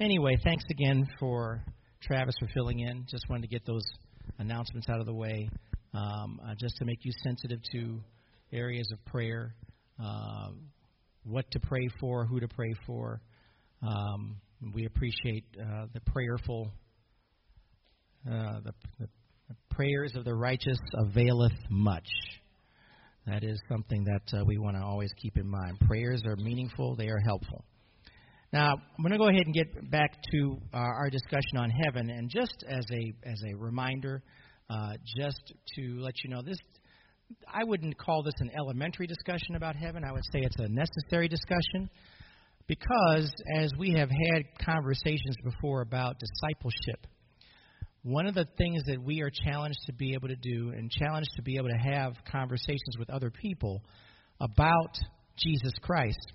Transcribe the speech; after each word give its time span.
anyway, 0.00 0.36
thanks 0.42 0.64
again 0.70 1.06
for 1.18 1.62
Travis 2.02 2.34
for 2.40 2.48
filling 2.54 2.80
in. 2.80 3.04
Just 3.08 3.24
wanted 3.28 3.42
to 3.42 3.48
get 3.48 3.64
those 3.66 3.84
announcements 4.38 4.88
out 4.88 5.00
of 5.00 5.06
the 5.06 5.14
way, 5.14 5.48
um, 5.94 6.40
uh, 6.44 6.54
just 6.58 6.76
to 6.78 6.84
make 6.84 6.98
you 7.02 7.12
sensitive 7.22 7.60
to 7.72 8.00
areas 8.52 8.90
of 8.92 9.04
prayer, 9.04 9.54
uh, 10.02 10.48
what 11.24 11.44
to 11.52 11.60
pray 11.60 11.86
for, 12.00 12.24
who 12.24 12.40
to 12.40 12.48
pray 12.48 12.72
for. 12.86 13.20
Um, 13.82 14.36
we 14.74 14.86
appreciate 14.86 15.44
uh, 15.58 15.86
the 15.92 16.00
prayerful, 16.00 16.70
uh, 18.26 18.60
the, 18.64 18.72
the, 18.98 19.08
prayers 19.70 20.12
of 20.14 20.24
the 20.24 20.34
righteous 20.34 20.78
availeth 20.94 21.52
much. 21.70 22.06
That 23.26 23.42
is 23.42 23.60
something 23.68 24.04
that 24.04 24.38
uh, 24.38 24.44
we 24.44 24.58
want 24.58 24.76
to 24.76 24.82
always 24.82 25.10
keep 25.20 25.36
in 25.36 25.48
mind. 25.48 25.78
Prayers 25.88 26.22
are 26.26 26.36
meaningful, 26.36 26.94
they 26.96 27.08
are 27.08 27.18
helpful. 27.18 27.64
Now, 28.52 28.72
I'm 28.72 29.02
going 29.02 29.12
to 29.12 29.18
go 29.18 29.28
ahead 29.28 29.46
and 29.46 29.54
get 29.54 29.90
back 29.92 30.20
to 30.32 30.58
uh, 30.74 30.76
our 30.76 31.08
discussion 31.08 31.56
on 31.56 31.70
heaven, 31.70 32.10
and 32.10 32.28
just 32.28 32.64
as 32.68 32.84
a 32.92 33.12
as 33.28 33.40
a 33.48 33.56
reminder, 33.56 34.24
uh, 34.68 34.94
just 35.16 35.52
to 35.76 36.00
let 36.00 36.14
you 36.24 36.30
know, 36.30 36.42
this 36.42 36.58
I 37.46 37.62
wouldn't 37.62 37.96
call 37.96 38.24
this 38.24 38.34
an 38.40 38.50
elementary 38.58 39.06
discussion 39.06 39.54
about 39.54 39.76
heaven. 39.76 40.02
I 40.04 40.10
would 40.10 40.24
say 40.32 40.40
it's 40.40 40.58
a 40.58 40.68
necessary 40.68 41.28
discussion 41.28 41.88
because 42.66 43.32
as 43.56 43.70
we 43.78 43.92
have 43.92 44.10
had 44.10 44.42
conversations 44.64 45.36
before 45.44 45.82
about 45.82 46.16
discipleship, 46.18 47.06
one 48.02 48.26
of 48.26 48.34
the 48.34 48.46
things 48.58 48.82
that 48.86 49.00
we 49.00 49.20
are 49.20 49.30
challenged 49.30 49.78
to 49.86 49.92
be 49.92 50.14
able 50.14 50.26
to 50.26 50.36
do 50.36 50.72
and 50.76 50.90
challenged 50.90 51.30
to 51.36 51.42
be 51.42 51.56
able 51.56 51.68
to 51.68 51.92
have 51.92 52.14
conversations 52.30 52.96
with 52.98 53.10
other 53.10 53.30
people 53.30 53.80
about 54.40 54.98
Jesus 55.36 55.72
Christ 55.82 56.32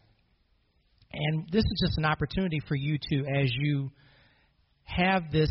and 1.15 1.47
this 1.51 1.63
is 1.63 1.83
just 1.87 1.97
an 1.97 2.05
opportunity 2.05 2.59
for 2.67 2.75
you 2.75 2.97
to, 3.09 3.19
as 3.41 3.49
you 3.59 3.91
have 4.83 5.31
this 5.31 5.49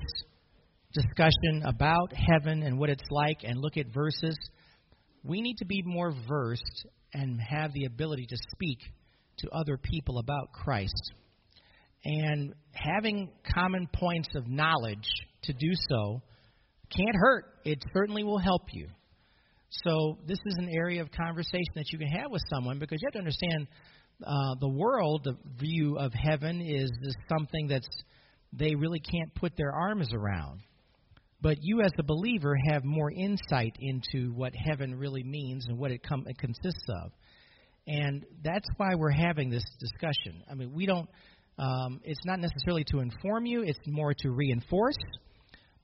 discussion 0.93 1.63
about 1.67 2.13
heaven 2.15 2.63
and 2.63 2.79
what 2.79 2.91
it's 2.91 3.03
like 3.11 3.39
and 3.43 3.59
look 3.59 3.77
at 3.77 3.87
verses, 3.93 4.37
we 5.25 5.41
need 5.41 5.57
to 5.59 5.65
be 5.65 5.83
more 5.85 6.15
versed 6.29 6.87
and 7.13 7.41
have 7.41 7.73
the 7.73 7.87
ability 7.87 8.27
to 8.29 8.37
speak 8.53 8.79
to 9.39 9.49
other 9.51 9.77
people 9.77 10.19
about 10.19 10.53
Christ. 10.53 11.13
And 12.05 12.53
having 12.73 13.31
common 13.55 13.89
points 13.93 14.29
of 14.35 14.47
knowledge 14.47 15.09
to 15.45 15.53
do 15.53 15.73
so 15.89 16.21
can't 16.95 17.17
hurt. 17.17 17.47
It 17.65 17.79
certainly 17.95 18.25
will 18.25 18.39
help 18.39 18.63
you. 18.73 18.89
So, 19.71 20.19
this 20.27 20.39
is 20.47 20.57
an 20.59 20.69
area 20.69 21.03
of 21.03 21.11
conversation 21.11 21.73
that 21.75 21.91
you 21.93 21.99
can 21.99 22.09
have 22.09 22.31
with 22.31 22.43
someone 22.49 22.79
because 22.79 22.99
you 23.01 23.07
have 23.07 23.15
to 23.15 23.19
understand 23.19 23.67
uh, 24.25 24.55
the 24.61 24.69
world 24.69 25.23
the 25.25 25.37
view 25.59 25.97
of 25.99 26.13
heaven 26.13 26.61
is, 26.61 26.91
is 27.03 27.17
something 27.29 27.67
that's 27.67 27.89
they 28.53 28.75
really 28.75 29.01
can't 29.01 29.35
put 29.35 29.57
their 29.57 29.73
arms 29.73 30.09
around. 30.15 30.61
But 31.41 31.59
you, 31.61 31.83
as 31.83 31.91
a 31.99 32.03
believer, 32.03 32.57
have 32.71 32.85
more 32.85 33.11
insight 33.11 33.77
into 33.81 34.33
what 34.33 34.55
heaven 34.55 34.95
really 34.95 35.23
means 35.23 35.67
and 35.69 35.79
what 35.79 35.91
it, 35.91 36.03
com- 36.03 36.25
it 36.27 36.39
consists 36.39 36.87
of. 36.89 37.11
And 37.87 38.25
that's 38.43 38.67
why 38.79 38.95
we're 38.95 39.11
having 39.11 39.51
this 39.51 39.65
discussion. 39.79 40.43
I 40.51 40.55
mean, 40.55 40.73
we 40.73 40.87
don't, 40.87 41.09
um, 41.59 42.01
it's 42.03 42.25
not 42.25 42.41
necessarily 42.41 42.85
to 42.93 43.01
inform 43.01 43.45
you, 43.45 43.63
it's 43.63 43.79
more 43.87 44.15
to 44.21 44.31
reinforce, 44.31 44.97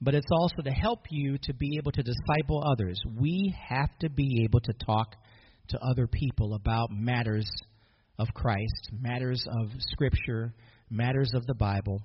but 0.00 0.14
it's 0.14 0.30
also 0.30 0.62
to 0.62 0.70
help 0.70 1.00
you 1.10 1.36
to 1.42 1.54
be 1.54 1.76
able 1.78 1.92
to 1.92 2.02
disciple 2.02 2.64
others. 2.64 3.00
We 3.18 3.54
have 3.68 3.90
to 4.00 4.10
be 4.10 4.42
able 4.44 4.60
to 4.60 4.72
talk 4.84 5.14
to 5.68 5.78
other 5.78 6.06
people 6.06 6.54
about 6.54 6.90
matters 6.90 7.48
of 8.18 8.28
Christ, 8.34 8.90
matters 8.98 9.44
of 9.60 9.70
Scripture, 9.78 10.54
matters 10.90 11.32
of 11.34 11.44
the 11.46 11.54
Bible. 11.54 12.00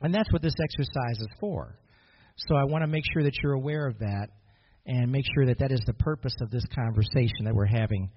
And 0.00 0.14
that's 0.14 0.30
what 0.32 0.42
this 0.42 0.54
exercise 0.62 1.20
is 1.20 1.28
for. 1.40 1.78
So 2.36 2.54
I 2.54 2.64
want 2.64 2.82
to 2.82 2.88
make 2.88 3.04
sure 3.12 3.22
that 3.22 3.34
you're 3.42 3.54
aware 3.54 3.86
of 3.86 3.98
that 3.98 4.28
and 4.86 5.10
make 5.10 5.24
sure 5.34 5.46
that 5.46 5.58
that 5.58 5.72
is 5.72 5.80
the 5.86 5.94
purpose 5.94 6.34
of 6.40 6.50
this 6.50 6.64
conversation 6.74 7.44
that 7.44 7.54
we're 7.54 7.66
having 7.66 8.10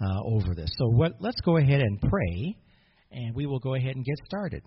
uh, 0.00 0.22
over 0.24 0.54
this. 0.54 0.70
So 0.76 0.86
what, 0.88 1.12
let's 1.20 1.40
go 1.42 1.56
ahead 1.56 1.80
and 1.80 2.00
pray, 2.00 2.56
and 3.12 3.34
we 3.34 3.46
will 3.46 3.60
go 3.60 3.74
ahead 3.74 3.94
and 3.94 4.04
get 4.04 4.16
started. 4.26 4.62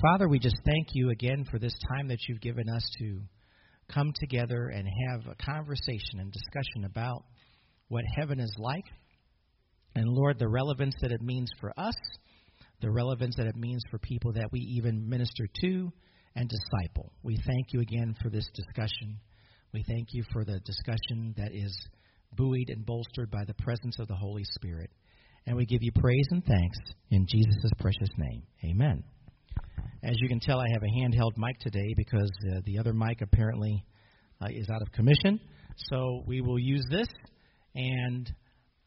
Father, 0.00 0.28
we 0.28 0.38
just 0.38 0.56
thank 0.64 0.88
you 0.92 1.10
again 1.10 1.44
for 1.50 1.58
this 1.58 1.74
time 1.96 2.08
that 2.08 2.18
you've 2.28 2.40
given 2.40 2.68
us 2.68 2.88
to 2.98 3.20
come 3.92 4.12
together 4.20 4.68
and 4.68 4.88
have 5.08 5.26
a 5.26 5.44
conversation 5.44 6.20
and 6.20 6.32
discussion 6.32 6.84
about 6.84 7.24
what 7.88 8.04
heaven 8.16 8.40
is 8.40 8.54
like 8.58 8.84
and 9.94 10.08
Lord, 10.08 10.38
the 10.38 10.48
relevance 10.48 10.94
that 11.00 11.12
it 11.12 11.20
means 11.20 11.50
for 11.60 11.72
us, 11.78 11.94
the 12.80 12.90
relevance 12.90 13.36
that 13.36 13.46
it 13.46 13.56
means 13.56 13.82
for 13.90 13.98
people 13.98 14.32
that 14.34 14.50
we 14.52 14.60
even 14.60 15.08
minister 15.08 15.46
to 15.62 15.92
and 16.36 16.48
disciple. 16.48 17.12
We 17.22 17.36
thank 17.46 17.72
you 17.72 17.80
again 17.80 18.14
for 18.22 18.30
this 18.30 18.48
discussion. 18.54 19.18
We 19.72 19.84
thank 19.88 20.08
you 20.12 20.24
for 20.32 20.44
the 20.44 20.60
discussion 20.60 21.34
that 21.36 21.52
is 21.52 21.76
buoyed 22.36 22.68
and 22.68 22.86
bolstered 22.86 23.30
by 23.30 23.44
the 23.46 23.54
presence 23.54 23.98
of 23.98 24.08
the 24.08 24.14
Holy 24.14 24.44
Spirit. 24.44 24.90
And 25.46 25.56
we 25.56 25.66
give 25.66 25.82
you 25.82 25.90
praise 25.92 26.26
and 26.30 26.44
thanks 26.44 26.78
in 27.10 27.26
Jesus' 27.28 27.70
precious 27.78 28.10
name. 28.16 28.42
Amen. 28.64 29.02
As 30.02 30.14
you 30.20 30.28
can 30.28 30.40
tell, 30.40 30.58
I 30.58 30.66
have 30.72 30.82
a 30.82 31.00
handheld 31.00 31.32
mic 31.36 31.58
today 31.60 31.94
because 31.96 32.30
uh, 32.50 32.60
the 32.64 32.78
other 32.78 32.92
mic 32.92 33.20
apparently 33.20 33.84
uh, 34.40 34.48
is 34.50 34.68
out 34.70 34.82
of 34.82 34.90
commission. 34.92 35.38
So 35.90 36.22
we 36.26 36.40
will 36.40 36.58
use 36.58 36.84
this. 36.90 37.08
And 37.74 38.30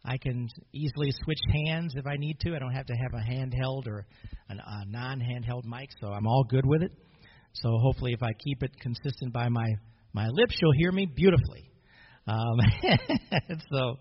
I 0.06 0.18
can 0.18 0.50
easily 0.74 1.12
switch 1.24 1.40
hands 1.66 1.94
if 1.96 2.06
I 2.06 2.18
need 2.18 2.40
to. 2.42 2.56
I 2.56 2.60
don't 2.60 2.74
have 2.74 2.86
to 2.88 2.94
have 2.94 3.14
a 3.14 3.24
handheld 3.24 3.88
or 3.88 4.06
a 4.50 4.86
non-handheld 4.86 5.64
mic, 5.64 5.90
so 6.02 6.08
I'm 6.08 6.28
all 6.28 6.44
good 6.44 6.66
with 6.66 6.84
it. 6.84 6.92
So 7.54 7.78
hopefully, 7.78 8.12
if 8.14 8.22
I 8.22 8.32
keep 8.44 8.64
it 8.64 8.72
consistent 8.82 9.32
by 9.32 9.48
my 9.48 9.68
my 10.14 10.28
lips, 10.28 10.58
you'll 10.62 10.74
hear 10.74 10.92
me 10.92 11.06
beautifully. 11.06 11.70
Um, 12.28 12.58
so, 13.72 13.96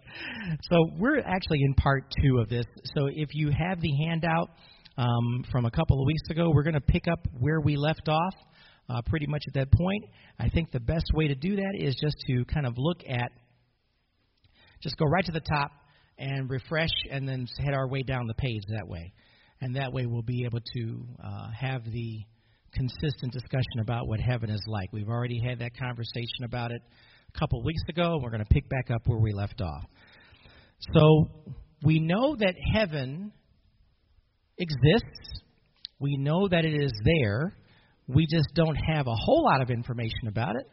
so 0.71 0.77
we're 0.99 1.19
actually 1.19 1.59
in 1.63 1.75
part 1.75 2.05
two 2.23 2.39
of 2.39 2.49
this. 2.49 2.67
So 2.97 3.07
if 3.07 3.31
you 3.33 3.51
have 3.51 3.81
the 3.81 3.91
handout 4.07 4.51
um, 4.99 5.45
from 5.51 5.65
a 5.65 5.71
couple 5.71 6.01
of 6.01 6.07
weeks 6.07 6.23
ago, 6.31 6.51
we're 6.55 6.63
going 6.63 6.75
to 6.75 6.81
pick 6.81 7.09
up 7.11 7.27
where 7.39 7.61
we 7.61 7.77
left 7.77 8.09
off. 8.09 8.35
Uh, 8.91 9.01
pretty 9.07 9.27
much 9.27 9.43
at 9.47 9.55
that 9.55 9.71
point. 9.73 10.05
I 10.39 10.49
think 10.49 10.73
the 10.73 10.81
best 10.81 11.05
way 11.15 11.29
to 11.29 11.35
do 11.35 11.57
that 11.57 11.73
is 11.79 11.97
just 12.03 12.17
to 12.27 12.45
kind 12.47 12.67
of 12.67 12.75
look 12.77 12.99
at, 13.09 13.31
just 14.83 14.97
go 14.99 15.07
right 15.07 15.25
to 15.25 15.33
the 15.33 15.41
top 15.41 15.71
and 16.19 16.51
refresh 16.51 16.91
and 17.11 17.27
then 17.27 17.47
head 17.65 17.75
our 17.75 17.89
way 17.89 18.03
down 18.03 18.27
the 18.27 18.35
page 18.35 18.61
that 18.69 18.87
way. 18.87 19.13
And 19.61 19.77
that 19.77 19.93
way 19.93 20.07
we'll 20.07 20.23
be 20.23 20.45
able 20.45 20.59
to 20.75 21.07
uh, 21.25 21.51
have 21.59 21.85
the 21.85 22.19
consistent 22.75 23.33
discussion 23.33 23.81
about 23.81 24.09
what 24.09 24.19
heaven 24.21 24.51
is 24.51 24.63
like. 24.67 24.93
We've 24.93 25.09
already 25.09 25.41
had 25.41 25.61
that 25.61 25.77
conversation 25.79 26.45
about 26.45 26.73
it 26.73 26.83
a 27.35 27.39
couple 27.39 27.63
weeks 27.63 27.83
ago, 27.89 28.19
we're 28.23 28.31
going 28.31 28.45
to 28.45 28.53
pick 28.53 28.69
back 28.69 28.91
up 28.91 29.03
where 29.07 29.19
we 29.19 29.33
left 29.33 29.61
off. 29.61 29.85
So 30.95 31.55
we 31.83 31.99
know 32.01 32.37
that 32.37 32.55
heaven 32.75 33.33
exists. 34.59 35.41
We 35.99 36.17
know 36.17 36.49
that 36.49 36.65
it 36.65 36.75
is 36.75 36.93
there. 37.05 37.57
We 38.09 38.27
just 38.27 38.49
don't 38.55 38.77
have 38.77 39.07
a 39.07 39.15
whole 39.15 39.45
lot 39.45 39.63
of 39.63 39.71
information 39.71 40.29
about 40.29 40.57
it 40.57 40.67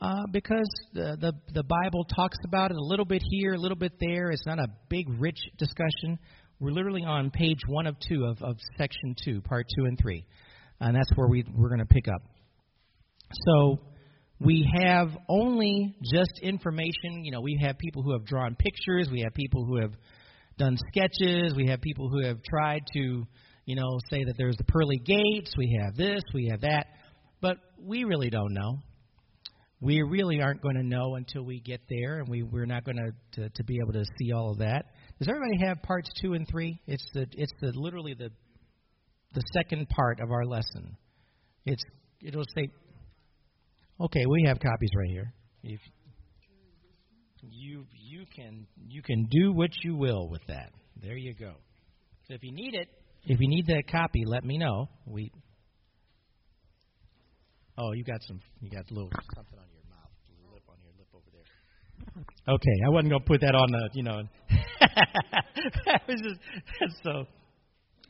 uh, 0.00 0.22
because 0.32 0.68
the, 0.92 1.16
the 1.20 1.32
the 1.52 1.64
Bible 1.64 2.04
talks 2.04 2.38
about 2.44 2.70
it 2.70 2.76
a 2.76 2.84
little 2.84 3.04
bit 3.04 3.22
here, 3.30 3.54
a 3.54 3.58
little 3.58 3.76
bit 3.76 3.92
there. 4.00 4.30
It's 4.30 4.46
not 4.46 4.58
a 4.58 4.68
big, 4.88 5.06
rich 5.18 5.38
discussion. 5.58 6.18
We're 6.60 6.70
literally 6.70 7.04
on 7.04 7.30
page 7.30 7.58
one 7.66 7.86
of 7.86 7.96
two 8.08 8.24
of, 8.24 8.40
of 8.42 8.56
section 8.76 9.14
two, 9.24 9.40
part 9.42 9.66
two 9.76 9.84
and 9.86 9.98
three, 10.00 10.24
and 10.80 10.94
that's 10.94 11.10
where 11.16 11.28
we 11.28 11.44
we're 11.52 11.68
going 11.68 11.80
to 11.80 11.86
pick 11.86 12.06
up. 12.06 12.22
So 13.46 13.80
we 14.40 14.70
have 14.80 15.08
only 15.28 15.96
just 16.12 16.32
information. 16.42 17.24
You 17.24 17.32
know, 17.32 17.40
we 17.40 17.58
have 17.60 17.76
people 17.78 18.02
who 18.02 18.12
have 18.12 18.24
drawn 18.24 18.54
pictures. 18.54 19.08
We 19.10 19.22
have 19.22 19.34
people 19.34 19.64
who 19.64 19.80
have 19.80 19.92
done 20.58 20.76
sketches. 20.88 21.54
We 21.56 21.68
have 21.68 21.80
people 21.80 22.08
who 22.08 22.24
have 22.26 22.42
tried 22.42 22.82
to, 22.94 23.26
you 23.64 23.76
know, 23.76 23.98
say 24.10 24.24
that 24.24 24.34
there's 24.36 24.56
the 24.56 24.64
pearly 24.64 24.98
gates. 24.98 25.54
We 25.56 25.78
have 25.82 25.96
this. 25.96 26.22
We 26.34 26.48
have 26.50 26.60
that. 26.62 26.86
But 27.40 27.56
we 27.80 28.04
really 28.04 28.30
don't 28.30 28.52
know 28.52 28.78
we 29.80 30.02
really 30.02 30.40
aren't 30.40 30.60
going 30.60 30.74
to 30.74 30.82
know 30.82 31.14
until 31.14 31.42
we 31.44 31.60
get 31.60 31.80
there, 31.88 32.18
and 32.18 32.28
we, 32.28 32.42
we're 32.42 32.66
not 32.66 32.84
going 32.84 32.96
to, 32.96 33.40
to 33.40 33.48
to 33.48 33.64
be 33.64 33.78
able 33.80 33.92
to 33.92 34.04
see 34.18 34.32
all 34.32 34.50
of 34.50 34.58
that. 34.58 34.86
Does 35.18 35.28
everybody 35.28 35.58
have 35.66 35.82
parts 35.82 36.08
two 36.20 36.34
and 36.34 36.46
three? 36.48 36.80
It's 36.86 37.04
the 37.14 37.26
it's 37.32 37.52
the 37.60 37.72
literally 37.74 38.14
the 38.14 38.30
the 39.34 39.42
second 39.54 39.88
part 39.88 40.20
of 40.20 40.30
our 40.30 40.44
lesson. 40.44 40.96
It's 41.64 41.82
it'll 42.22 42.44
say. 42.56 42.68
Okay, 44.00 44.24
we 44.26 44.44
have 44.46 44.60
copies 44.60 44.90
right 44.96 45.10
here. 45.10 45.32
If 45.64 45.80
you 47.42 47.84
you 47.94 48.24
can 48.34 48.66
you 48.88 49.02
can 49.02 49.26
do 49.30 49.52
what 49.52 49.70
you 49.82 49.96
will 49.96 50.28
with 50.28 50.42
that. 50.48 50.70
There 51.02 51.16
you 51.16 51.34
go. 51.34 51.52
So 52.26 52.34
if 52.34 52.42
you 52.42 52.52
need 52.52 52.74
it, 52.74 52.88
if 53.24 53.40
you 53.40 53.48
need 53.48 53.66
that 53.66 53.84
copy, 53.90 54.24
let 54.26 54.44
me 54.44 54.58
know. 54.58 54.88
We 55.06 55.30
Oh, 57.80 57.92
you 57.92 58.02
got 58.02 58.20
some. 58.26 58.40
You 58.60 58.70
got 58.70 58.90
a 58.90 58.94
little 58.94 59.10
something 59.36 59.56
on 59.56 59.66
your 59.70 59.84
mouth, 59.88 60.10
lip 60.52 60.64
on 60.68 60.74
your 60.82 60.92
lip 60.98 61.06
over 61.14 61.30
there. 61.30 62.54
Okay, 62.54 62.76
I 62.84 62.88
wasn't 62.90 63.10
gonna 63.12 63.24
put 63.24 63.40
that 63.42 63.54
on 63.54 63.70
the. 63.70 63.90
You 63.94 64.02
know. 64.02 64.22
just, 66.08 66.40
so, 67.04 67.24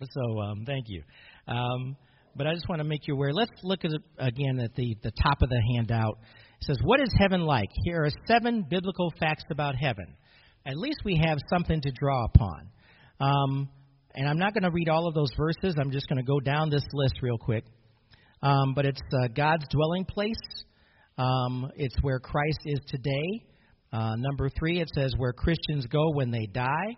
so 0.00 0.40
um, 0.40 0.64
thank 0.64 0.86
you. 0.88 1.02
Um, 1.46 1.96
but 2.34 2.46
I 2.46 2.54
just 2.54 2.66
want 2.66 2.80
to 2.80 2.84
make 2.84 3.06
you 3.06 3.14
aware. 3.14 3.34
Let's 3.34 3.50
look 3.62 3.84
at 3.84 3.90
again 4.18 4.58
at 4.58 4.74
the, 4.74 4.96
the 5.02 5.12
top 5.22 5.42
of 5.42 5.50
the 5.50 5.60
handout. 5.74 6.18
Says, 6.60 6.78
What 6.82 7.00
is 7.00 7.08
heaven 7.18 7.42
like? 7.42 7.70
Here 7.84 8.04
are 8.04 8.10
seven 8.26 8.66
biblical 8.68 9.12
facts 9.18 9.44
about 9.50 9.74
heaven. 9.76 10.16
At 10.66 10.76
least 10.76 10.98
we 11.04 11.20
have 11.24 11.38
something 11.50 11.80
to 11.80 11.90
draw 11.92 12.24
upon. 12.24 12.68
Um, 13.20 13.68
and 14.14 14.28
I'm 14.28 14.38
not 14.38 14.54
going 14.54 14.64
to 14.64 14.70
read 14.70 14.88
all 14.88 15.06
of 15.06 15.14
those 15.14 15.30
verses. 15.36 15.76
I'm 15.80 15.90
just 15.90 16.08
going 16.08 16.18
to 16.18 16.24
go 16.24 16.40
down 16.40 16.70
this 16.70 16.84
list 16.92 17.14
real 17.22 17.38
quick. 17.38 17.64
Um, 18.42 18.74
but 18.74 18.84
it's 18.84 19.00
uh, 19.12 19.28
God's 19.28 19.66
dwelling 19.70 20.04
place. 20.04 20.36
Um, 21.16 21.70
it's 21.76 21.96
where 22.02 22.20
Christ 22.20 22.60
is 22.64 22.80
today. 22.88 23.44
Uh, 23.92 24.14
number 24.16 24.48
three, 24.58 24.80
it 24.80 24.88
says 24.94 25.14
where 25.16 25.32
Christians 25.32 25.86
go 25.86 26.10
when 26.12 26.30
they 26.30 26.46
die. 26.46 26.96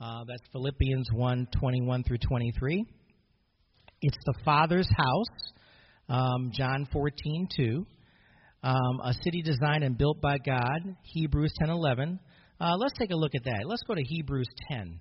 Uh, 0.00 0.24
that's 0.26 0.42
Philippians 0.52 1.08
1 1.12 1.48
21 1.58 2.04
through 2.04 2.18
23. 2.18 2.84
It's 4.02 4.16
the 4.24 4.34
Father's 4.44 4.88
house, 4.96 5.52
um, 6.08 6.50
John 6.54 6.86
14 6.90 7.48
2. 7.54 7.86
Um, 8.62 9.00
a 9.02 9.14
city 9.24 9.42
designed 9.42 9.84
and 9.84 9.96
built 9.96 10.20
by 10.20 10.36
God, 10.38 10.96
Hebrews 11.02 11.52
10 11.60 11.70
11. 11.70 12.20
Uh, 12.60 12.76
let's 12.76 12.92
take 12.98 13.10
a 13.10 13.16
look 13.16 13.34
at 13.34 13.44
that. 13.44 13.62
Let's 13.64 13.82
go 13.84 13.94
to 13.94 14.02
Hebrews 14.02 14.48
10. 14.70 15.00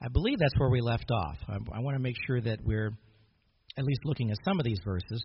I 0.00 0.08
believe 0.08 0.38
that's 0.38 0.56
where 0.58 0.70
we 0.70 0.80
left 0.80 1.10
off. 1.10 1.36
I, 1.48 1.54
I 1.54 1.80
want 1.80 1.96
to 1.96 2.02
make 2.02 2.14
sure 2.26 2.40
that 2.40 2.58
we're 2.62 2.92
at 3.76 3.84
least 3.84 4.00
looking 4.04 4.30
at 4.30 4.36
some 4.44 4.60
of 4.60 4.64
these 4.64 4.80
verses. 4.84 5.22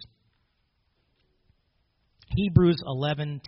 Hebrews 2.35 2.81
11:10. 2.85 3.39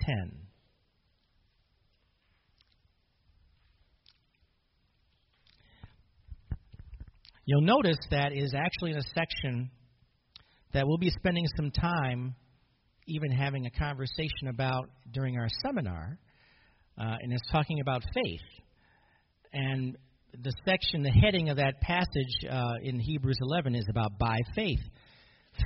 You'll 7.47 7.61
notice 7.61 7.97
that 8.09 8.33
is 8.33 8.53
actually 8.55 8.91
in 8.91 8.97
a 8.97 9.03
section 9.13 9.69
that 10.73 10.87
we'll 10.87 10.97
be 10.97 11.11
spending 11.11 11.45
some 11.55 11.71
time 11.71 12.35
even 13.07 13.31
having 13.31 13.65
a 13.65 13.71
conversation 13.71 14.47
about 14.49 14.89
during 15.11 15.37
our 15.37 15.47
seminar, 15.63 16.17
uh, 16.97 17.15
and 17.21 17.31
it's 17.31 17.51
talking 17.51 17.79
about 17.79 18.01
faith. 18.13 18.63
And 19.53 19.97
the 20.43 20.53
section, 20.65 21.03
the 21.03 21.11
heading 21.11 21.49
of 21.49 21.57
that 21.57 21.79
passage 21.81 22.49
uh, 22.49 22.73
in 22.83 22.99
Hebrews 22.99 23.37
11 23.41 23.75
is 23.75 23.85
about 23.89 24.17
by 24.19 24.37
faith. 24.55 24.81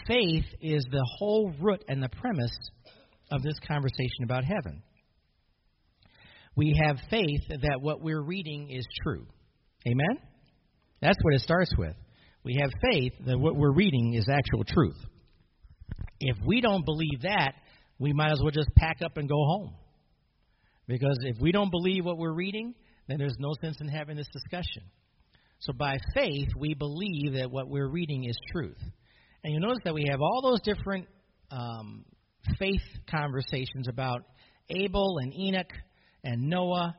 Faith 0.07 0.45
is 0.61 0.85
the 0.91 1.05
whole 1.17 1.51
root 1.59 1.83
and 1.87 2.03
the 2.03 2.09
premise 2.09 2.55
of 3.31 3.41
this 3.41 3.57
conversation 3.67 4.23
about 4.23 4.43
heaven. 4.43 4.83
We 6.55 6.79
have 6.85 6.97
faith 7.09 7.41
that 7.49 7.79
what 7.81 8.01
we're 8.01 8.21
reading 8.21 8.69
is 8.69 8.85
true. 9.03 9.25
Amen? 9.87 10.17
That's 11.01 11.17
what 11.21 11.33
it 11.33 11.41
starts 11.41 11.71
with. 11.77 11.95
We 12.43 12.57
have 12.61 12.71
faith 12.91 13.13
that 13.25 13.39
what 13.39 13.55
we're 13.55 13.73
reading 13.73 14.13
is 14.13 14.27
actual 14.29 14.63
truth. 14.65 14.97
If 16.19 16.37
we 16.45 16.61
don't 16.61 16.85
believe 16.85 17.21
that, 17.23 17.53
we 17.97 18.13
might 18.13 18.31
as 18.31 18.39
well 18.41 18.51
just 18.51 18.69
pack 18.75 18.97
up 19.03 19.17
and 19.17 19.27
go 19.27 19.35
home. 19.35 19.73
Because 20.87 21.17
if 21.21 21.37
we 21.39 21.51
don't 21.51 21.69
believe 21.69 22.05
what 22.05 22.17
we're 22.17 22.33
reading, 22.33 22.73
then 23.07 23.17
there's 23.17 23.35
no 23.39 23.53
sense 23.61 23.77
in 23.79 23.87
having 23.87 24.17
this 24.17 24.27
discussion. 24.31 24.83
So 25.59 25.73
by 25.73 25.97
faith, 26.13 26.47
we 26.57 26.73
believe 26.73 27.33
that 27.33 27.51
what 27.51 27.69
we're 27.69 27.89
reading 27.89 28.23
is 28.25 28.37
truth. 28.51 28.81
And 29.43 29.53
you 29.53 29.59
notice 29.59 29.79
that 29.83 29.93
we 29.93 30.05
have 30.09 30.21
all 30.21 30.41
those 30.41 30.61
different 30.61 31.07
um, 31.51 32.05
faith 32.57 32.81
conversations 33.09 33.87
about 33.87 34.23
Abel 34.69 35.17
and 35.21 35.33
Enoch 35.37 35.71
and 36.23 36.49
Noah. 36.49 36.95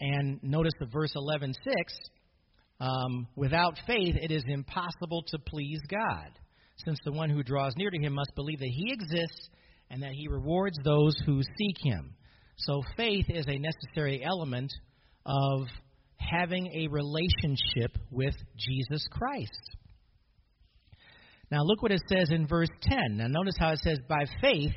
And 0.00 0.40
notice 0.42 0.72
the 0.78 0.86
verse 0.86 1.12
11:6. 1.16 1.54
Um, 2.80 3.26
without 3.34 3.76
faith, 3.86 4.14
it 4.20 4.30
is 4.30 4.44
impossible 4.46 5.24
to 5.28 5.38
please 5.40 5.80
God, 5.90 6.30
since 6.84 6.98
the 7.04 7.12
one 7.12 7.30
who 7.30 7.42
draws 7.42 7.74
near 7.76 7.90
to 7.90 7.98
Him 7.98 8.14
must 8.14 8.34
believe 8.34 8.60
that 8.60 8.72
He 8.72 8.92
exists 8.92 9.48
and 9.90 10.02
that 10.02 10.12
He 10.12 10.28
rewards 10.28 10.76
those 10.84 11.16
who 11.24 11.42
seek 11.42 11.76
Him. 11.82 12.14
So 12.56 12.82
faith 12.96 13.26
is 13.28 13.46
a 13.46 13.58
necessary 13.58 14.22
element 14.24 14.72
of 15.24 15.66
having 16.16 16.66
a 16.74 16.88
relationship 16.88 17.96
with 18.10 18.34
Jesus 18.56 19.06
Christ. 19.10 19.76
Now, 21.50 21.62
look 21.62 21.82
what 21.82 21.92
it 21.92 22.02
says 22.12 22.30
in 22.30 22.46
verse 22.46 22.68
10. 22.82 23.16
Now, 23.16 23.26
notice 23.28 23.54
how 23.58 23.70
it 23.70 23.78
says, 23.78 23.98
by 24.08 24.24
faith. 24.40 24.72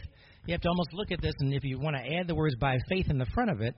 You 0.46 0.54
have 0.54 0.62
to 0.62 0.70
almost 0.70 0.94
look 0.94 1.12
at 1.12 1.22
this, 1.22 1.34
and 1.40 1.54
if 1.54 1.64
you 1.64 1.80
want 1.80 1.98
to 1.98 2.16
add 2.18 2.28
the 2.28 2.36
words 2.36 2.56
by 2.56 2.78
faith 2.90 3.08
in 3.10 3.18
the 3.18 3.28
front 3.34 3.52
of 3.52 3.62
it, 3.62 3.76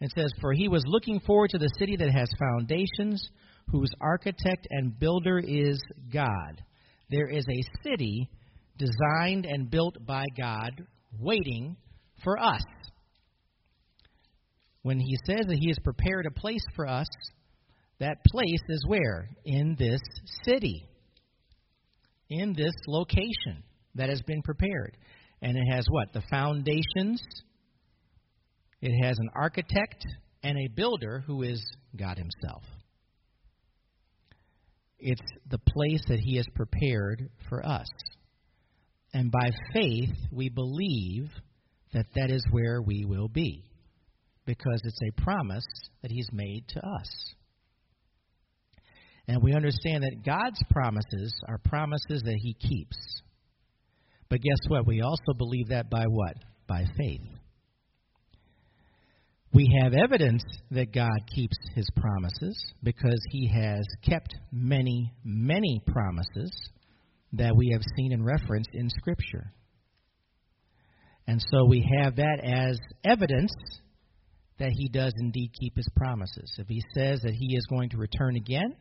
it 0.00 0.10
says, 0.16 0.32
For 0.40 0.52
he 0.52 0.68
was 0.68 0.82
looking 0.86 1.20
forward 1.20 1.50
to 1.50 1.58
the 1.58 1.70
city 1.78 1.96
that 1.96 2.10
has 2.10 2.28
foundations, 2.38 3.30
whose 3.70 3.90
architect 4.00 4.66
and 4.70 4.98
builder 4.98 5.38
is 5.38 5.80
God. 6.12 6.62
There 7.12 7.28
is 7.28 7.44
a 7.48 7.88
city 7.88 8.28
designed 8.76 9.46
and 9.46 9.70
built 9.70 10.04
by 10.04 10.24
God 10.36 10.84
waiting 11.20 11.76
for 12.24 12.36
us. 12.38 12.64
When 14.82 14.98
he 14.98 15.16
says 15.26 15.46
that 15.46 15.58
he 15.60 15.68
has 15.68 15.78
prepared 15.84 16.26
a 16.26 16.40
place 16.40 16.64
for 16.74 16.88
us, 16.88 17.06
that 18.00 18.24
place 18.24 18.62
is 18.68 18.84
where? 18.88 19.28
In 19.44 19.76
this 19.78 20.00
city 20.44 20.88
in 22.32 22.54
this 22.54 22.72
location 22.88 23.62
that 23.94 24.08
has 24.08 24.22
been 24.22 24.42
prepared. 24.42 24.96
And 25.42 25.56
it 25.56 25.74
has 25.74 25.84
what? 25.90 26.12
The 26.12 26.22
foundations, 26.30 27.22
it 28.80 29.04
has 29.04 29.18
an 29.18 29.28
architect 29.34 30.04
and 30.42 30.56
a 30.56 30.68
builder 30.74 31.22
who 31.26 31.42
is 31.42 31.62
God 31.96 32.16
Himself. 32.16 32.62
It's 35.02 35.20
the 35.50 35.58
place 35.58 36.00
that 36.08 36.20
He 36.20 36.36
has 36.36 36.46
prepared 36.54 37.28
for 37.48 37.64
us. 37.66 37.88
And 39.12 39.30
by 39.30 39.50
faith, 39.74 40.14
we 40.30 40.48
believe 40.48 41.28
that 41.92 42.06
that 42.14 42.30
is 42.30 42.44
where 42.50 42.80
we 42.80 43.04
will 43.04 43.28
be 43.28 43.64
because 44.46 44.80
it's 44.84 45.00
a 45.02 45.22
promise 45.22 45.66
that 46.02 46.10
He's 46.10 46.28
made 46.32 46.64
to 46.68 46.80
us. 46.80 47.34
And 49.28 49.42
we 49.42 49.54
understand 49.54 50.04
that 50.04 50.24
God's 50.24 50.60
promises 50.70 51.32
are 51.48 51.58
promises 51.58 52.22
that 52.24 52.38
He 52.40 52.54
keeps. 52.54 52.96
But 54.28 54.40
guess 54.40 54.68
what? 54.68 54.86
We 54.86 55.02
also 55.02 55.34
believe 55.36 55.68
that 55.68 55.90
by 55.90 56.04
what? 56.06 56.36
By 56.66 56.84
faith. 56.96 57.20
We 59.54 59.68
have 59.82 59.92
evidence 59.92 60.42
that 60.70 60.94
God 60.94 61.18
keeps 61.34 61.56
His 61.74 61.86
promises 61.96 62.56
because 62.82 63.20
He 63.30 63.48
has 63.48 63.84
kept 64.02 64.34
many, 64.50 65.12
many 65.24 65.82
promises 65.86 66.50
that 67.34 67.54
we 67.54 67.70
have 67.72 67.82
seen 67.96 68.12
and 68.12 68.24
referenced 68.24 68.70
in 68.72 68.88
Scripture. 68.88 69.52
And 71.26 71.42
so 71.50 71.66
we 71.66 71.86
have 72.00 72.16
that 72.16 72.40
as 72.42 72.78
evidence 73.04 73.52
that 74.58 74.72
He 74.72 74.88
does 74.88 75.12
indeed 75.18 75.50
keep 75.60 75.76
His 75.76 75.88
promises. 75.96 76.50
If 76.58 76.68
He 76.68 76.82
says 76.94 77.20
that 77.22 77.34
He 77.34 77.54
is 77.54 77.66
going 77.68 77.90
to 77.90 77.98
return 77.98 78.36
again, 78.36 78.74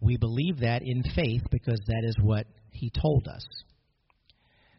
we 0.00 0.16
believe 0.16 0.60
that 0.60 0.82
in 0.84 1.02
faith 1.14 1.42
because 1.50 1.80
that 1.86 2.02
is 2.04 2.16
what 2.22 2.46
he 2.70 2.90
told 2.90 3.26
us. 3.26 3.44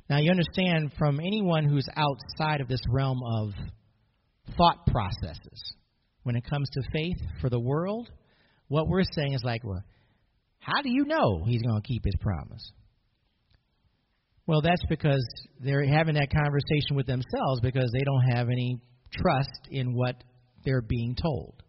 Now, 0.10 0.18
you 0.18 0.32
understand 0.32 0.92
from 0.98 1.20
anyone 1.20 1.66
who's 1.66 1.88
outside 1.96 2.62
of 2.62 2.68
this 2.68 2.82
realm 2.90 3.22
of 3.24 3.52
thought 4.58 4.86
processes, 4.88 5.76
when 6.24 6.36
it 6.36 6.44
comes 6.50 6.70
to 6.70 6.82
faith 6.92 7.18
for 7.42 7.50
the 7.50 7.60
world, 7.60 8.10
what 8.68 8.88
we're 8.88 9.04
saying 9.16 9.34
is 9.34 9.44
like, 9.44 9.64
well, 9.64 9.84
how 10.60 10.82
do 10.82 10.90
you 10.90 11.06
know 11.06 11.44
he's 11.46 11.62
going 11.62 11.82
to 11.82 11.88
keep 11.88 12.04
his 12.06 12.16
promise? 12.20 12.72
Well, 14.46 14.62
that's 14.62 14.84
because 14.90 15.26
they're 15.60 15.86
having 15.86 16.16
that 16.16 16.30
conversation 16.32 16.96
with 16.96 17.06
themselves 17.06 17.62
because 17.62 17.90
they 17.94 18.04
don't 18.04 18.36
have 18.36 18.48
any 18.50 18.80
trust 19.12 19.68
in 19.70 19.94
what 19.94 20.16
they're 20.66 20.82
being 20.82 21.16
told. 21.22 21.62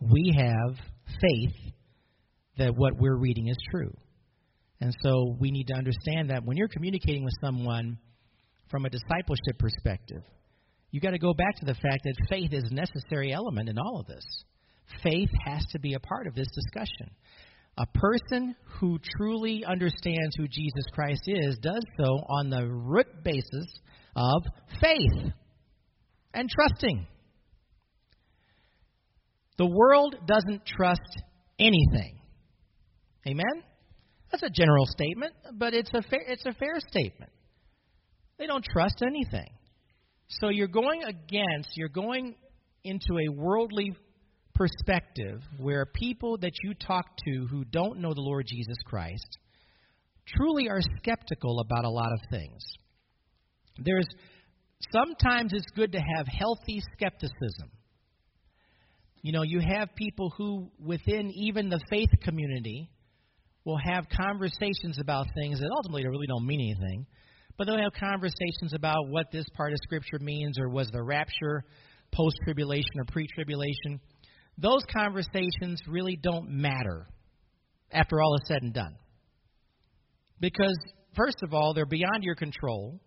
We 0.00 0.34
have 0.36 0.76
faith 1.20 1.72
that 2.58 2.74
what 2.74 2.94
we're 2.98 3.16
reading 3.16 3.48
is 3.48 3.56
true. 3.70 3.94
And 4.80 4.94
so 5.02 5.36
we 5.38 5.50
need 5.50 5.68
to 5.68 5.74
understand 5.74 6.30
that 6.30 6.44
when 6.44 6.56
you're 6.56 6.68
communicating 6.68 7.24
with 7.24 7.34
someone 7.40 7.98
from 8.70 8.84
a 8.84 8.90
discipleship 8.90 9.58
perspective, 9.58 10.22
you 10.96 11.00
got 11.02 11.10
to 11.10 11.18
go 11.18 11.34
back 11.34 11.54
to 11.56 11.66
the 11.66 11.74
fact 11.74 12.04
that 12.04 12.14
faith 12.30 12.54
is 12.54 12.64
a 12.70 12.74
necessary 12.74 13.30
element 13.30 13.68
in 13.68 13.78
all 13.78 14.00
of 14.00 14.06
this. 14.06 14.24
Faith 15.02 15.28
has 15.44 15.62
to 15.72 15.78
be 15.78 15.92
a 15.92 16.00
part 16.00 16.26
of 16.26 16.34
this 16.34 16.46
discussion. 16.54 17.10
A 17.76 17.84
person 17.92 18.56
who 18.80 18.98
truly 19.18 19.62
understands 19.62 20.34
who 20.38 20.48
Jesus 20.48 20.86
Christ 20.94 21.20
is 21.26 21.58
does 21.58 21.82
so 21.98 22.04
on 22.30 22.48
the 22.48 22.66
root 22.66 23.08
basis 23.22 23.66
of 24.16 24.42
faith 24.80 25.34
and 26.32 26.48
trusting. 26.48 27.06
The 29.58 29.66
world 29.66 30.16
doesn't 30.26 30.64
trust 30.64 31.22
anything. 31.58 32.20
Amen? 33.28 33.64
That's 34.32 34.44
a 34.44 34.48
general 34.48 34.86
statement, 34.86 35.34
but 35.58 35.74
it's 35.74 35.90
a 35.92 36.00
fair, 36.00 36.22
it's 36.26 36.46
a 36.46 36.54
fair 36.54 36.80
statement. 36.88 37.32
They 38.38 38.46
don't 38.46 38.64
trust 38.64 39.02
anything. 39.02 39.55
So 40.28 40.48
you're 40.48 40.68
going 40.68 41.02
against, 41.04 41.70
you're 41.76 41.88
going 41.88 42.34
into 42.84 43.18
a 43.18 43.32
worldly 43.32 43.96
perspective 44.54 45.40
where 45.58 45.86
people 45.86 46.38
that 46.38 46.52
you 46.62 46.74
talk 46.74 47.04
to 47.26 47.46
who 47.50 47.64
don't 47.64 48.00
know 48.00 48.14
the 48.14 48.20
Lord 48.20 48.46
Jesus 48.48 48.76
Christ 48.84 49.38
truly 50.26 50.68
are 50.68 50.80
skeptical 50.98 51.60
about 51.60 51.84
a 51.84 51.90
lot 51.90 52.12
of 52.12 52.20
things. 52.30 52.64
There's 53.78 54.08
sometimes 54.92 55.52
it's 55.52 55.70
good 55.74 55.92
to 55.92 55.98
have 55.98 56.26
healthy 56.26 56.82
skepticism. 56.94 57.70
You 59.22 59.32
know, 59.32 59.42
you 59.42 59.60
have 59.60 59.94
people 59.96 60.32
who, 60.36 60.70
within 60.78 61.30
even 61.34 61.68
the 61.68 61.80
faith 61.90 62.10
community, 62.22 62.90
will 63.64 63.78
have 63.78 64.06
conversations 64.08 64.98
about 65.00 65.26
things 65.34 65.58
that 65.58 65.68
ultimately 65.76 66.06
really 66.06 66.28
don't 66.28 66.46
mean 66.46 66.60
anything, 66.60 67.06
but 67.56 67.66
they'll 67.66 67.78
have 67.78 67.92
conversations 67.98 68.72
about 68.74 69.08
what 69.08 69.30
this 69.30 69.46
part 69.54 69.72
of 69.72 69.78
Scripture 69.82 70.18
means 70.20 70.58
or 70.58 70.68
was 70.68 70.88
the 70.90 71.02
rapture 71.02 71.64
post 72.12 72.36
tribulation 72.44 72.92
or 72.98 73.04
pre 73.04 73.26
tribulation. 73.26 74.00
Those 74.58 74.82
conversations 74.94 75.80
really 75.88 76.18
don't 76.20 76.48
matter 76.48 77.06
after 77.90 78.20
all 78.20 78.34
is 78.36 78.48
said 78.48 78.62
and 78.62 78.72
done. 78.72 78.96
Because, 80.40 80.76
first 81.14 81.36
of 81.42 81.54
all, 81.54 81.74
they're 81.74 81.86
beyond 81.86 82.22
your 82.22 82.34
control. 82.34 83.00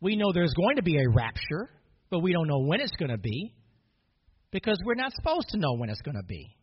We 0.00 0.16
know 0.16 0.32
there's 0.32 0.54
going 0.54 0.76
to 0.76 0.82
be 0.82 0.96
a 0.96 1.08
rapture, 1.08 1.70
but 2.10 2.20
we 2.20 2.32
don't 2.32 2.48
know 2.48 2.60
when 2.60 2.80
it's 2.80 2.96
going 2.96 3.10
to 3.10 3.18
be 3.18 3.54
because 4.50 4.78
we're 4.84 4.94
not 4.94 5.12
supposed 5.14 5.48
to 5.50 5.58
know 5.58 5.74
when 5.74 5.90
it's 5.90 6.00
going 6.02 6.16
to 6.16 6.26
be. 6.26 6.55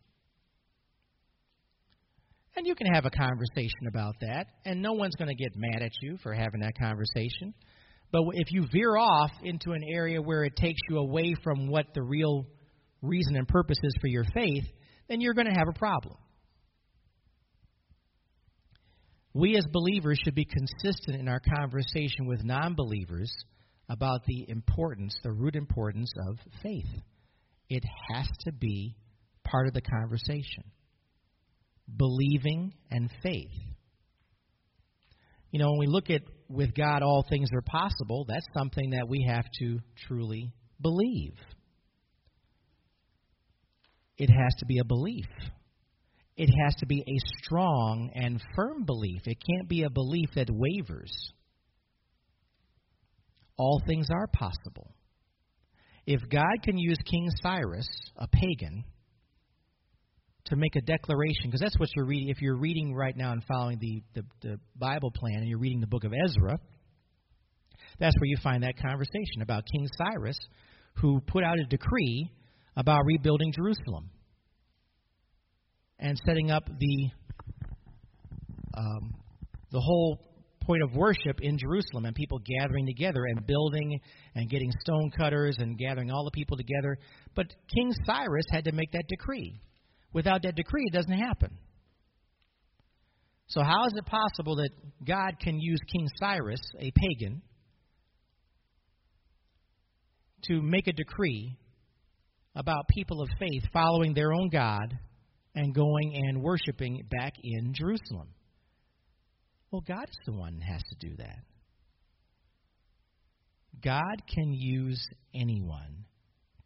And 2.56 2.68
you 2.68 2.76
can 2.76 2.88
have 2.94 3.06
a 3.06 3.10
conversation 3.10 3.88
about 3.88 4.16
that, 4.22 4.46
and 4.66 4.82
no 4.82 4.94
one's 4.94 5.16
going 5.16 5.30
to 5.30 5.36
get 5.36 5.54
mad 5.56 5.82
at 5.82 5.92
you 6.02 6.18
for 6.22 6.34
having 6.34 6.62
that 6.62 6.78
conversation. 6.78 7.54
But 8.12 8.22
if 8.34 8.52
you 8.52 8.68
veer 8.72 8.96
off 8.96 9.32
into 9.42 9.72
an 9.72 9.82
area 9.92 10.22
where 10.22 10.44
it 10.44 10.56
takes 10.56 10.80
you 10.88 10.98
away 11.00 11.34
from 11.44 11.68
what 11.68 11.88
the 11.96 12.04
real 12.04 12.46
reason 13.02 13.36
and 13.36 13.48
purpose 13.48 13.80
is 13.82 13.96
for 14.00 14.08
your 14.08 14.24
faith, 14.36 14.66
then 15.10 15.20
you're 15.20 15.34
going 15.34 15.48
to 15.48 15.58
have 15.58 15.68
a 15.68 15.78
problem. 15.78 16.16
We 19.34 19.58
as 19.58 19.66
believers 19.72 20.20
should 20.24 20.36
be 20.36 20.46
consistent 20.46 21.20
in 21.20 21.28
our 21.28 21.40
conversation 21.40 22.28
with 22.28 22.44
non 22.44 22.76
believers 22.76 23.34
about 23.90 24.26
the 24.26 24.46
importance, 24.48 25.16
the 25.24 25.32
root 25.32 25.56
importance 25.56 26.12
of 26.30 26.38
faith. 26.62 26.88
It 27.68 27.84
has 28.12 28.28
to 28.42 28.52
be 28.52 28.96
part 29.44 29.68
of 29.68 29.74
the 29.74 29.82
conversation. 29.82 30.64
Believing 31.98 32.74
and 32.90 33.10
faith. 33.22 33.52
You 35.52 35.60
know, 35.60 35.72
when 35.72 35.80
we 35.80 35.88
look 35.88 36.10
at 36.10 36.22
with 36.50 36.74
God 36.76 37.04
all 37.04 37.26
things 37.30 37.50
are 37.54 37.62
possible, 37.62 38.26
that's 38.28 38.46
something 38.58 38.92
that 38.92 39.08
we 39.08 39.26
have 39.28 39.46
to 39.60 39.80
truly 40.08 40.54
believe. 40.82 41.34
It 44.18 44.30
has 44.30 44.56
to 44.60 44.66
be 44.66 44.80
a 44.80 44.84
belief 44.84 45.26
it 46.36 46.50
has 46.64 46.76
to 46.76 46.86
be 46.86 47.02
a 47.02 47.44
strong 47.44 48.10
and 48.16 48.42
firm 48.56 48.86
belief. 48.86 49.22
It 49.26 49.38
can't 49.48 49.70
be 49.70 49.84
a 49.84 49.90
belief 49.90 50.30
that 50.36 50.50
wavers. 50.50 51.12
All 53.58 53.82
things 53.86 54.08
are 54.12 54.28
possible. 54.28 54.96
If 56.08 56.22
God 56.30 56.64
can 56.64 56.78
use 56.78 56.98
King 57.06 57.30
Cyrus, 57.42 57.88
a 58.18 58.28
pagan, 58.28 58.84
to 60.54 60.60
make 60.60 60.76
a 60.76 60.82
declaration, 60.82 61.46
because 61.46 61.62
that's 61.62 61.78
what 61.80 61.90
you're 61.96 62.06
reading. 62.06 62.30
If 62.30 62.42
you're 62.42 62.58
reading 62.58 62.94
right 62.94 63.16
now 63.16 63.32
and 63.32 63.44
following 63.46 63.80
the, 63.80 64.04
the, 64.16 64.24
the 64.42 64.60
Bible 64.76 65.12
plan 65.12 65.40
and 65.40 65.48
you're 65.48 65.60
reading 65.60 65.82
the 65.82 65.88
book 65.88 66.04
of 66.04 66.14
Ezra, 66.14 66.58
that's 68.00 68.16
where 68.20 68.28
you 68.28 68.38
find 68.44 68.64
that 68.64 68.78
conversation 68.78 69.42
about 69.42 69.64
King 69.72 69.88
Cyrus, 69.98 70.38
who 70.96 71.20
put 71.22 71.44
out 71.44 71.60
a 71.60 71.66
decree 71.66 72.32
about 72.76 73.02
rebuilding 73.06 73.52
Jerusalem 73.54 74.10
and 76.00 76.20
setting 76.26 76.52
up 76.52 76.64
the 76.66 77.10
um, 78.76 79.14
the 79.72 79.80
whole 79.80 80.20
point 80.62 80.82
of 80.84 80.94
worship 80.96 81.42
in 81.42 81.58
Jerusalem 81.58 82.06
and 82.06 82.16
people 82.16 82.40
gathering 82.40 82.86
together 82.86 83.26
and 83.26 83.46
building 83.46 84.00
and 84.36 84.50
getting 84.50 84.72
stone 84.82 85.12
cutters 85.12 85.56
and 85.60 85.78
gathering 85.78 86.10
all 86.10 86.26
the 86.26 86.32
people 86.32 86.58
together. 86.58 86.98
But 87.36 87.48
King 87.74 87.94
Cyrus 88.06 88.46
had 88.52 88.66
to 88.66 88.72
make 88.72 88.92
that 88.94 89.04
decree. 89.08 89.60
Without 90.14 90.44
that 90.44 90.56
decree, 90.56 90.86
it 90.86 90.94
doesn't 90.94 91.18
happen. 91.18 91.58
So, 93.48 93.62
how 93.62 93.86
is 93.88 93.94
it 93.96 94.06
possible 94.06 94.56
that 94.58 94.70
God 95.06 95.40
can 95.40 95.60
use 95.60 95.80
King 95.92 96.08
Cyrus, 96.20 96.62
a 96.80 96.92
pagan, 96.92 97.42
to 100.46 100.62
make 100.62 100.88
a 100.88 100.94
decree 100.94 101.58
about 102.56 102.88
people 102.90 103.22
of 103.22 103.30
faith 103.40 103.64
following 103.72 104.14
their 104.14 104.34
own 104.34 104.50
God 104.50 104.98
and 105.56 105.74
going 105.74 106.14
and 106.16 106.42
worshiping 106.42 107.06
back 107.12 107.34
in 107.44 107.74
Jerusalem. 107.74 108.30
Well, 109.72 109.84
God 109.88 110.04
is 110.04 110.18
the 110.26 110.34
one 110.34 110.60
that 110.60 110.66
has 110.66 110.82
to 110.82 111.08
do 111.08 111.16
that. 111.18 111.40
God 113.84 114.22
can 114.34 114.54
use 114.54 115.04
anyone 115.34 116.06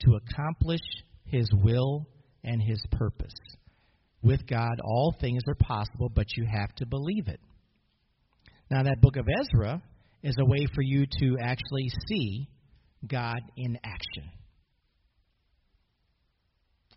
to 0.02 0.16
accomplish 0.16 0.82
his 1.26 1.50
will 1.64 2.06
and 2.44 2.62
his 2.62 2.82
purpose. 2.92 3.34
With 4.22 4.46
God, 4.48 4.80
all 4.84 5.16
things 5.20 5.44
are 5.48 5.56
possible, 5.56 6.10
but 6.14 6.26
you 6.36 6.46
have 6.46 6.74
to 6.76 6.86
believe 6.86 7.28
it. 7.28 7.40
Now, 8.70 8.84
that 8.84 9.02
book 9.02 9.16
of 9.16 9.26
Ezra 9.42 9.82
is 10.24 10.36
a 10.40 10.46
way 10.46 10.66
for 10.74 10.82
you 10.82 11.06
to 11.20 11.38
actually 11.42 11.90
see 12.08 12.50
God 13.08 13.40
in 13.56 13.78
action. 13.84 14.32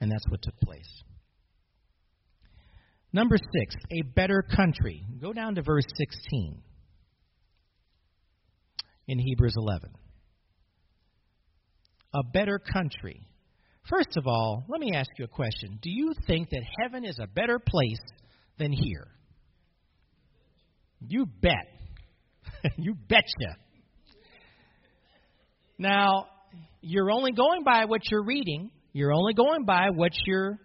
And 0.00 0.10
that's 0.10 0.24
what 0.28 0.42
took 0.42 0.58
place. 0.60 1.02
Number 3.12 3.36
six, 3.36 3.74
a 3.92 4.02
better 4.02 4.42
country. 4.56 5.04
Go 5.20 5.32
down 5.32 5.56
to 5.56 5.62
verse 5.62 5.84
16 5.96 6.62
in 9.08 9.18
Hebrews 9.18 9.54
11. 9.56 9.90
A 12.14 12.22
better 12.32 12.58
country. 12.58 13.26
First 13.90 14.16
of 14.16 14.28
all, 14.28 14.64
let 14.68 14.80
me 14.80 14.92
ask 14.94 15.10
you 15.18 15.24
a 15.24 15.28
question. 15.28 15.80
Do 15.82 15.90
you 15.90 16.12
think 16.28 16.50
that 16.50 16.62
heaven 16.80 17.04
is 17.04 17.18
a 17.20 17.26
better 17.26 17.58
place 17.58 17.98
than 18.56 18.70
here? 18.70 19.08
You 21.08 21.26
bet. 21.26 21.66
you 22.76 22.94
betcha. 23.08 23.56
Now, 25.76 26.26
you're 26.80 27.10
only 27.10 27.32
going 27.32 27.64
by 27.64 27.86
what 27.86 28.02
you're 28.10 28.24
reading. 28.24 28.70
You're 28.92 29.12
only 29.12 29.34
going 29.34 29.64
by 29.64 29.88
what 29.92 30.12
you're 30.24 30.58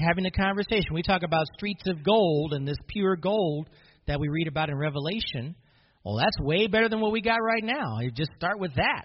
having 0.00 0.26
a 0.26 0.30
conversation. 0.30 0.94
We 0.94 1.02
talk 1.02 1.22
about 1.24 1.46
streets 1.56 1.82
of 1.86 2.04
gold 2.04 2.52
and 2.52 2.66
this 2.66 2.78
pure 2.86 3.16
gold 3.16 3.68
that 4.06 4.20
we 4.20 4.28
read 4.28 4.46
about 4.46 4.70
in 4.70 4.76
Revelation. 4.76 5.56
Well, 6.04 6.16
that's 6.16 6.38
way 6.40 6.68
better 6.68 6.88
than 6.88 7.00
what 7.00 7.10
we 7.10 7.22
got 7.22 7.38
right 7.42 7.64
now. 7.64 7.98
You 8.00 8.12
just 8.12 8.30
start 8.36 8.60
with 8.60 8.74
that. 8.76 9.04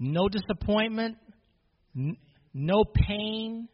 No 0.00 0.28
disappointment, 0.28 1.18
n- 1.94 2.16
no 2.54 2.84
pain. 2.84 3.68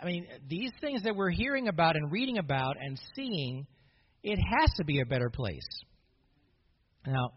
I 0.00 0.06
mean, 0.06 0.26
these 0.48 0.70
things 0.80 1.02
that 1.02 1.16
we're 1.16 1.30
hearing 1.30 1.66
about 1.66 1.96
and 1.96 2.12
reading 2.12 2.38
about 2.38 2.76
and 2.80 2.98
seeing, 3.16 3.66
it 4.22 4.36
has 4.36 4.70
to 4.76 4.84
be 4.84 5.00
a 5.00 5.04
better 5.04 5.28
place. 5.28 5.66
Now, 7.04 7.32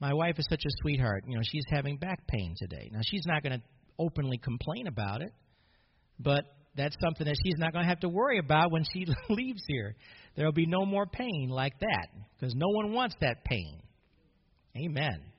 my 0.00 0.14
wife 0.14 0.38
is 0.38 0.46
such 0.48 0.62
a 0.64 0.70
sweetheart. 0.82 1.24
You 1.26 1.36
know, 1.36 1.42
she's 1.44 1.64
having 1.68 1.98
back 1.98 2.26
pain 2.28 2.54
today. 2.56 2.88
Now, 2.92 3.00
she's 3.04 3.26
not 3.26 3.42
going 3.42 3.58
to 3.58 3.64
openly 3.98 4.38
complain 4.38 4.86
about 4.86 5.20
it, 5.20 5.32
but 6.20 6.44
that's 6.76 6.96
something 7.02 7.26
that 7.26 7.36
she's 7.44 7.58
not 7.58 7.72
going 7.72 7.84
to 7.84 7.88
have 7.88 8.00
to 8.00 8.08
worry 8.08 8.38
about 8.38 8.70
when 8.70 8.84
she 8.92 9.06
leaves 9.28 9.62
here. 9.66 9.96
There 10.36 10.46
will 10.46 10.52
be 10.52 10.66
no 10.66 10.86
more 10.86 11.06
pain 11.06 11.48
like 11.50 11.78
that 11.80 12.08
because 12.38 12.54
no 12.54 12.68
one 12.68 12.92
wants 12.92 13.16
that 13.20 13.44
pain. 13.44 13.80
Amen. 14.76 15.33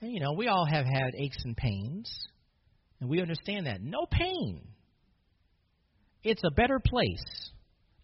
And, 0.00 0.12
you 0.12 0.20
know, 0.20 0.32
we 0.32 0.48
all 0.48 0.66
have 0.66 0.86
had 0.86 1.14
aches 1.16 1.38
and 1.44 1.56
pains, 1.56 2.10
and 3.00 3.10
we 3.10 3.20
understand 3.20 3.66
that. 3.66 3.82
No 3.82 4.06
pain. 4.10 4.62
It's 6.22 6.42
a 6.44 6.54
better 6.54 6.80
place, 6.84 7.50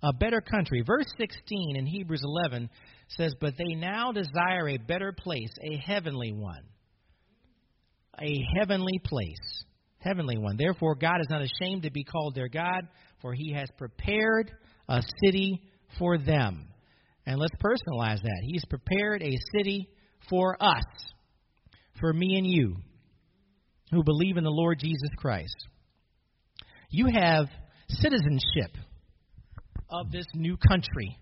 a 0.02 0.12
better 0.12 0.40
country. 0.40 0.82
Verse 0.86 1.06
16 1.18 1.76
in 1.76 1.86
Hebrews 1.86 2.22
11 2.22 2.70
says, 3.08 3.34
But 3.40 3.54
they 3.58 3.74
now 3.74 4.12
desire 4.12 4.68
a 4.68 4.78
better 4.78 5.12
place, 5.12 5.50
a 5.62 5.76
heavenly 5.76 6.32
one 6.32 6.62
a 8.20 8.44
heavenly 8.58 9.00
place, 9.04 9.64
heavenly 9.98 10.38
one. 10.38 10.56
Therefore, 10.56 10.94
God 10.94 11.20
is 11.20 11.28
not 11.28 11.42
ashamed 11.42 11.82
to 11.82 11.90
be 11.90 12.04
called 12.04 12.34
their 12.34 12.48
God, 12.48 12.88
for 13.20 13.34
he 13.34 13.52
has 13.52 13.68
prepared 13.76 14.52
a 14.88 15.02
city 15.24 15.62
for 15.98 16.18
them. 16.18 16.68
And 17.26 17.38
let's 17.38 17.54
personalize 17.56 18.22
that. 18.22 18.42
He's 18.42 18.64
prepared 18.66 19.22
a 19.22 19.36
city 19.56 19.88
for 20.30 20.56
us, 20.62 20.84
for 22.00 22.12
me 22.12 22.36
and 22.36 22.46
you, 22.46 22.76
who 23.92 24.02
believe 24.02 24.36
in 24.36 24.44
the 24.44 24.50
Lord 24.50 24.78
Jesus 24.80 25.10
Christ. 25.16 25.56
You 26.90 27.06
have 27.06 27.46
citizenship 27.88 28.76
of 29.90 30.10
this 30.10 30.26
new 30.34 30.56
country, 30.56 31.18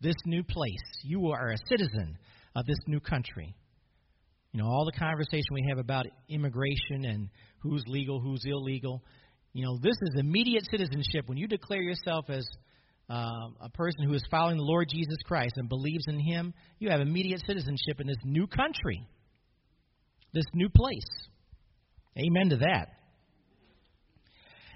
this 0.00 0.16
new 0.26 0.42
place. 0.42 1.02
You 1.02 1.28
are 1.30 1.50
a 1.50 1.58
citizen 1.68 2.18
of 2.54 2.66
this 2.66 2.78
new 2.86 3.00
country. 3.00 3.54
You 4.52 4.62
know, 4.62 4.68
all 4.68 4.84
the 4.84 4.98
conversation 4.98 5.52
we 5.52 5.66
have 5.68 5.78
about 5.78 6.06
immigration 6.28 7.04
and 7.04 7.28
who's 7.60 7.84
legal, 7.86 8.20
who's 8.20 8.42
illegal, 8.44 9.02
You 9.52 9.64
know, 9.64 9.78
this 9.82 9.96
is 10.02 10.20
immediate 10.20 10.66
citizenship. 10.70 11.24
When 11.26 11.38
you 11.38 11.48
declare 11.48 11.82
yourself 11.82 12.26
as 12.28 12.46
uh, 13.10 13.48
a 13.60 13.70
person 13.72 14.04
who 14.04 14.14
is 14.14 14.22
following 14.30 14.56
the 14.56 14.62
Lord 14.62 14.88
Jesus 14.88 15.16
Christ 15.24 15.54
and 15.56 15.68
believes 15.68 16.04
in 16.06 16.20
Him, 16.20 16.54
you 16.78 16.90
have 16.90 17.00
immediate 17.00 17.42
citizenship 17.46 18.00
in 18.00 18.06
this 18.06 18.18
new 18.24 18.46
country, 18.46 19.06
this 20.38 20.46
new 20.54 20.68
place. 20.68 21.28
Amen 22.16 22.50
to 22.50 22.56
that. 22.58 22.88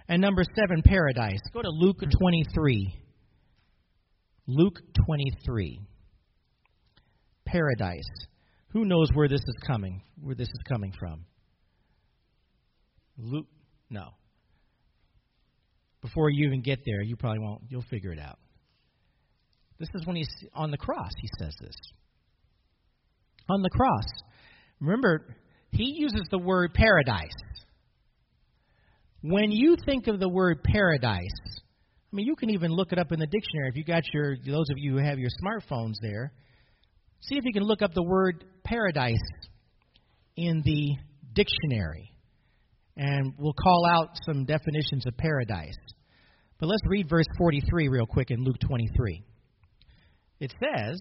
And 0.09 0.21
number 0.21 0.43
seven, 0.57 0.83
paradise. 0.85 1.41
Go 1.55 1.63
to 1.63 1.71
Luke 1.71 1.99
23. 2.01 2.95
Luke 4.49 4.79
23. 5.07 5.81
Paradise. 7.47 8.11
Who 8.73 8.85
knows 8.85 9.09
where 9.15 9.29
this 9.29 9.41
is 9.41 9.57
coming? 9.67 10.03
Where 10.21 10.35
this 10.35 10.49
is 10.49 10.61
coming 10.69 10.93
from? 10.99 11.25
Luke? 13.17 13.47
No. 13.89 14.09
Before 16.01 16.31
you 16.31 16.47
even 16.47 16.63
get 16.63 16.81
there, 16.85 17.03
you 17.03 17.17
probably 17.17 17.39
won't. 17.39 17.63
You'll 17.69 17.85
figure 17.89 18.13
it 18.13 18.19
out. 18.19 18.39
This 19.79 19.89
is 19.95 20.07
when 20.07 20.17
he's 20.17 20.29
on 20.55 20.73
the 20.73 20.79
cross. 20.79 21.13
He 21.21 21.29
says 21.39 21.55
this. 21.61 21.75
On 23.49 23.63
the 23.63 23.71
cross. 23.71 24.05
Remember, 24.81 25.37
he 25.73 25.95
uses 25.97 26.23
the 26.31 26.39
word 26.39 26.75
paradise. 26.75 27.31
When 29.23 29.51
you 29.51 29.77
think 29.87 30.07
of 30.07 30.21
the 30.21 30.29
word 30.29 30.63
paradise, 30.63 31.29
I 32.13 32.17
mean, 32.17 32.27
you 32.27 32.37
can 32.37 32.51
even 32.51 32.71
look 32.71 32.93
it 32.93 32.99
up 32.99 33.11
in 33.11 33.19
the 33.19 33.27
dictionary. 33.27 33.69
If 33.71 33.77
you 33.77 33.85
got 33.85 34.03
your, 34.13 34.37
those 34.37 34.69
of 34.71 34.77
you 34.77 34.93
who 34.93 34.99
have 34.99 35.19
your 35.19 35.31
smartphones 35.43 35.95
there, 36.03 36.33
see 37.21 37.37
if 37.37 37.45
you 37.45 37.53
can 37.53 37.63
look 37.63 37.81
up 37.81 37.95
the 37.95 38.03
word 38.03 38.45
paradise 38.65 39.17
in 40.37 40.63
the 40.65 40.97
dictionary. 41.33 42.11
And 42.97 43.33
we'll 43.39 43.55
call 43.55 43.87
out 43.87 44.11
some 44.27 44.45
definitions 44.45 45.07
of 45.07 45.17
paradise. 45.17 45.77
But 46.61 46.67
let's 46.67 46.83
read 46.87 47.09
verse 47.09 47.27
43 47.39 47.89
real 47.89 48.07
quick 48.07 48.31
in 48.31 48.45
Luke 48.45 48.59
23. 48.61 49.25
It 50.41 50.53
says, 50.61 50.99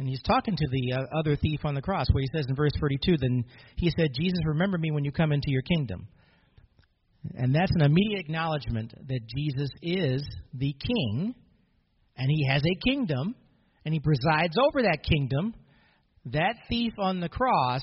and 0.00 0.08
he's 0.08 0.22
talking 0.22 0.56
to 0.56 0.66
the 0.70 0.94
uh, 0.94 1.18
other 1.18 1.36
thief 1.36 1.60
on 1.64 1.74
the 1.74 1.82
cross, 1.82 2.06
where 2.10 2.22
he 2.22 2.28
says 2.34 2.46
in 2.48 2.56
verse 2.56 2.72
42, 2.80 3.18
then 3.20 3.44
he 3.76 3.90
said, 3.90 4.08
Jesus, 4.14 4.38
remember 4.46 4.78
me 4.78 4.90
when 4.90 5.04
you 5.04 5.12
come 5.12 5.30
into 5.30 5.50
your 5.50 5.60
kingdom. 5.60 6.08
And 7.34 7.54
that's 7.54 7.70
an 7.74 7.82
immediate 7.82 8.20
acknowledgement 8.20 8.94
that 9.08 9.20
Jesus 9.36 9.68
is 9.82 10.22
the 10.54 10.72
king, 10.72 11.34
and 12.16 12.30
he 12.30 12.46
has 12.48 12.62
a 12.64 12.88
kingdom, 12.88 13.34
and 13.84 13.92
he 13.92 14.00
presides 14.00 14.56
over 14.58 14.80
that 14.80 15.02
kingdom. 15.02 15.52
That 16.32 16.54
thief 16.70 16.94
on 16.98 17.20
the 17.20 17.28
cross 17.28 17.82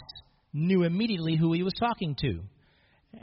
knew 0.54 0.86
immediately 0.86 1.36
who 1.36 1.54
he 1.54 1.62
was 1.62 1.76
talking 1.80 2.16
to. 2.22 2.40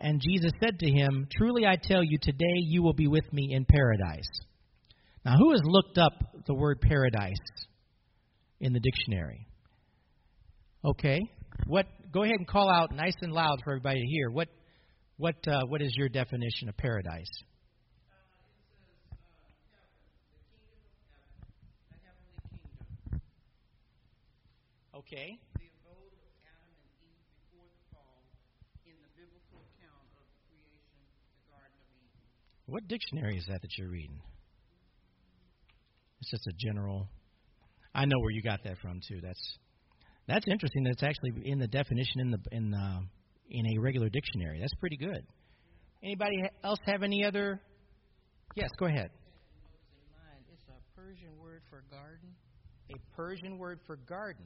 And 0.00 0.22
Jesus 0.24 0.52
said 0.62 0.78
to 0.78 0.88
him, 0.88 1.26
Truly 1.36 1.66
I 1.66 1.78
tell 1.82 2.04
you, 2.04 2.16
today 2.22 2.58
you 2.58 2.84
will 2.84 2.94
be 2.94 3.08
with 3.08 3.30
me 3.32 3.48
in 3.50 3.64
paradise. 3.64 4.30
Now, 5.24 5.34
who 5.36 5.50
has 5.50 5.62
looked 5.64 5.98
up 5.98 6.12
the 6.46 6.54
word 6.54 6.80
paradise 6.80 7.34
in 8.64 8.72
the 8.72 8.80
dictionary? 8.80 9.46
Okay. 10.84 11.20
What 11.66 11.86
go 12.10 12.22
ahead 12.22 12.36
and 12.38 12.48
call 12.48 12.70
out 12.70 12.92
nice 12.92 13.14
and 13.20 13.32
loud 13.32 13.60
for 13.62 13.72
everybody 13.72 14.00
to 14.00 14.06
hear. 14.06 14.30
What 14.30 14.48
what, 15.16 15.36
uh, 15.46 15.60
what 15.68 15.80
is 15.80 15.92
your 15.96 16.08
definition 16.08 16.68
of 16.68 16.76
paradise? 16.76 17.30
Okay. 24.96 25.38
The 25.54 25.68
abode 25.70 26.10
of 26.10 26.26
Adam 26.42 26.66
and 26.74 26.90
Eve 26.98 27.22
before 27.46 27.68
the 27.70 27.94
fall 27.94 28.24
in 28.86 28.96
the 28.98 29.10
biblical 29.14 29.62
account 29.70 30.08
of 30.18 30.26
creation 30.50 30.98
the 31.36 31.46
Garden 31.52 31.78
of 31.78 31.94
Eden. 31.94 32.26
What 32.66 32.88
dictionary 32.88 33.36
is 33.36 33.46
that 33.46 33.62
that 33.62 33.78
you're 33.78 33.90
reading? 33.90 34.18
It's 36.20 36.30
just 36.30 36.46
a 36.48 36.52
general. 36.58 37.06
I 37.94 38.04
know 38.06 38.18
where 38.18 38.30
you 38.30 38.42
got 38.42 38.64
that 38.64 38.78
from 38.78 39.00
too. 39.06 39.20
That's 39.22 39.58
that's 40.26 40.46
interesting. 40.48 40.84
That's 40.84 41.02
actually 41.02 41.48
in 41.48 41.58
the 41.58 41.68
definition 41.68 42.20
in 42.20 42.30
the 42.30 42.38
in 42.50 42.70
the 42.70 43.00
in 43.50 43.66
a 43.76 43.80
regular 43.80 44.08
dictionary. 44.08 44.58
That's 44.60 44.74
pretty 44.74 44.96
good. 44.96 45.24
Anybody 46.02 46.42
else 46.62 46.78
have 46.86 47.02
any 47.02 47.24
other? 47.24 47.60
Yes, 48.56 48.68
go 48.78 48.86
ahead. 48.86 49.10
It's 50.52 50.68
a 50.68 51.00
Persian 51.00 51.38
word 51.40 51.62
for 51.70 51.82
garden. 51.90 52.28
A 52.90 53.16
Persian 53.16 53.58
word 53.58 53.80
for 53.86 53.96
garden. 53.96 54.44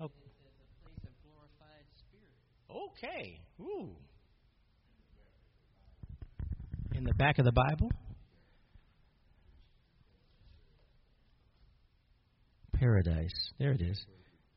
Oh. 0.00 0.06
It's 0.06 0.12
a 0.40 0.84
place 0.84 1.02
of 1.04 1.14
glorified 1.22 1.86
spirit. 1.98 2.34
Okay. 2.70 3.40
Ooh. 3.60 3.96
In 6.94 7.04
the 7.04 7.14
back 7.14 7.38
of 7.38 7.44
the 7.44 7.52
Bible? 7.52 7.90
Paradise. 12.78 13.52
There 13.58 13.72
it 13.72 13.80
is. 13.80 14.04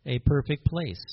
A 0.05 0.19
perfect 0.19 0.65
place 0.65 1.03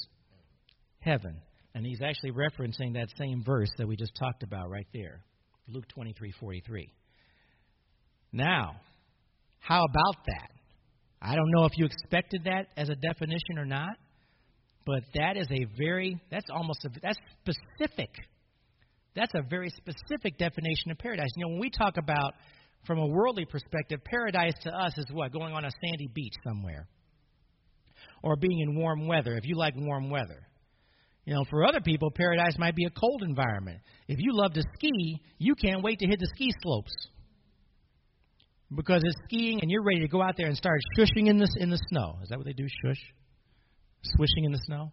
heaven. 1.04 1.36
And 1.74 1.84
he's 1.84 2.00
actually 2.02 2.32
referencing 2.32 2.94
that 2.94 3.08
same 3.18 3.42
verse 3.44 3.70
that 3.78 3.86
we 3.86 3.96
just 3.96 4.12
talked 4.18 4.42
about 4.42 4.70
right 4.70 4.86
there. 4.92 5.24
Luke 5.68 5.86
23:43. 5.96 6.90
Now, 8.32 8.76
how 9.60 9.84
about 9.84 10.24
that? 10.26 10.50
I 11.20 11.34
don't 11.34 11.50
know 11.50 11.64
if 11.64 11.72
you 11.76 11.86
expected 11.86 12.44
that 12.44 12.68
as 12.76 12.90
a 12.90 12.96
definition 12.96 13.58
or 13.58 13.64
not, 13.64 13.96
but 14.84 15.02
that 15.14 15.36
is 15.36 15.48
a 15.50 15.64
very 15.76 16.20
that's 16.30 16.50
almost 16.50 16.84
a 16.84 16.90
that's 17.00 17.18
specific. 17.42 18.10
That's 19.16 19.32
a 19.34 19.42
very 19.48 19.70
specific 19.70 20.38
definition 20.38 20.90
of 20.90 20.98
paradise. 20.98 21.30
You 21.36 21.44
know, 21.44 21.52
when 21.52 21.60
we 21.60 21.70
talk 21.70 21.96
about 21.96 22.34
from 22.86 22.98
a 22.98 23.06
worldly 23.06 23.44
perspective, 23.44 24.00
paradise 24.04 24.54
to 24.62 24.70
us 24.70 24.96
is 24.98 25.06
what? 25.12 25.32
Going 25.32 25.52
on 25.54 25.64
a 25.64 25.70
sandy 25.70 26.08
beach 26.14 26.34
somewhere. 26.46 26.86
Or 28.22 28.36
being 28.36 28.60
in 28.60 28.76
warm 28.76 29.06
weather, 29.06 29.34
if 29.36 29.44
you 29.44 29.56
like 29.56 29.74
warm 29.76 30.10
weather. 30.10 30.48
You 31.24 31.34
know, 31.34 31.44
for 31.48 31.64
other 31.64 31.80
people, 31.80 32.10
paradise 32.10 32.58
might 32.58 32.76
be 32.76 32.84
a 32.84 32.90
cold 32.90 33.22
environment. 33.22 33.80
If 34.08 34.18
you 34.18 34.34
love 34.34 34.52
to 34.54 34.62
ski, 34.76 35.20
you 35.38 35.54
can't 35.54 35.82
wait 35.82 35.98
to 36.00 36.06
hit 36.06 36.18
the 36.18 36.28
ski 36.34 36.52
slopes 36.62 36.92
because 38.74 39.02
it's 39.04 39.16
skiing 39.24 39.60
and 39.62 39.70
you're 39.70 39.84
ready 39.84 40.00
to 40.00 40.08
go 40.08 40.22
out 40.22 40.36
there 40.36 40.46
and 40.46 40.56
start 40.56 40.80
shushing 40.98 41.28
in 41.28 41.38
the 41.38 41.48
in 41.58 41.70
the 41.70 41.80
snow. 41.88 42.18
Is 42.22 42.28
that 42.28 42.38
what 42.38 42.46
they 42.46 42.52
do? 42.52 42.66
Shush, 42.84 43.00
swishing 44.02 44.44
in 44.44 44.52
the 44.52 44.60
snow. 44.66 44.92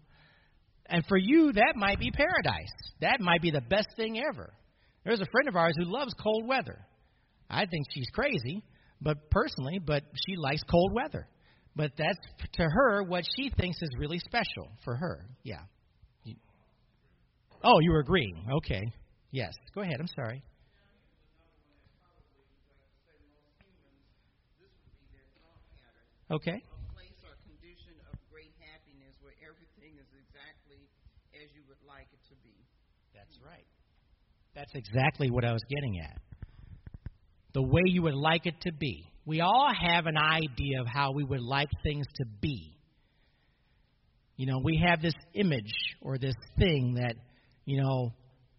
And 0.88 1.06
for 1.08 1.17
you, 1.17 1.51
that 1.54 1.73
might 1.75 1.99
be 1.99 2.12
paradise. 2.12 2.73
That 3.01 3.21
might 3.21 3.41
be 3.41 3.51
the 3.51 3.62
best 3.62 3.88
thing 3.95 4.19
ever. 4.19 4.54
There's 5.06 5.21
a 5.21 5.25
friend 5.32 5.47
of 5.47 5.56
ours 5.56 5.73
who 5.77 5.86
loves 5.86 6.13
cold 6.21 6.47
weather. 6.47 6.86
I 7.52 7.66
think 7.66 7.86
she's 7.94 8.08
crazy, 8.14 8.64
but 9.02 9.30
personally, 9.30 9.80
but 9.80 10.04
she 10.26 10.38
likes 10.38 10.64
cold 10.64 10.94
weather. 10.94 11.28
But 11.76 11.92
that's 11.98 12.18
to 12.54 12.64
her 12.64 13.04
what 13.04 13.26
she 13.36 13.52
thinks 13.58 13.78
is 13.82 13.90
really 13.98 14.20
special 14.20 14.70
for 14.84 14.96
her. 14.96 15.26
Yeah. 15.44 15.60
Oh, 17.64 17.80
you 17.82 17.92
were 17.92 18.00
agreeing. 18.00 18.44
Okay. 18.58 18.82
Yes. 19.32 19.54
Go 19.76 19.82
ahead. 19.82 19.98
I'm 20.00 20.08
sorry. 20.08 20.44
Okay. 26.32 26.64
Place 26.96 27.20
or 27.28 27.36
condition 27.44 27.94
of 28.08 28.18
great 28.32 28.56
happiness 28.64 29.14
where 29.22 29.36
everything 29.44 30.00
is 30.00 30.08
exactly 30.16 30.80
as 31.36 31.52
you 31.54 31.62
would 31.68 31.84
like 31.86 32.08
it 32.12 32.24
to 32.32 32.36
be. 32.42 32.56
That's 33.14 33.38
right. 33.46 33.68
That's 34.56 34.72
exactly 34.74 35.30
what 35.30 35.44
I 35.44 35.52
was 35.52 35.64
getting 35.70 36.00
at. 36.00 36.31
The 37.54 37.62
way 37.62 37.82
you 37.86 38.04
would 38.04 38.16
like 38.16 38.46
it 38.46 38.56
to 38.62 38.72
be. 38.72 39.06
We 39.26 39.42
all 39.42 39.72
have 39.74 40.08
an 40.08 40.18
idea 40.18 40.82
of 40.82 40.88
how 40.88 41.12
we 41.12 41.24
would 41.24 41.42
like 41.42 41.70
things 41.84 42.06
to 42.16 42.26
be. 42.42 42.78
You 44.36 44.48
know, 44.48 44.60
we 44.64 44.82
have 44.86 45.02
this 45.02 45.14
image 45.34 45.72
or 46.02 46.18
this 46.18 46.34
thing 46.58 46.96
that 46.96 47.16
you 47.66 47.82
know, 47.82 48.14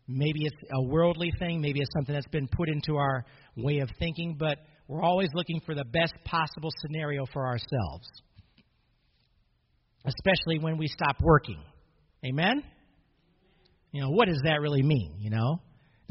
maybe 0.08 0.44
it's 0.44 0.56
a 0.72 0.82
worldly 0.82 1.32
thing, 1.38 1.60
maybe 1.60 1.80
it's 1.80 1.90
something 1.94 2.14
that's 2.14 2.26
been 2.28 2.48
put 2.48 2.68
into 2.68 2.96
our 2.96 3.24
way 3.56 3.78
of 3.78 3.88
thinking, 3.98 4.36
but 4.38 4.58
we're 4.88 5.02
always 5.02 5.28
looking 5.34 5.60
for 5.64 5.74
the 5.74 5.84
best 5.84 6.14
possible 6.24 6.70
scenario 6.80 7.24
for 7.32 7.46
ourselves, 7.46 8.08
especially 10.04 10.58
when 10.58 10.78
we 10.78 10.86
stop 10.86 11.16
working. 11.20 11.62
Amen? 12.24 12.62
You 13.92 14.02
know, 14.02 14.10
what 14.10 14.28
does 14.28 14.40
that 14.44 14.60
really 14.60 14.82
mean, 14.82 15.16
you 15.18 15.30
know? 15.30 15.60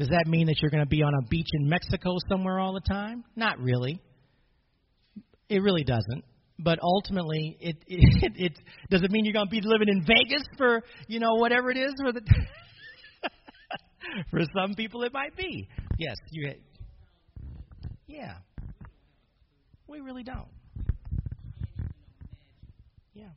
Does 0.02 0.08
that 0.08 0.26
mean 0.26 0.48
that 0.48 0.56
you're 0.60 0.72
going 0.72 0.82
to 0.82 0.88
be 0.88 1.04
on 1.04 1.14
a 1.14 1.22
beach 1.28 1.46
in 1.52 1.68
Mexico 1.68 2.16
somewhere 2.28 2.58
all 2.58 2.72
the 2.72 2.80
time? 2.80 3.22
Not 3.36 3.60
really. 3.60 4.00
It 5.48 5.62
really 5.62 5.84
doesn't. 5.84 6.24
But 6.58 6.80
ultimately, 6.82 7.56
it 7.60 7.76
it, 7.86 8.32
it 8.34 8.52
does 8.90 9.04
it 9.04 9.12
mean 9.12 9.24
you're 9.24 9.32
going 9.32 9.46
to 9.46 9.50
be 9.50 9.60
living 9.60 9.86
in 9.86 10.04
Vegas 10.04 10.42
for 10.58 10.82
you 11.06 11.20
know 11.20 11.34
whatever 11.34 11.70
it 11.70 11.76
is 11.76 11.92
for 12.02 12.10
the 12.10 12.20
For 14.32 14.40
some 14.56 14.74
people, 14.74 15.04
it 15.04 15.12
might 15.12 15.36
be. 15.36 15.68
Yes, 15.98 16.16
you. 16.32 16.52
Yeah. 18.08 18.38
We 19.86 20.00
really 20.00 20.24
don't. 20.24 20.48
Yeah. 23.14 23.30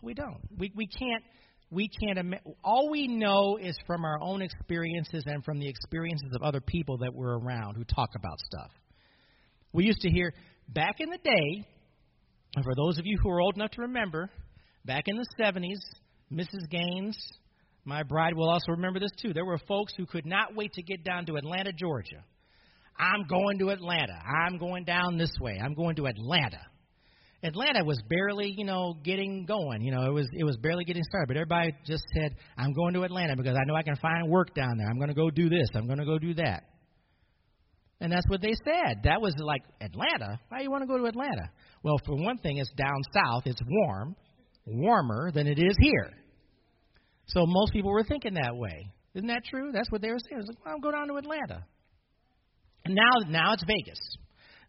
We 0.00 0.14
don't. 0.14 0.38
We 0.56 0.70
we 0.76 0.86
can't 0.86 1.24
we 1.74 1.88
can't. 1.88 2.18
Im- 2.18 2.54
all 2.62 2.90
we 2.90 3.08
know 3.08 3.58
is 3.60 3.76
from 3.86 4.04
our 4.04 4.18
own 4.22 4.40
experiences 4.40 5.24
and 5.26 5.44
from 5.44 5.58
the 5.58 5.68
experiences 5.68 6.30
of 6.34 6.42
other 6.42 6.60
people 6.60 6.98
that 6.98 7.12
we're 7.12 7.38
around 7.38 7.74
who 7.74 7.84
talk 7.84 8.10
about 8.16 8.38
stuff. 8.40 8.70
We 9.72 9.84
used 9.84 10.00
to 10.00 10.10
hear 10.10 10.32
back 10.68 10.96
in 11.00 11.10
the 11.10 11.18
day, 11.18 11.66
and 12.54 12.64
for 12.64 12.74
those 12.76 12.98
of 12.98 13.06
you 13.06 13.18
who 13.22 13.30
are 13.30 13.40
old 13.40 13.56
enough 13.56 13.72
to 13.72 13.82
remember, 13.82 14.30
back 14.84 15.04
in 15.06 15.16
the 15.16 15.26
70s, 15.38 15.80
Mrs. 16.32 16.70
Gaines, 16.70 17.18
my 17.84 18.02
bride, 18.02 18.34
will 18.34 18.48
also 18.48 18.72
remember 18.72 19.00
this 19.00 19.10
too. 19.20 19.32
There 19.32 19.44
were 19.44 19.58
folks 19.68 19.92
who 19.96 20.06
could 20.06 20.24
not 20.24 20.54
wait 20.54 20.72
to 20.74 20.82
get 20.82 21.04
down 21.04 21.26
to 21.26 21.36
Atlanta, 21.36 21.72
Georgia. 21.72 22.24
I'm 22.98 23.26
going 23.28 23.58
to 23.58 23.70
Atlanta. 23.70 24.14
I'm 24.14 24.58
going 24.58 24.84
down 24.84 25.18
this 25.18 25.34
way. 25.40 25.60
I'm 25.62 25.74
going 25.74 25.96
to 25.96 26.06
Atlanta. 26.06 26.60
Atlanta 27.44 27.84
was 27.84 28.00
barely, 28.08 28.54
you 28.56 28.64
know, 28.64 28.94
getting 29.04 29.44
going. 29.44 29.82
You 29.82 29.92
know, 29.92 30.06
it 30.06 30.12
was 30.12 30.26
it 30.32 30.44
was 30.44 30.56
barely 30.56 30.84
getting 30.84 31.02
started. 31.04 31.28
But 31.28 31.36
everybody 31.36 31.72
just 31.86 32.02
said, 32.14 32.34
"I'm 32.56 32.72
going 32.72 32.94
to 32.94 33.02
Atlanta 33.02 33.36
because 33.36 33.54
I 33.54 33.64
know 33.66 33.74
I 33.74 33.82
can 33.82 33.96
find 33.96 34.30
work 34.30 34.54
down 34.54 34.78
there. 34.78 34.88
I'm 34.88 34.96
going 34.96 35.08
to 35.08 35.14
go 35.14 35.30
do 35.30 35.50
this. 35.50 35.68
I'm 35.74 35.86
going 35.86 35.98
to 35.98 36.06
go 36.06 36.18
do 36.18 36.34
that." 36.34 36.64
And 38.00 38.10
that's 38.10 38.26
what 38.28 38.40
they 38.40 38.54
said. 38.64 39.02
That 39.04 39.20
was 39.20 39.34
like 39.38 39.62
Atlanta. 39.80 40.40
Why 40.48 40.58
do 40.58 40.64
you 40.64 40.70
want 40.70 40.82
to 40.82 40.86
go 40.86 40.98
to 40.98 41.04
Atlanta? 41.04 41.50
Well, 41.82 41.96
for 42.06 42.16
one 42.16 42.38
thing, 42.38 42.56
it's 42.56 42.72
down 42.72 43.00
south. 43.12 43.42
It's 43.46 43.60
warm, 43.66 44.16
warmer 44.66 45.30
than 45.32 45.46
it 45.46 45.58
is 45.58 45.76
here. 45.80 46.10
So 47.26 47.44
most 47.46 47.72
people 47.72 47.90
were 47.90 48.04
thinking 48.04 48.34
that 48.34 48.54
way. 48.56 48.90
Isn't 49.14 49.28
that 49.28 49.42
true? 49.48 49.70
That's 49.72 49.90
what 49.90 50.02
they 50.02 50.10
were 50.10 50.18
saying. 50.18 50.40
It 50.40 50.46
was 50.46 50.48
like, 50.48 50.64
well, 50.64 50.74
I'll 50.74 50.80
go 50.80 50.90
down 50.90 51.08
to 51.08 51.16
Atlanta. 51.16 51.64
And 52.84 52.94
now, 52.94 53.30
now 53.30 53.52
it's 53.52 53.64
Vegas. 53.64 53.98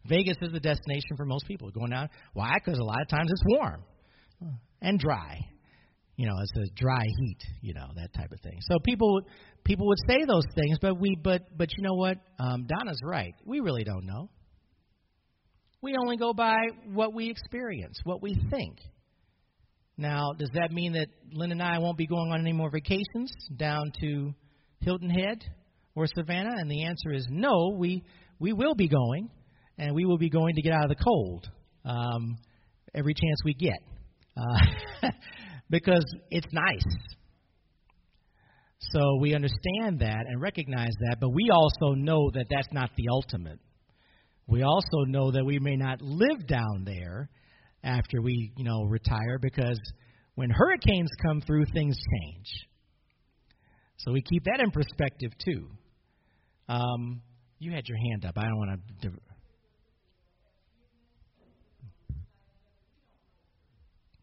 Vegas 0.08 0.36
is 0.42 0.52
the 0.52 0.60
destination 0.60 1.16
for 1.16 1.24
most 1.24 1.46
people 1.46 1.70
going 1.70 1.90
down. 1.90 2.08
Why? 2.32 2.54
Because 2.62 2.78
a 2.78 2.84
lot 2.84 3.00
of 3.00 3.08
times 3.08 3.30
it's 3.30 3.42
warm 3.46 3.82
and 4.80 4.98
dry. 4.98 5.38
You 6.16 6.26
know, 6.26 6.34
it's 6.40 6.70
a 6.70 6.74
dry 6.74 7.04
heat. 7.18 7.38
You 7.60 7.74
know 7.74 7.88
that 7.94 8.14
type 8.14 8.32
of 8.32 8.40
thing. 8.40 8.58
So 8.62 8.78
people 8.84 9.20
people 9.64 9.86
would 9.86 9.98
say 10.08 10.24
those 10.26 10.46
things, 10.54 10.78
but 10.80 10.98
we 10.98 11.16
but 11.22 11.42
but 11.56 11.68
you 11.76 11.82
know 11.82 11.94
what? 11.94 12.16
Um, 12.38 12.66
Donna's 12.66 13.00
right. 13.04 13.34
We 13.44 13.60
really 13.60 13.84
don't 13.84 14.06
know. 14.06 14.30
We 15.82 15.94
only 16.00 16.16
go 16.16 16.32
by 16.32 16.56
what 16.92 17.12
we 17.12 17.28
experience, 17.28 18.00
what 18.04 18.22
we 18.22 18.34
think. 18.50 18.78
Now, 19.98 20.32
does 20.32 20.50
that 20.54 20.72
mean 20.72 20.94
that 20.94 21.08
Lynn 21.32 21.52
and 21.52 21.62
I 21.62 21.78
won't 21.78 21.96
be 21.96 22.06
going 22.06 22.32
on 22.32 22.40
any 22.40 22.52
more 22.52 22.70
vacations 22.70 23.32
down 23.56 23.92
to 24.00 24.34
Hilton 24.80 25.10
Head 25.10 25.44
or 25.94 26.06
Savannah? 26.06 26.54
And 26.56 26.70
the 26.70 26.84
answer 26.84 27.12
is 27.12 27.26
no. 27.30 27.74
We 27.76 28.04
we 28.38 28.52
will 28.52 28.74
be 28.74 28.88
going, 28.88 29.30
and 29.78 29.94
we 29.94 30.04
will 30.04 30.18
be 30.18 30.30
going 30.30 30.54
to 30.54 30.62
get 30.62 30.72
out 30.72 30.84
of 30.84 30.90
the 30.90 31.02
cold 31.02 31.48
um, 31.84 32.36
every 32.94 33.14
chance 33.14 33.38
we 33.44 33.54
get, 33.54 33.78
uh, 34.36 35.10
because 35.70 36.04
it's 36.30 36.52
nice. 36.52 36.96
So 38.78 39.18
we 39.20 39.34
understand 39.34 40.00
that 40.00 40.24
and 40.28 40.40
recognize 40.40 40.92
that, 41.08 41.16
but 41.20 41.30
we 41.30 41.50
also 41.52 41.94
know 41.94 42.30
that 42.34 42.46
that's 42.50 42.68
not 42.72 42.90
the 42.96 43.08
ultimate. 43.10 43.58
We 44.46 44.62
also 44.62 45.04
know 45.06 45.32
that 45.32 45.44
we 45.44 45.58
may 45.58 45.76
not 45.76 46.00
live 46.00 46.46
down 46.46 46.84
there 46.84 47.28
after 47.82 48.20
we, 48.22 48.52
you 48.56 48.64
know, 48.64 48.84
retire 48.84 49.38
because 49.40 49.80
when 50.34 50.50
hurricanes 50.50 51.10
come 51.24 51.40
through, 51.40 51.64
things 51.72 51.96
change. 51.96 52.68
So 53.98 54.12
we 54.12 54.22
keep 54.22 54.44
that 54.44 54.60
in 54.60 54.70
perspective 54.70 55.32
too. 55.44 55.68
Um, 56.68 57.22
you 57.58 57.72
had 57.72 57.88
your 57.88 57.98
hand 58.10 58.24
up. 58.24 58.34
I 58.36 58.42
don't 58.42 58.58
want 58.58 58.80
to. 59.02 59.10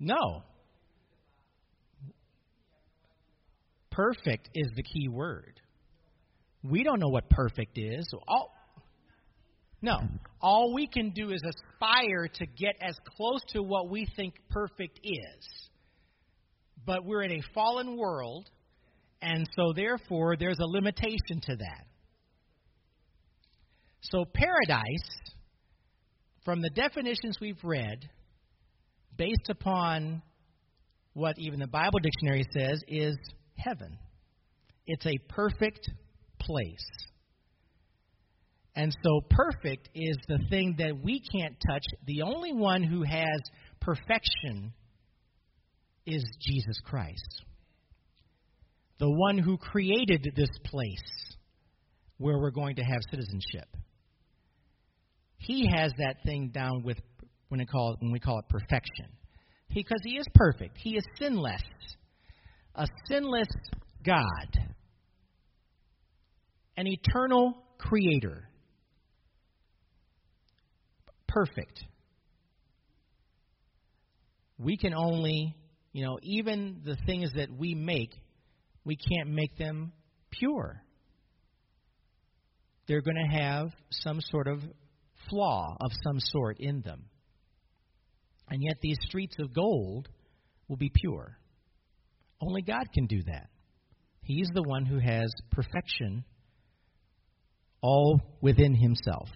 No. 0.03 0.43
Perfect 3.89 4.49
is 4.53 4.67
the 4.75 4.83
key 4.83 5.07
word. 5.07 5.61
We 6.61 6.83
don't 6.83 6.99
know 6.99 7.07
what 7.07 7.29
perfect 7.29 7.77
is. 7.77 8.05
All, 8.27 8.53
no. 9.81 9.99
All 10.41 10.73
we 10.73 10.87
can 10.87 11.11
do 11.11 11.31
is 11.31 11.41
aspire 11.41 12.27
to 12.33 12.45
get 12.45 12.75
as 12.81 12.95
close 13.15 13.41
to 13.49 13.63
what 13.63 13.89
we 13.89 14.05
think 14.17 14.33
perfect 14.49 14.99
is. 15.03 15.69
But 16.85 17.05
we're 17.05 17.23
in 17.23 17.31
a 17.31 17.41
fallen 17.53 17.97
world, 17.97 18.49
and 19.21 19.47
so 19.55 19.71
therefore 19.73 20.35
there's 20.37 20.59
a 20.59 20.65
limitation 20.65 21.39
to 21.43 21.55
that. 21.55 21.85
So, 24.01 24.25
paradise, 24.25 25.09
from 26.43 26.61
the 26.61 26.71
definitions 26.71 27.37
we've 27.39 27.63
read, 27.63 28.09
based 29.17 29.49
upon 29.49 30.21
what 31.13 31.35
even 31.37 31.59
the 31.59 31.67
Bible 31.67 31.99
dictionary 31.99 32.45
says, 32.51 32.81
is 32.87 33.17
heaven. 33.55 33.97
It's 34.85 35.05
a 35.05 35.17
perfect 35.29 35.89
place. 36.39 36.89
And 38.75 38.95
so, 39.03 39.21
perfect 39.29 39.89
is 39.93 40.17
the 40.27 40.39
thing 40.49 40.75
that 40.79 40.97
we 41.03 41.21
can't 41.31 41.55
touch. 41.67 41.83
The 42.07 42.23
only 42.23 42.53
one 42.53 42.81
who 42.81 43.03
has 43.03 43.41
perfection 43.79 44.73
is 46.07 46.23
Jesus 46.41 46.79
Christ. 46.83 47.43
The 48.99 49.09
one 49.09 49.37
who 49.37 49.57
created 49.57 50.27
this 50.35 50.49
place 50.65 51.37
where 52.17 52.39
we're 52.39 52.51
going 52.51 52.77
to 52.77 52.83
have 52.83 53.01
citizenship. 53.11 53.67
He 55.37 55.69
has 55.75 55.91
that 55.97 56.23
thing 56.25 56.49
down 56.53 56.83
with 56.83 56.97
when, 57.53 57.61
it 57.61 57.69
call, 57.69 57.95
when 57.99 58.11
we 58.11 58.19
call 58.19 58.39
it 58.39 58.49
perfection. 58.49 59.05
Because 59.71 60.01
he 60.03 60.17
is 60.17 60.25
perfect, 60.33 60.75
he 60.75 60.97
is 60.97 61.03
sinless. 61.19 61.61
A 62.73 62.87
sinless 63.07 63.47
God, 64.03 64.57
an 66.75 66.87
eternal 66.87 67.55
creator 67.77 68.49
perfect. 71.27 71.83
We 74.57 74.75
can 74.75 74.95
only, 74.95 75.55
you 75.91 76.03
know, 76.03 76.17
even 76.23 76.81
the 76.83 76.97
things 77.05 77.33
that 77.35 77.49
we 77.55 77.75
make, 77.75 78.15
we 78.83 78.95
can't 78.95 79.29
make 79.29 79.59
them 79.59 79.91
pure. 80.31 80.81
They're 82.87 83.01
going 83.01 83.29
to 83.29 83.37
have 83.37 83.67
some 83.91 84.21
sort 84.21 84.47
of 84.47 84.59
flaw 85.29 85.77
of 85.79 85.91
some 86.03 86.19
sort 86.19 86.59
in 86.59 86.81
them. 86.81 87.03
And 88.49 88.61
yet, 88.61 88.77
these 88.81 88.97
streets 89.01 89.35
of 89.39 89.53
gold 89.53 90.09
will 90.67 90.77
be 90.77 90.91
pure. 90.93 91.37
Only 92.41 92.61
God 92.61 92.85
can 92.93 93.07
do 93.07 93.21
that. 93.23 93.49
He's 94.21 94.49
the 94.53 94.63
one 94.63 94.85
who 94.85 94.99
has 94.99 95.31
perfection 95.51 96.23
all 97.81 98.21
within 98.41 98.73
himself. 98.73 99.27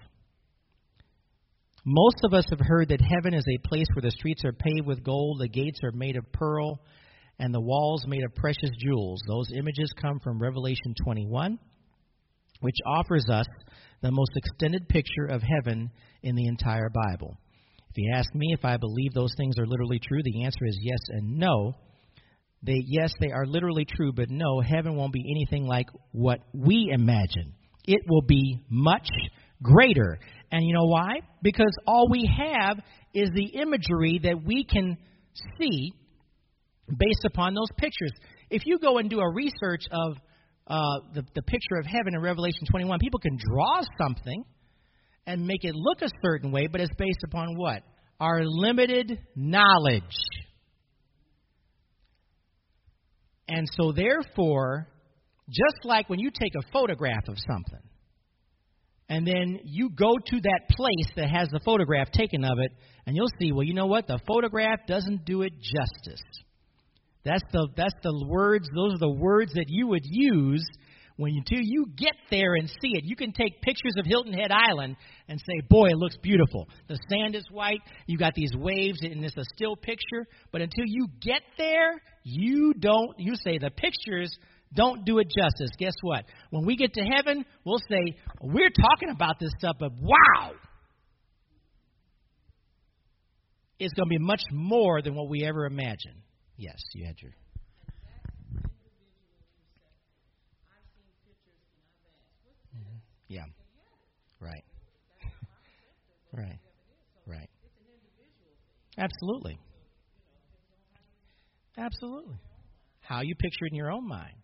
Most 1.85 2.17
of 2.23 2.33
us 2.33 2.45
have 2.49 2.59
heard 2.59 2.89
that 2.89 3.01
heaven 3.01 3.33
is 3.33 3.45
a 3.47 3.67
place 3.67 3.85
where 3.93 4.01
the 4.01 4.11
streets 4.11 4.43
are 4.43 4.53
paved 4.53 4.87
with 4.87 5.03
gold, 5.03 5.39
the 5.39 5.47
gates 5.47 5.79
are 5.83 5.91
made 5.91 6.17
of 6.17 6.31
pearl, 6.33 6.81
and 7.39 7.53
the 7.53 7.61
walls 7.61 8.03
made 8.07 8.23
of 8.25 8.35
precious 8.35 8.71
jewels. 8.79 9.21
Those 9.27 9.51
images 9.57 9.93
come 10.01 10.19
from 10.19 10.41
Revelation 10.41 10.95
21, 11.03 11.59
which 12.61 12.75
offers 12.85 13.25
us 13.31 13.45
the 14.01 14.11
most 14.11 14.31
extended 14.35 14.89
picture 14.89 15.27
of 15.29 15.41
heaven 15.41 15.91
in 16.23 16.35
the 16.35 16.47
entire 16.47 16.89
Bible. 16.89 17.37
You 17.97 18.13
ask 18.15 18.33
me 18.33 18.53
if 18.53 18.63
I 18.63 18.77
believe 18.77 19.13
those 19.13 19.33
things 19.37 19.57
are 19.59 19.65
literally 19.65 19.99
true, 19.99 20.21
the 20.23 20.43
answer 20.43 20.65
is 20.65 20.77
yes 20.81 20.99
and 21.09 21.37
no. 21.37 21.73
They 22.63 22.83
yes, 22.85 23.11
they 23.19 23.31
are 23.31 23.45
literally 23.45 23.85
true, 23.85 24.11
but 24.11 24.29
no, 24.29 24.61
heaven 24.61 24.95
won't 24.95 25.13
be 25.13 25.23
anything 25.29 25.67
like 25.67 25.87
what 26.11 26.39
we 26.53 26.89
imagine. 26.91 27.53
It 27.85 28.01
will 28.07 28.23
be 28.23 28.59
much 28.69 29.07
greater. 29.61 30.19
And 30.51 30.65
you 30.65 30.73
know 30.73 30.85
why? 30.85 31.21
Because 31.41 31.71
all 31.85 32.09
we 32.09 32.29
have 32.37 32.77
is 33.13 33.29
the 33.33 33.59
imagery 33.61 34.19
that 34.23 34.43
we 34.43 34.65
can 34.65 34.97
see 35.59 35.93
based 36.87 37.25
upon 37.25 37.53
those 37.53 37.69
pictures. 37.77 38.11
If 38.49 38.63
you 38.65 38.79
go 38.79 38.97
and 38.97 39.09
do 39.09 39.19
a 39.19 39.33
research 39.33 39.83
of 39.91 40.17
uh, 40.67 40.99
the, 41.13 41.23
the 41.35 41.41
picture 41.41 41.75
of 41.79 41.85
heaven 41.85 42.13
in 42.13 42.21
Revelation 42.21 42.65
21, 42.69 42.99
people 42.99 43.19
can 43.19 43.37
draw 43.37 43.81
something 44.01 44.43
and 45.27 45.45
make 45.45 45.63
it 45.63 45.75
look 45.75 46.01
a 46.01 46.09
certain 46.23 46.51
way, 46.51 46.67
but 46.67 46.81
it's 46.81 46.95
based 46.97 47.23
upon 47.25 47.55
what? 47.57 47.83
Our 48.19 48.43
limited 48.43 49.19
knowledge. 49.35 50.01
And 53.47 53.67
so, 53.77 53.91
therefore, 53.91 54.87
just 55.49 55.85
like 55.85 56.09
when 56.09 56.19
you 56.19 56.31
take 56.31 56.53
a 56.57 56.71
photograph 56.71 57.27
of 57.27 57.35
something, 57.47 57.87
and 59.09 59.25
then 59.25 59.59
you 59.63 59.89
go 59.89 60.15
to 60.17 60.41
that 60.41 60.61
place 60.69 61.13
that 61.15 61.29
has 61.29 61.47
the 61.49 61.61
photograph 61.63 62.11
taken 62.11 62.43
of 62.43 62.57
it, 62.59 62.71
and 63.05 63.15
you'll 63.15 63.31
see, 63.39 63.51
well, 63.51 63.63
you 63.63 63.73
know 63.73 63.85
what? 63.85 64.07
The 64.07 64.19
photograph 64.27 64.79
doesn't 64.87 65.25
do 65.25 65.43
it 65.43 65.53
justice. 65.53 66.23
That's 67.23 67.43
the 67.51 67.67
that's 67.75 67.95
the 68.03 68.25
words. 68.27 68.67
Those 68.73 68.95
are 68.95 68.99
the 68.99 69.17
words 69.19 69.53
that 69.53 69.65
you 69.67 69.87
would 69.87 70.03
use 70.03 70.65
When 71.17 71.33
until 71.35 71.61
you 71.61 71.87
get 71.97 72.13
there 72.29 72.53
and 72.53 72.69
see 72.69 72.91
it, 72.93 73.03
you 73.03 73.15
can 73.15 73.33
take 73.33 73.59
pictures 73.61 73.93
of 73.97 74.05
Hilton 74.05 74.33
Head 74.33 74.51
Island 74.51 74.95
and 75.27 75.39
say, 75.39 75.61
"Boy, 75.67 75.87
it 75.87 75.97
looks 75.97 76.15
beautiful. 76.17 76.69
The 76.87 76.97
sand 77.09 77.35
is 77.35 77.43
white. 77.51 77.81
You 78.05 78.19
got 78.19 78.35
these 78.35 78.51
waves, 78.55 78.99
and 79.01 79.25
it's 79.25 79.35
a 79.35 79.43
still 79.55 79.75
picture." 79.75 80.27
But 80.51 80.61
until 80.61 80.85
you 80.85 81.07
get 81.19 81.41
there, 81.57 82.01
you 82.23 82.73
don't. 82.75 83.19
You 83.19 83.35
say 83.35 83.57
the 83.57 83.71
pictures 83.71 84.29
don't 84.75 85.05
do 85.05 85.17
it 85.17 85.27
justice. 85.35 85.71
Guess 85.79 85.95
what? 86.01 86.25
When 86.51 86.65
we 86.65 86.75
get 86.75 86.93
to 86.93 87.01
heaven, 87.01 87.45
we'll 87.65 87.81
say, 87.89 88.15
"We're 88.41 88.69
talking 88.69 89.09
about 89.09 89.39
this 89.39 89.51
stuff, 89.57 89.77
but 89.79 89.93
wow, 89.99 90.51
it's 93.79 93.93
going 93.95 94.07
to 94.07 94.19
be 94.19 94.23
much 94.23 94.43
more 94.51 95.01
than 95.01 95.15
what 95.15 95.29
we 95.29 95.43
ever 95.43 95.65
imagined." 95.65 96.21
Yes, 96.57 96.77
you 96.93 97.05
had 97.05 97.19
your. 97.21 97.31
Yeah. 103.27 103.45
Right. 104.39 104.63
right. 106.33 106.59
Right. 107.25 107.49
Absolutely. 108.97 109.59
Absolutely. 111.77 112.37
How 113.01 113.21
you 113.21 113.35
picture 113.35 113.65
it 113.65 113.71
in 113.71 113.75
your 113.75 113.91
own 113.91 114.07
mind. 114.07 114.35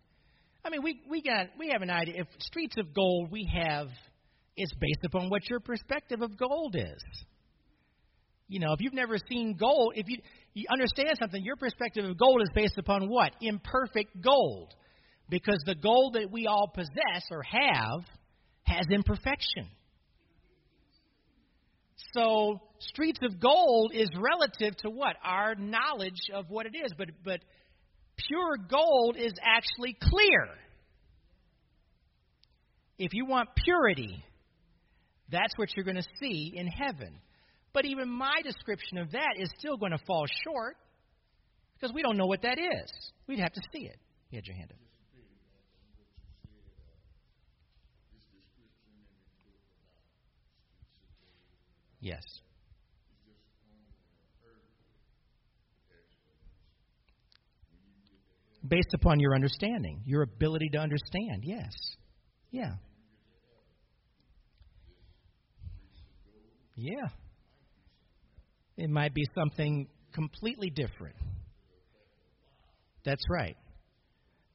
I 0.64 0.70
mean, 0.70 0.82
we 0.82 1.00
we 1.08 1.20
got 1.22 1.48
we 1.58 1.68
have 1.70 1.82
an 1.82 1.90
idea. 1.90 2.14
If 2.20 2.26
streets 2.40 2.76
of 2.78 2.94
gold 2.94 3.30
we 3.30 3.48
have, 3.54 3.88
it's 4.56 4.72
based 4.80 5.04
upon 5.04 5.28
what 5.28 5.48
your 5.50 5.60
perspective 5.60 6.22
of 6.22 6.38
gold 6.38 6.76
is. 6.76 7.02
You 8.48 8.60
know, 8.60 8.72
if 8.72 8.80
you've 8.80 8.94
never 8.94 9.16
seen 9.28 9.56
gold, 9.58 9.94
if 9.96 10.06
you 10.08 10.18
you 10.54 10.66
understand 10.72 11.10
something, 11.18 11.42
your 11.42 11.56
perspective 11.56 12.04
of 12.04 12.16
gold 12.16 12.40
is 12.42 12.48
based 12.54 12.78
upon 12.78 13.08
what? 13.08 13.32
Imperfect 13.40 14.22
gold. 14.22 14.72
Because 15.28 15.58
the 15.66 15.74
gold 15.74 16.14
that 16.14 16.30
we 16.30 16.46
all 16.46 16.70
possess 16.72 17.24
or 17.30 17.42
have 17.42 18.04
has 18.64 18.86
imperfection. 18.90 19.68
So, 22.12 22.60
streets 22.78 23.18
of 23.22 23.40
gold 23.40 23.92
is 23.94 24.08
relative 24.16 24.76
to 24.78 24.90
what? 24.90 25.16
Our 25.24 25.54
knowledge 25.54 26.30
of 26.32 26.48
what 26.48 26.66
it 26.66 26.74
is. 26.76 26.92
But, 26.96 27.08
but 27.24 27.40
pure 28.16 28.56
gold 28.68 29.16
is 29.18 29.32
actually 29.42 29.96
clear. 30.00 30.48
If 32.98 33.12
you 33.12 33.26
want 33.26 33.48
purity, 33.64 34.24
that's 35.30 35.52
what 35.56 35.68
you're 35.74 35.84
going 35.84 35.96
to 35.96 36.08
see 36.20 36.52
in 36.54 36.68
heaven. 36.68 37.18
But 37.72 37.84
even 37.84 38.08
my 38.08 38.40
description 38.44 38.98
of 38.98 39.10
that 39.12 39.34
is 39.36 39.50
still 39.58 39.76
going 39.76 39.92
to 39.92 39.98
fall 40.06 40.26
short 40.44 40.76
because 41.74 41.92
we 41.92 42.02
don't 42.02 42.16
know 42.16 42.26
what 42.26 42.42
that 42.42 42.58
is. 42.58 42.92
We'd 43.26 43.40
have 43.40 43.52
to 43.52 43.60
see 43.72 43.86
it. 43.86 43.96
You 44.30 44.38
had 44.38 44.46
your 44.46 44.56
hand 44.56 44.70
up. 44.70 44.78
Yes. 52.04 52.22
Based 58.68 58.92
upon 58.92 59.20
your 59.20 59.34
understanding, 59.34 60.02
your 60.04 60.20
ability 60.20 60.68
to 60.72 60.78
understand, 60.78 61.44
yes. 61.44 61.72
Yeah. 62.50 62.74
Yeah. 66.76 67.08
It 68.76 68.90
might 68.90 69.14
be 69.14 69.24
something 69.34 69.88
completely 70.12 70.68
different. 70.68 71.16
That's 73.06 73.24
right. 73.30 73.56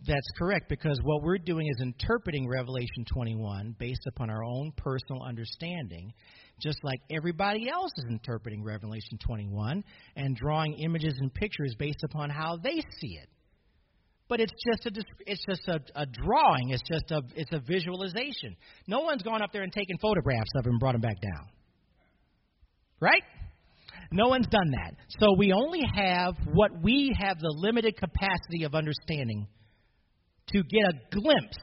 That's 0.07 0.31
correct 0.37 0.69
because 0.69 0.97
what 1.03 1.23
we're 1.23 1.37
doing 1.37 1.67
is 1.67 1.81
interpreting 1.81 2.47
Revelation 2.47 3.03
21 3.13 3.75
based 3.79 4.07
upon 4.07 4.29
our 4.29 4.43
own 4.43 4.71
personal 4.77 5.23
understanding 5.23 6.13
just 6.61 6.77
like 6.83 6.99
everybody 7.09 7.69
else 7.69 7.91
is 7.97 8.05
interpreting 8.09 8.63
Revelation 8.63 9.17
21 9.25 9.83
and 10.15 10.35
drawing 10.35 10.73
images 10.83 11.13
and 11.19 11.33
pictures 11.33 11.75
based 11.77 12.03
upon 12.03 12.29
how 12.29 12.57
they 12.57 12.81
see 12.99 13.17
it. 13.21 13.29
But 14.27 14.39
it's 14.39 14.53
just 14.71 14.85
a 14.85 15.03
it's 15.25 15.43
just 15.49 15.67
a, 15.67 15.79
a 15.95 16.05
drawing. 16.05 16.69
It's 16.69 16.83
just 16.87 17.11
a 17.11 17.21
it's 17.35 17.51
a 17.51 17.59
visualization. 17.59 18.55
No 18.87 18.99
one's 18.99 19.23
gone 19.23 19.41
up 19.41 19.51
there 19.51 19.63
and 19.63 19.73
taken 19.73 19.97
photographs 20.01 20.51
of 20.55 20.65
it 20.65 20.69
and 20.69 20.79
brought 20.79 20.91
them 20.91 21.01
back 21.01 21.19
down. 21.19 21.47
Right? 22.99 23.23
No 24.11 24.27
one's 24.27 24.47
done 24.47 24.71
that. 24.71 24.95
So 25.19 25.33
we 25.37 25.51
only 25.51 25.81
have 25.95 26.35
what 26.53 26.71
we 26.81 27.15
have 27.19 27.39
the 27.39 27.53
limited 27.57 27.97
capacity 27.97 28.63
of 28.65 28.75
understanding 28.75 29.47
to 30.53 30.63
get 30.63 30.83
a 30.89 31.15
glimpse. 31.15 31.57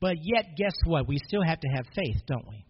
But 0.00 0.16
yet, 0.22 0.56
guess 0.56 0.74
what? 0.84 1.06
We 1.06 1.18
still 1.26 1.42
have 1.42 1.60
to 1.60 1.68
have 1.68 1.84
faith, 1.94 2.22
don't 2.26 2.48
we? 2.48 2.64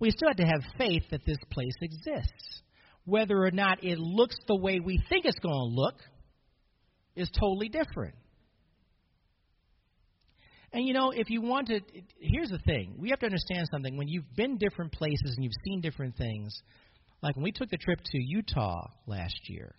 we 0.00 0.10
still 0.10 0.28
have 0.28 0.38
to 0.38 0.46
have 0.46 0.62
faith 0.78 1.04
that 1.10 1.24
this 1.26 1.36
place 1.50 1.74
exists. 1.82 2.62
Whether 3.04 3.44
or 3.44 3.50
not 3.50 3.84
it 3.84 3.98
looks 3.98 4.36
the 4.48 4.56
way 4.56 4.80
we 4.80 4.98
think 5.08 5.26
it's 5.26 5.38
going 5.38 5.54
to 5.54 5.80
look 5.80 5.96
is 7.14 7.30
totally 7.38 7.68
different. 7.68 8.14
And 10.72 10.86
you 10.86 10.94
know, 10.94 11.10
if 11.10 11.28
you 11.28 11.42
want 11.42 11.66
to, 11.68 11.80
here's 12.20 12.48
the 12.48 12.58
thing 12.58 12.94
we 12.98 13.10
have 13.10 13.18
to 13.20 13.26
understand 13.26 13.66
something. 13.70 13.96
When 13.96 14.08
you've 14.08 14.34
been 14.36 14.56
different 14.56 14.92
places 14.92 15.34
and 15.36 15.44
you've 15.44 15.52
seen 15.64 15.80
different 15.80 16.16
things, 16.16 16.54
like 17.22 17.36
when 17.36 17.42
we 17.42 17.52
took 17.52 17.68
the 17.68 17.76
trip 17.76 17.98
to 18.02 18.18
Utah 18.18 18.86
last 19.06 19.38
year, 19.48 19.74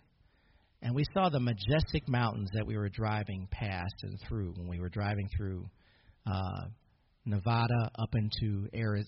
and 0.82 0.94
we 0.94 1.04
saw 1.14 1.28
the 1.28 1.40
majestic 1.40 2.08
mountains 2.08 2.50
that 2.54 2.66
we 2.66 2.76
were 2.76 2.88
driving 2.88 3.46
past 3.50 3.94
and 4.02 4.18
through 4.28 4.52
when 4.56 4.68
we 4.68 4.80
were 4.80 4.88
driving 4.88 5.28
through 5.36 5.64
uh, 6.26 6.66
Nevada 7.24 7.90
up 8.00 8.14
into 8.14 8.66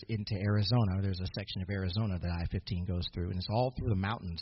into 0.09 0.35
Arizona. 0.41 1.03
There's 1.03 1.21
a 1.21 1.27
section 1.35 1.63
of 1.63 1.71
Arizona 1.71 2.19
that 2.21 2.31
I-15 2.31 2.87
goes 2.87 3.03
through, 3.13 3.31
and 3.31 3.37
it's 3.37 3.49
all 3.51 3.75
through 3.77 3.89
the 3.89 3.97
mountains, 3.97 4.41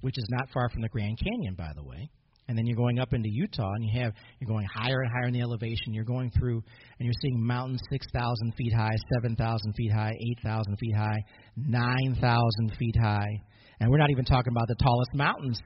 which 0.00 0.18
is 0.18 0.26
not 0.30 0.48
far 0.52 0.68
from 0.68 0.82
the 0.82 0.88
Grand 0.88 1.18
Canyon, 1.18 1.54
by 1.54 1.70
the 1.76 1.84
way. 1.84 2.10
And 2.48 2.58
then 2.58 2.66
you're 2.66 2.76
going 2.76 2.98
up 2.98 3.14
into 3.14 3.28
Utah, 3.30 3.70
and 3.72 3.84
you 3.84 4.02
have 4.02 4.12
you're 4.40 4.48
going 4.48 4.66
higher 4.74 5.00
and 5.00 5.12
higher 5.12 5.28
in 5.28 5.32
the 5.32 5.42
elevation. 5.42 5.94
You're 5.94 6.04
going 6.04 6.32
through, 6.36 6.56
and 6.98 7.06
you're 7.06 7.14
seeing 7.22 7.40
mountains 7.40 7.80
6,000 7.90 8.52
feet 8.56 8.74
high, 8.74 8.96
7,000 9.22 9.72
feet 9.74 9.92
high, 9.92 10.12
8,000 10.40 10.76
feet 10.76 10.96
high, 10.96 11.22
9,000 11.56 12.76
feet 12.76 12.96
high, 13.00 13.40
and 13.78 13.90
we're 13.90 13.98
not 13.98 14.10
even 14.10 14.24
talking 14.24 14.52
about 14.52 14.66
the 14.66 14.76
tallest 14.82 15.14
mountains 15.14 15.60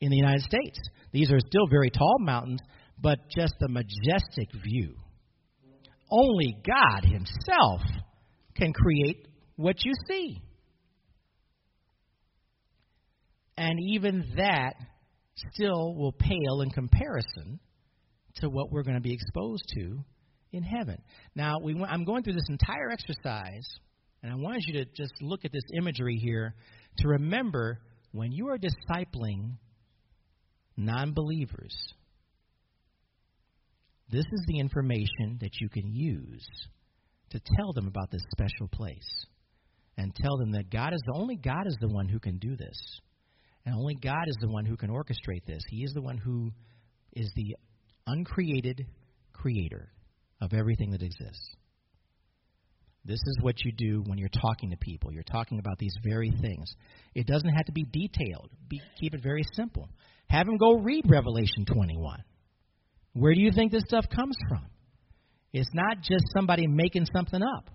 in 0.00 0.10
the 0.10 0.16
United 0.16 0.42
States. 0.42 0.78
These 1.12 1.30
are 1.30 1.40
still 1.40 1.66
very 1.70 1.90
tall 1.90 2.16
mountains, 2.20 2.60
but 3.00 3.18
just 3.34 3.54
the 3.60 3.68
majestic 3.68 4.48
view 4.64 4.96
only 6.10 6.56
God 6.64 7.04
Himself 7.04 7.82
can 8.54 8.72
create 8.72 9.28
what 9.56 9.84
you 9.84 9.92
see. 10.08 10.40
And 13.56 13.78
even 13.88 14.24
that 14.36 14.74
still 15.52 15.94
will 15.94 16.12
pale 16.12 16.60
in 16.62 16.70
comparison 16.70 17.58
to 18.36 18.48
what 18.48 18.70
we're 18.70 18.82
going 18.82 18.96
to 18.96 19.02
be 19.02 19.14
exposed 19.14 19.64
to 19.74 20.04
in 20.52 20.62
heaven. 20.62 20.98
Now, 21.34 21.56
we, 21.62 21.74
I'm 21.88 22.04
going 22.04 22.22
through 22.22 22.34
this 22.34 22.48
entire 22.48 22.90
exercise, 22.90 23.66
and 24.22 24.32
I 24.32 24.36
wanted 24.36 24.62
you 24.66 24.74
to 24.74 24.84
just 24.94 25.12
look 25.22 25.44
at 25.44 25.52
this 25.52 25.62
imagery 25.76 26.16
here 26.22 26.54
to 26.98 27.08
remember 27.08 27.78
when 28.12 28.30
you 28.30 28.48
are 28.48 28.58
discipling 28.58 29.56
non 30.76 31.12
believers 31.12 31.94
this 34.10 34.24
is 34.24 34.44
the 34.46 34.60
information 34.60 35.38
that 35.40 35.60
you 35.60 35.68
can 35.68 35.92
use 35.92 36.46
to 37.30 37.40
tell 37.56 37.72
them 37.72 37.88
about 37.88 38.10
this 38.10 38.22
special 38.30 38.68
place 38.68 39.26
and 39.98 40.14
tell 40.14 40.36
them 40.36 40.52
that 40.52 40.70
God 40.70 40.92
is 40.92 41.02
the 41.06 41.18
only 41.18 41.36
God 41.36 41.66
is 41.66 41.76
the 41.80 41.88
one 41.88 42.08
who 42.08 42.20
can 42.20 42.38
do 42.38 42.56
this. 42.56 43.00
And 43.64 43.74
only 43.74 43.96
God 44.00 44.28
is 44.28 44.36
the 44.40 44.48
one 44.48 44.64
who 44.64 44.76
can 44.76 44.90
orchestrate 44.90 45.44
this. 45.44 45.62
He 45.70 45.82
is 45.82 45.92
the 45.92 46.02
one 46.02 46.18
who 46.18 46.52
is 47.14 47.32
the 47.34 47.56
uncreated 48.06 48.86
creator 49.32 49.90
of 50.40 50.52
everything 50.52 50.92
that 50.92 51.02
exists. 51.02 51.56
This 53.06 53.20
is 53.24 53.38
what 53.40 53.64
you 53.64 53.72
do 53.72 54.02
when 54.06 54.18
you're 54.18 54.28
talking 54.28 54.70
to 54.70 54.76
people. 54.76 55.12
You're 55.12 55.22
talking 55.22 55.60
about 55.60 55.78
these 55.78 55.94
very 56.04 56.32
things. 56.40 56.68
It 57.14 57.26
doesn't 57.26 57.48
have 57.48 57.66
to 57.66 57.72
be 57.72 57.84
detailed. 57.84 58.50
Be, 58.68 58.80
keep 59.00 59.14
it 59.14 59.22
very 59.22 59.44
simple. 59.54 59.88
Have 60.28 60.46
them 60.46 60.56
go 60.56 60.74
read 60.74 61.04
Revelation 61.08 61.64
21. 61.72 62.22
Where 63.12 63.32
do 63.32 63.40
you 63.40 63.52
think 63.52 63.70
this 63.70 63.84
stuff 63.86 64.06
comes 64.14 64.36
from? 64.48 64.66
It's 65.52 65.70
not 65.72 65.98
just 66.02 66.24
somebody 66.36 66.66
making 66.66 67.06
something 67.14 67.40
up. 67.42 67.70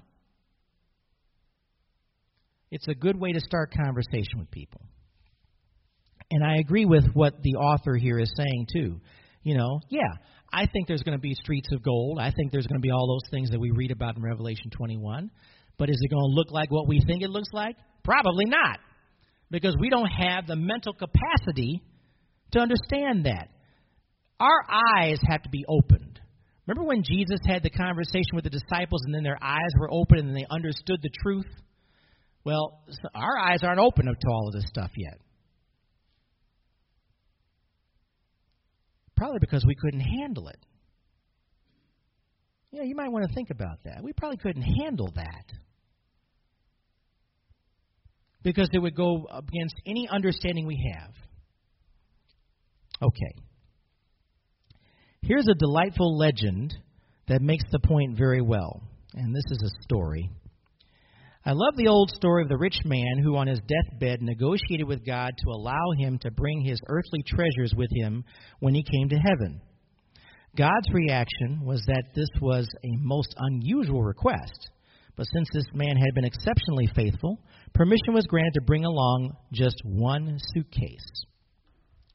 It's 2.70 2.88
a 2.88 2.94
good 2.94 3.20
way 3.20 3.32
to 3.32 3.39
start 3.39 3.74
conversation 3.74 4.39
with 4.39 4.52
people. 4.52 4.82
And 6.30 6.44
I 6.44 6.58
agree 6.58 6.86
with 6.86 7.06
what 7.13 7.41
the 7.41 7.56
author 7.56 7.96
here 7.96 8.20
is 8.20 8.32
saying 8.36 8.67
too. 8.74 9.02
You 9.44 9.58
know, 9.58 9.80
yeah, 9.89 10.13
I 10.54 10.66
think 10.66 10.88
there's 10.88 11.04
going 11.04 11.18
to 11.18 11.22
be 11.22 11.34
streets 11.36 11.70
of 11.72 11.82
gold. 11.84 12.20
I 12.20 12.32
think 12.32 12.52
there's 12.52 12.68
going 12.68 12.80
to 12.80 12.86
be 12.86 12.92
all 12.92 13.08
those 13.08 13.30
things 13.32 13.50
that 13.52 13.60
we 13.60 13.72
read 13.72 13.92
about 13.92 14.18
in 14.18 14.24
Revelation 14.24 14.70
21. 14.72 15.32
But 15.78 15.90
is 15.90 15.98
it 16.00 16.10
going 16.10 16.30
to 16.30 16.36
look 16.36 16.52
like 16.52 16.70
what 16.70 16.88
we 16.88 17.02
think 17.08 17.24
it 17.24 17.30
looks 17.30 17.50
like? 17.54 17.76
Probably 18.04 18.46
not. 18.46 18.80
Because 19.50 19.76
we 19.80 19.90
don't 19.90 20.10
have 20.10 20.48
the 20.48 20.56
mental 20.56 20.94
capacity 20.94 21.82
to 22.52 22.60
understand 22.60 23.26
that. 23.26 23.50
Our 24.40 24.66
eyes 24.98 25.20
have 25.28 25.44
to 25.44 25.50
be 25.50 25.66
opened. 25.68 26.20
Remember 26.68 26.88
when 26.88 27.04
Jesus 27.04 27.40
had 27.46 27.64
the 27.64 27.70
conversation 27.70 28.34
with 28.34 28.44
the 28.44 28.50
disciples 28.50 29.02
and 29.06 29.14
then 29.14 29.24
their 29.24 29.38
eyes 29.42 29.74
were 29.80 29.92
open 29.92 30.20
and 30.20 30.36
they 30.36 30.46
understood 30.50 31.00
the 31.02 31.10
truth? 31.24 31.48
Well, 32.44 32.82
our 33.14 33.38
eyes 33.38 33.60
aren't 33.64 33.80
open 33.80 34.06
to 34.06 34.30
all 34.30 34.48
of 34.48 34.54
this 34.54 34.68
stuff 34.68 34.92
yet. 34.96 35.18
Probably 39.21 39.38
because 39.38 39.63
we 39.67 39.75
couldn't 39.75 39.99
handle 39.99 40.47
it. 40.47 40.57
Yeah, 42.71 42.81
you 42.81 42.95
might 42.95 43.10
want 43.10 43.23
to 43.29 43.36
think 43.36 43.51
about 43.51 43.77
that. 43.84 44.01
We 44.01 44.13
probably 44.13 44.38
couldn't 44.38 44.63
handle 44.63 45.12
that. 45.15 45.45
Because 48.41 48.67
it 48.73 48.79
would 48.79 48.95
go 48.95 49.27
against 49.29 49.75
any 49.86 50.10
understanding 50.10 50.65
we 50.65 50.91
have. 50.95 51.13
Okay. 52.99 53.36
Here's 55.21 55.47
a 55.47 55.53
delightful 55.53 56.17
legend 56.17 56.73
that 57.27 57.43
makes 57.43 57.65
the 57.71 57.79
point 57.79 58.17
very 58.17 58.41
well. 58.41 58.81
And 59.13 59.36
this 59.36 59.45
is 59.51 59.62
a 59.62 59.84
story. 59.84 60.31
I 61.43 61.54
love 61.54 61.75
the 61.75 61.88
old 61.88 62.12
story 62.12 62.43
of 62.43 62.49
the 62.49 62.58
rich 62.58 62.77
man 62.86 63.17
who, 63.23 63.36
on 63.36 63.47
his 63.47 63.60
deathbed, 63.67 64.21
negotiated 64.21 64.88
with 64.88 65.04
God 65.04 65.32
to 65.38 65.49
allow 65.49 65.91
him 65.97 66.19
to 66.19 66.30
bring 66.30 66.62
his 66.62 66.80
earthly 66.88 67.23
treasures 67.25 67.73
with 67.75 67.89
him 67.95 68.23
when 68.60 68.75
he 68.75 68.84
came 68.84 69.10
to 69.10 69.15
heaven. 69.15 69.60
God's 70.56 70.88
reaction 70.93 71.62
was 71.63 71.82
that 71.88 72.13
this 72.13 72.30
was 72.41 72.67
a 72.84 72.97
most 72.99 73.34
unusual 73.38 74.04
request, 74.04 74.69
but 75.15 75.25
since 75.34 75.47
this 75.51 75.65
man 75.73 75.95
had 75.95 76.13
been 76.13 76.25
exceptionally 76.25 76.88
faithful, 76.95 77.39
permission 77.73 78.13
was 78.13 78.27
granted 78.27 78.54
to 78.56 78.65
bring 78.65 78.86
along 78.86 79.32
just 79.51 79.82
one 79.84 80.38
suitcase. 80.54 81.25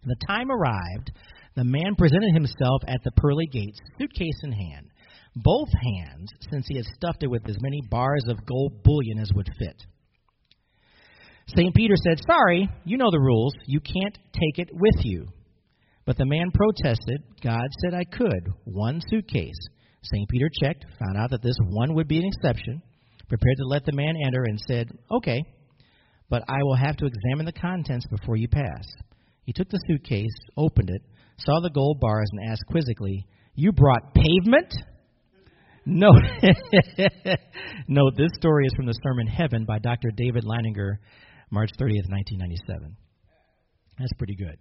The 0.04 0.16
time 0.28 0.52
arrived, 0.52 1.10
the 1.56 1.64
man 1.64 1.96
presented 1.98 2.32
himself 2.32 2.82
at 2.86 3.02
the 3.02 3.10
pearly 3.16 3.46
gates, 3.46 3.80
suitcase 3.98 4.40
in 4.44 4.52
hand, 4.52 4.86
both 5.36 5.68
hands, 5.70 6.30
since 6.50 6.66
he 6.66 6.76
had 6.76 6.86
stuffed 6.96 7.22
it 7.22 7.30
with 7.30 7.48
as 7.48 7.60
many 7.60 7.82
bars 7.90 8.24
of 8.26 8.46
gold 8.46 8.82
bullion 8.82 9.18
as 9.20 9.30
would 9.34 9.50
fit. 9.58 9.76
St. 11.48 11.74
Peter 11.74 11.94
said, 11.96 12.18
Sorry, 12.26 12.68
you 12.84 12.96
know 12.96 13.10
the 13.10 13.20
rules. 13.20 13.54
You 13.66 13.80
can't 13.80 14.18
take 14.32 14.58
it 14.58 14.70
with 14.72 15.04
you. 15.04 15.28
But 16.04 16.16
the 16.16 16.26
man 16.26 16.50
protested. 16.52 17.22
God 17.42 17.68
said 17.80 17.94
I 17.94 18.04
could. 18.04 18.52
One 18.64 19.00
suitcase. 19.10 19.58
St. 20.02 20.28
Peter 20.28 20.48
checked, 20.62 20.86
found 20.98 21.16
out 21.18 21.30
that 21.30 21.42
this 21.42 21.56
one 21.68 21.94
would 21.94 22.08
be 22.08 22.18
an 22.18 22.26
exception, 22.26 22.80
prepared 23.28 23.56
to 23.58 23.66
let 23.66 23.84
the 23.84 23.92
man 23.92 24.14
enter, 24.24 24.44
and 24.44 24.58
said, 24.66 24.88
Okay, 25.10 25.42
but 26.30 26.42
I 26.48 26.62
will 26.62 26.76
have 26.76 26.96
to 26.96 27.06
examine 27.06 27.44
the 27.44 27.52
contents 27.52 28.06
before 28.06 28.36
you 28.36 28.48
pass. 28.48 28.86
He 29.44 29.52
took 29.52 29.68
the 29.68 29.80
suitcase, 29.86 30.34
opened 30.56 30.90
it, 30.90 31.02
saw 31.38 31.60
the 31.60 31.70
gold 31.70 31.98
bars, 32.00 32.28
and 32.32 32.50
asked 32.50 32.66
quizzically, 32.68 33.26
You 33.54 33.72
brought 33.72 34.14
pavement? 34.14 34.72
No. 35.86 36.08
no, 37.88 38.10
this 38.16 38.30
story 38.34 38.66
is 38.66 38.72
from 38.74 38.86
the 38.86 38.98
sermon 39.04 39.28
Heaven 39.28 39.64
by 39.64 39.78
Dr. 39.78 40.10
David 40.16 40.44
Leininger, 40.44 40.96
March 41.50 41.70
30th, 41.80 42.10
1997. 42.10 42.96
That's 43.96 44.12
pretty 44.18 44.34
good. 44.34 44.58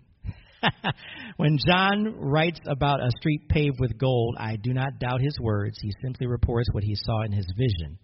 when 1.38 1.58
John 1.68 2.16
writes 2.20 2.60
about 2.68 3.02
a 3.02 3.10
street 3.18 3.50
paved 3.50 3.80
with 3.80 3.98
gold, 3.98 4.36
I 4.40 4.56
do 4.58 4.72
not 4.72 5.00
doubt 5.00 5.20
his 5.20 5.36
words. 5.42 5.80
He 5.82 5.92
simply 6.04 6.28
reports 6.28 6.70
what 6.72 6.84
he 6.84 6.96
saw 6.96 7.24
in 7.24 7.32
his 7.32 7.52
vision. 7.58 7.98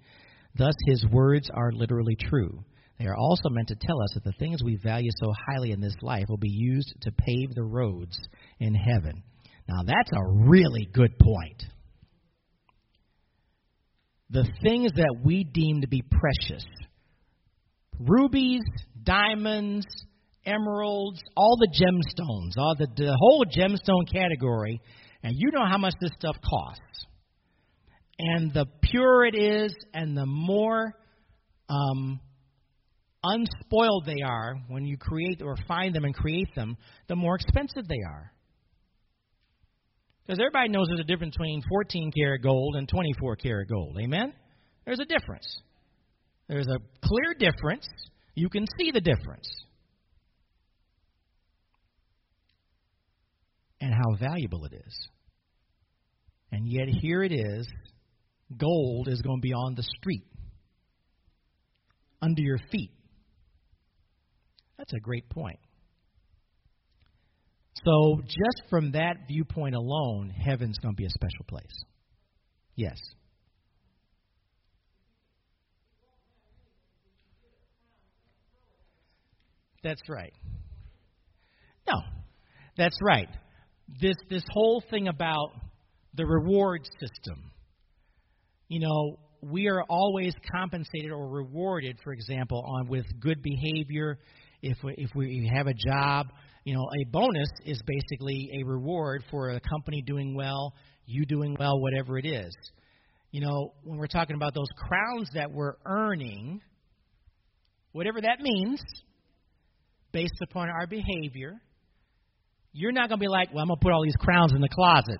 Thus, 0.56 0.74
his 0.88 1.06
words 1.12 1.48
are 1.54 1.72
literally 1.72 2.16
true. 2.20 2.64
They 2.98 3.06
are 3.06 3.16
also 3.16 3.50
meant 3.50 3.68
to 3.68 3.76
tell 3.76 4.02
us 4.02 4.14
that 4.16 4.24
the 4.24 4.34
things 4.40 4.64
we 4.64 4.78
value 4.84 5.12
so 5.20 5.32
highly 5.48 5.72
in 5.72 5.80
this 5.80 5.96
life 6.02 6.26
will 6.28 6.38
be 6.38 6.50
used 6.50 6.96
to 7.02 7.12
pave 7.12 7.54
the 7.54 7.64
roads 7.64 8.18
in 8.60 8.74
heaven. 8.74 9.22
Now, 9.70 9.84
that's 9.86 10.12
a 10.12 10.48
really 10.50 10.88
good 10.92 11.18
point. 11.20 11.64
The 14.32 14.48
things 14.64 14.92
that 14.96 15.18
we 15.24 15.44
deem 15.44 15.82
to 15.82 15.88
be 15.88 16.02
precious 16.02 16.66
rubies, 18.00 18.62
diamonds, 19.04 19.86
emeralds, 20.46 21.22
all 21.36 21.58
the 21.58 21.68
gemstones, 21.68 22.58
all 22.58 22.76
the, 22.78 22.88
the 22.96 23.16
whole 23.20 23.46
gemstone 23.46 24.12
category, 24.12 24.82
and 25.24 25.34
you 25.38 25.52
know 25.52 25.66
how 25.70 25.78
much 25.78 25.94
this 26.02 26.12
stuff 26.18 26.36
costs. 26.44 27.06
And 28.18 28.54
the 28.54 28.66
purer 28.82 29.26
it 29.26 29.36
is, 29.36 29.74
and 29.94 30.16
the 30.16 30.26
more 30.26 30.94
um, 31.70 32.20
unspoiled 33.24 34.06
they 34.06 34.22
are 34.24 34.56
when 34.68 34.86
you 34.86 34.98
create 34.98 35.42
or 35.42 35.56
find 35.68 35.96
them 35.96 36.06
and 36.06 36.14
create 36.14 36.54
them, 36.56 36.78
the 37.08 37.16
more 37.16 37.36
expensive 37.36 37.88
they 37.88 38.02
are. 38.08 38.32
Because 40.32 40.46
everybody 40.48 40.70
knows 40.70 40.88
there's 40.88 41.02
a 41.02 41.04
difference 41.04 41.36
between 41.36 41.62
14 41.68 42.10
karat 42.18 42.42
gold 42.42 42.78
and 42.78 42.88
24 42.88 43.36
karat 43.36 43.68
gold. 43.68 43.98
Amen? 44.02 44.32
There's 44.86 45.02
a 45.02 45.04
difference. 45.04 45.46
There's 46.48 46.70
a 46.70 46.78
clear 47.06 47.34
difference. 47.38 47.86
You 48.34 48.48
can 48.48 48.66
see 48.80 48.92
the 48.92 49.02
difference. 49.02 49.50
and 53.82 53.92
how 53.94 54.16
valuable 54.26 54.64
it 54.66 54.74
is. 54.74 55.10
And 56.52 56.68
yet, 56.68 56.88
here 57.02 57.24
it 57.24 57.34
is 57.34 57.68
gold 58.56 59.08
is 59.08 59.22
going 59.24 59.40
to 59.40 59.42
be 59.42 59.54
on 59.54 59.74
the 59.76 59.84
street, 59.98 60.24
under 62.22 62.42
your 62.44 62.60
feet. 62.72 62.92
That's 64.78 64.94
a 64.94 65.00
great 65.00 65.28
point. 65.30 65.60
So, 67.74 68.22
just 68.24 68.70
from 68.70 68.92
that 68.92 69.28
viewpoint 69.28 69.76
alone, 69.76 70.30
heaven's 70.30 70.78
going 70.80 70.94
to 70.94 70.98
be 70.98 71.06
a 71.06 71.10
special 71.10 71.46
place. 71.48 71.86
Yes. 72.76 72.98
That's 79.84 80.02
right. 80.08 80.34
No, 81.88 82.02
that's 82.78 82.98
right 83.02 83.30
this 84.00 84.16
this 84.30 84.44
whole 84.52 84.84
thing 84.90 85.08
about 85.08 85.52
the 86.14 86.26
reward 86.26 86.88
system. 87.00 87.52
You 88.68 88.80
know, 88.82 89.20
we 89.42 89.68
are 89.68 89.84
always 89.90 90.34
compensated 90.52 91.12
or 91.12 91.28
rewarded, 91.28 91.98
for 92.04 92.14
example, 92.14 92.64
on 92.66 92.88
with 92.88 93.06
good 93.20 93.42
behavior. 93.42 94.20
If 94.62 94.78
we, 94.84 94.94
if 94.98 95.10
we 95.16 95.50
have 95.54 95.68
a 95.68 95.74
job, 95.74 96.28
you 96.64 96.76
know, 96.76 96.84
a 96.84 97.10
bonus 97.10 97.50
is 97.66 97.82
basically 97.86 98.50
a 98.62 98.64
reward 98.66 99.24
for 99.32 99.50
a 99.50 99.60
company 99.60 100.02
doing 100.06 100.36
well, 100.36 100.74
you 101.06 101.26
doing 101.26 101.56
well, 101.60 101.80
whatever 101.80 102.18
it 102.18 102.26
is. 102.26 102.56
You 103.32 103.42
know, 103.42 103.74
when 103.84 103.98
we're 103.98 104.08
talking 104.08 104.36
about 104.36 104.54
those 104.54 104.70
crowns 104.78 105.30
that 105.34 105.52
we're 105.52 105.76
earning, 105.86 106.62
whatever 107.94 108.22
that 108.22 108.42
means, 108.42 108.82
based 110.12 110.40
upon 110.44 110.70
our 110.70 110.86
behavior, 110.86 111.54
you're 112.74 112.92
not 112.92 113.10
going 113.10 113.20
to 113.20 113.24
be 113.24 113.30
like, 113.30 113.54
well, 113.54 113.64
I'm 113.64 113.68
going 113.68 113.80
to 113.80 113.84
put 113.84 113.92
all 113.92 114.04
these 114.04 114.16
crowns 114.20 114.54
in 114.54 114.62
the 114.62 114.70
closet. 114.70 115.20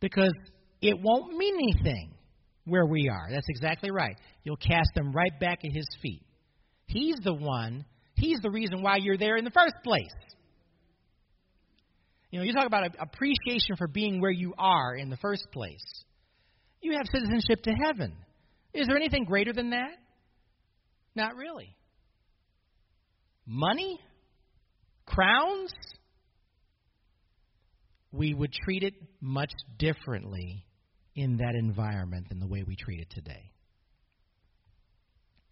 Because 0.00 0.32
it 0.80 0.98
won't 1.00 1.36
mean 1.36 1.54
anything 1.54 2.12
where 2.66 2.86
we 2.86 3.08
are. 3.08 3.28
That's 3.30 3.48
exactly 3.48 3.90
right. 3.90 4.16
You'll 4.42 4.56
cast 4.56 4.90
them 4.94 5.12
right 5.12 5.38
back 5.40 5.60
at 5.64 5.72
his 5.72 5.86
feet. 6.02 6.22
He's 6.86 7.16
the 7.24 7.34
one, 7.34 7.84
he's 8.24 8.40
the 8.40 8.50
reason 8.50 8.82
why 8.82 8.96
you're 8.96 9.18
there 9.18 9.36
in 9.36 9.44
the 9.44 9.50
first 9.50 9.74
place. 9.82 10.14
You 12.30 12.40
know, 12.40 12.44
you 12.44 12.52
talk 12.52 12.66
about 12.66 12.90
appreciation 12.98 13.76
for 13.76 13.86
being 13.86 14.20
where 14.20 14.30
you 14.30 14.54
are 14.58 14.94
in 14.96 15.08
the 15.08 15.16
first 15.16 15.46
place. 15.52 15.84
You 16.80 16.92
have 16.92 17.06
citizenship 17.12 17.62
to 17.64 17.72
heaven. 17.72 18.14
Is 18.72 18.86
there 18.88 18.96
anything 18.96 19.24
greater 19.24 19.52
than 19.52 19.70
that? 19.70 19.92
Not 21.14 21.36
really. 21.36 21.76
Money? 23.46 24.00
Crowns? 25.06 25.72
we 28.14 28.32
would 28.32 28.52
treat 28.52 28.82
it 28.82 28.94
much 29.20 29.50
differently 29.78 30.64
in 31.16 31.36
that 31.38 31.54
environment 31.58 32.28
than 32.28 32.38
the 32.38 32.46
way 32.46 32.62
we 32.66 32.76
treat 32.76 33.00
it 33.00 33.10
today. 33.10 33.50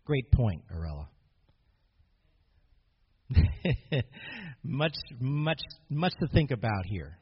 Great 0.04 0.30
point, 0.32 0.62
Arella. 0.72 1.06
much, 4.62 4.94
much, 5.20 5.60
much 5.90 6.12
to 6.20 6.26
think 6.28 6.50
about 6.50 6.86
here. 6.86 7.18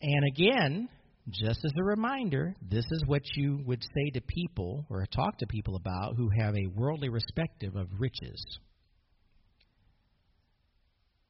And 0.00 0.24
again, 0.32 0.88
just 1.30 1.64
as 1.64 1.72
a 1.78 1.84
reminder, 1.84 2.54
this 2.62 2.84
is 2.90 3.02
what 3.06 3.22
you 3.34 3.60
would 3.66 3.82
say 3.82 4.10
to 4.14 4.20
people 4.20 4.86
or 4.88 5.04
talk 5.06 5.38
to 5.38 5.46
people 5.46 5.76
about 5.76 6.16
who 6.16 6.30
have 6.38 6.54
a 6.54 6.66
worldly 6.74 7.10
perspective 7.10 7.76
of 7.76 7.88
riches. 7.98 8.42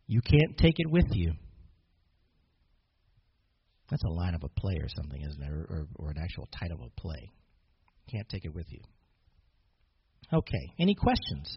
You 0.06 0.20
can't 0.20 0.56
take 0.56 0.74
it 0.78 0.90
with 0.90 1.06
you. 1.12 1.32
That's 3.90 4.04
a 4.04 4.08
line 4.08 4.34
of 4.34 4.42
a 4.44 4.48
play 4.48 4.76
or 4.80 4.88
something, 4.88 5.22
isn't 5.22 5.42
it? 5.42 5.50
Or, 5.50 5.66
or, 5.70 5.86
or 5.96 6.10
an 6.10 6.18
actual 6.22 6.48
title 6.58 6.78
of 6.80 6.90
a 6.96 7.00
play. 7.00 7.30
Can't 8.10 8.28
take 8.28 8.44
it 8.44 8.54
with 8.54 8.66
you. 8.68 8.80
Okay, 10.32 10.72
any 10.78 10.94
questions? 10.94 11.56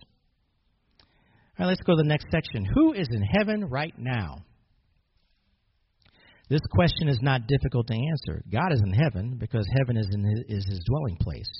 All 1.62 1.68
right, 1.68 1.74
let's 1.74 1.86
go 1.86 1.93
to 1.93 2.01
the 2.01 2.09
next 2.09 2.26
section. 2.32 2.66
Who 2.74 2.93
is 2.93 3.07
in 3.12 3.22
heaven 3.22 3.66
right 3.66 3.93
now? 3.95 4.38
This 6.49 6.62
question 6.72 7.07
is 7.07 7.20
not 7.22 7.45
difficult 7.45 7.86
to 7.86 7.93
answer. 7.93 8.41
God 8.51 8.74
is 8.74 8.82
in 8.84 8.91
heaven 8.91 9.38
because 9.38 9.64
heaven 9.78 9.95
is, 9.95 10.07
his, 10.07 10.57
is 10.57 10.66
his 10.66 10.82
dwelling 10.89 11.18
place. 11.18 11.51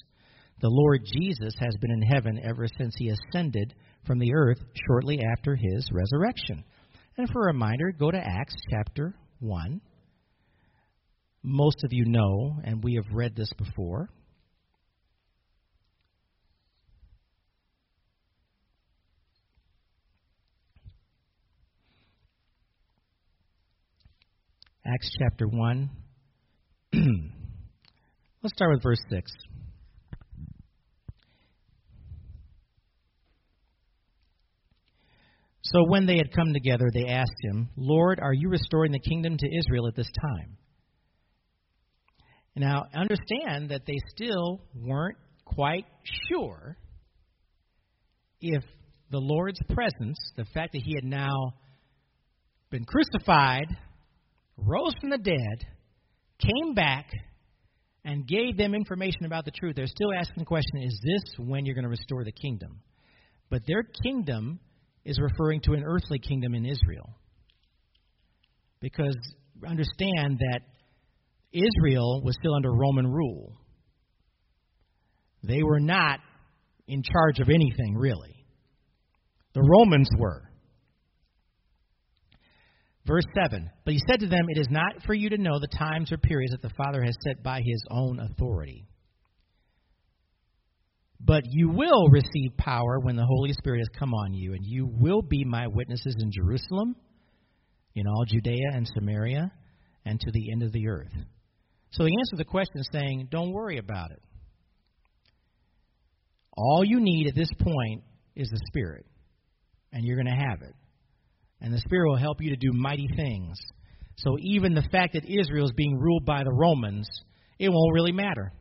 The 0.60 0.72
Lord 0.72 1.02
Jesus 1.06 1.54
has 1.60 1.76
been 1.80 1.92
in 1.92 2.02
heaven 2.02 2.42
ever 2.44 2.66
since 2.80 2.96
he 2.98 3.10
ascended 3.10 3.76
from 4.08 4.18
the 4.18 4.34
earth 4.34 4.58
shortly 4.88 5.20
after 5.38 5.56
his 5.56 5.88
resurrection. 5.94 6.64
And 7.20 7.30
for 7.30 7.44
a 7.44 7.54
reminder, 7.54 7.92
go 7.92 8.10
to 8.10 8.18
Acts 8.18 8.56
chapter 8.72 9.14
1. 9.40 9.82
Most 11.44 11.84
of 11.84 11.94
you 11.94 12.06
know, 12.06 12.60
and 12.64 12.84
we 12.84 12.96
have 12.96 13.16
read 13.16 13.36
this 13.36 13.54
before. 13.56 14.10
Acts 24.92 25.10
chapter 25.20 25.48
1. 25.48 25.90
Let's 28.44 28.56
start 28.56 28.72
with 28.74 28.84
verse 28.84 29.00
6. 29.10 29.32
So 35.62 35.86
when 35.88 36.06
they 36.08 36.18
had 36.18 36.34
come 36.36 36.52
together, 36.52 36.90
they 36.94 37.06
asked 37.06 37.32
him, 37.42 37.70
Lord, 37.78 38.20
are 38.20 38.34
you 38.34 38.50
restoring 38.50 38.92
the 38.92 39.00
kingdom 39.00 39.38
to 39.38 39.58
Israel 39.58 39.88
at 39.88 39.96
this 39.96 40.12
time? 40.20 40.58
Now, 42.58 42.84
understand 42.94 43.70
that 43.70 43.86
they 43.88 43.98
still 44.14 44.60
weren't 44.76 45.18
quite 45.46 45.86
sure 46.30 46.76
if 48.42 48.64
the 49.10 49.20
Lord's 49.20 49.62
presence, 49.70 50.18
the 50.36 50.46
fact 50.54 50.74
that 50.74 50.82
he 50.84 50.96
had 50.96 51.06
now 51.06 51.54
been 52.72 52.84
crucified, 52.84 53.68
rose 54.66 54.94
from 55.00 55.10
the 55.10 55.18
dead, 55.18 55.68
came 56.40 56.74
back, 56.74 57.10
and 58.04 58.28
gave 58.28 58.58
them 58.58 58.74
information 58.74 59.26
about 59.26 59.46
the 59.46 59.52
truth, 59.52 59.76
they're 59.76 59.88
still 59.88 60.12
asking 60.14 60.40
the 60.40 60.46
question 60.46 60.82
is 60.82 61.00
this 61.04 61.36
when 61.38 61.66
you're 61.66 61.76
going 61.76 61.84
to 61.84 61.90
restore 61.90 62.24
the 62.24 62.32
kingdom? 62.32 62.82
But 63.50 63.62
their 63.68 63.84
kingdom 64.04 64.60
is 65.06 65.20
referring 65.20 65.62
to 65.62 65.74
an 65.74 65.84
earthly 65.86 66.20
kingdom 66.20 66.56
in 66.56 66.66
Israel. 66.66 67.10
Because 68.80 69.16
understand 69.68 70.40
that 70.40 70.62
Israel 71.54 72.22
was 72.24 72.36
still 72.40 72.56
under 72.56 72.72
Roman 72.72 73.08
rule. 73.08 73.54
They 75.44 75.62
were 75.62 75.80
not 75.80 76.20
in 76.88 77.04
charge 77.04 77.40
of 77.40 77.50
anything, 77.50 77.96
really. 77.96 78.46
The 79.54 79.62
Romans 79.62 80.10
were. 80.18 80.44
Verse 83.06 83.26
7 83.36 83.70
But 83.84 83.94
he 83.94 84.00
said 84.08 84.20
to 84.20 84.28
them, 84.28 84.46
It 84.50 84.60
is 84.60 84.68
not 84.70 85.04
for 85.06 85.14
you 85.14 85.30
to 85.30 85.38
know 85.38 85.60
the 85.60 85.78
times 85.78 86.12
or 86.12 86.18
periods 86.18 86.52
that 86.52 86.62
the 86.62 86.74
Father 86.76 87.04
has 87.04 87.16
set 87.24 87.44
by 87.44 87.62
his 87.64 87.84
own 87.90 88.20
authority. 88.20 88.88
But 91.24 91.44
you 91.46 91.70
will 91.70 92.10
receive 92.10 92.58
power 92.58 93.00
when 93.00 93.16
the 93.16 93.26
Holy 93.26 93.54
Spirit 93.54 93.80
has 93.80 94.00
come 94.00 94.14
on 94.14 94.34
you, 94.34 94.54
and 94.54 94.66
you 94.66 94.88
will 94.88 95.22
be 95.22 95.44
my 95.46 95.68
witnesses 95.68 96.16
in 96.20 96.32
Jerusalem, 96.32 96.96
in 97.94 98.08
all 98.08 98.26
Judea 98.26 98.72
and 98.74 98.88
Samaria, 98.88 99.52
and 100.06 100.20
to 100.20 100.32
the 100.32 100.52
end 100.52 100.64
of 100.64 100.72
the 100.72 100.88
earth. 100.88 101.14
So 101.92 102.06
he 102.06 102.14
answered 102.18 102.40
the 102.40 102.46
question 102.46 102.82
saying, 102.92 103.28
Don't 103.30 103.52
worry 103.52 103.78
about 103.78 104.12
it. 104.12 104.22
All 106.58 106.84
you 106.84 107.00
need 107.00 107.28
at 107.28 107.36
this 107.36 107.52
point 107.60 108.04
is 108.36 108.50
the 108.50 108.62
Spirit, 108.68 109.06
and 109.94 110.04
you're 110.04 110.16
going 110.22 110.26
to 110.26 110.46
have 110.50 110.62
it. 110.62 110.74
And 111.62 111.74
the 111.74 111.80
Spirit 111.80 112.10
will 112.10 112.18
help 112.18 112.42
you 112.42 112.50
to 112.50 112.56
do 112.56 112.72
mighty 112.74 113.08
things. 113.16 113.58
So 114.18 114.38
even 114.40 114.74
the 114.74 114.88
fact 114.92 115.14
that 115.14 115.26
Israel 115.26 115.66
is 115.66 115.74
being 115.74 116.00
ruled 116.00 116.26
by 116.26 116.44
the 116.44 116.54
Romans, 116.54 117.08
it 117.60 117.70
won't 117.70 117.94
really 117.94 118.12
matter. 118.12 118.52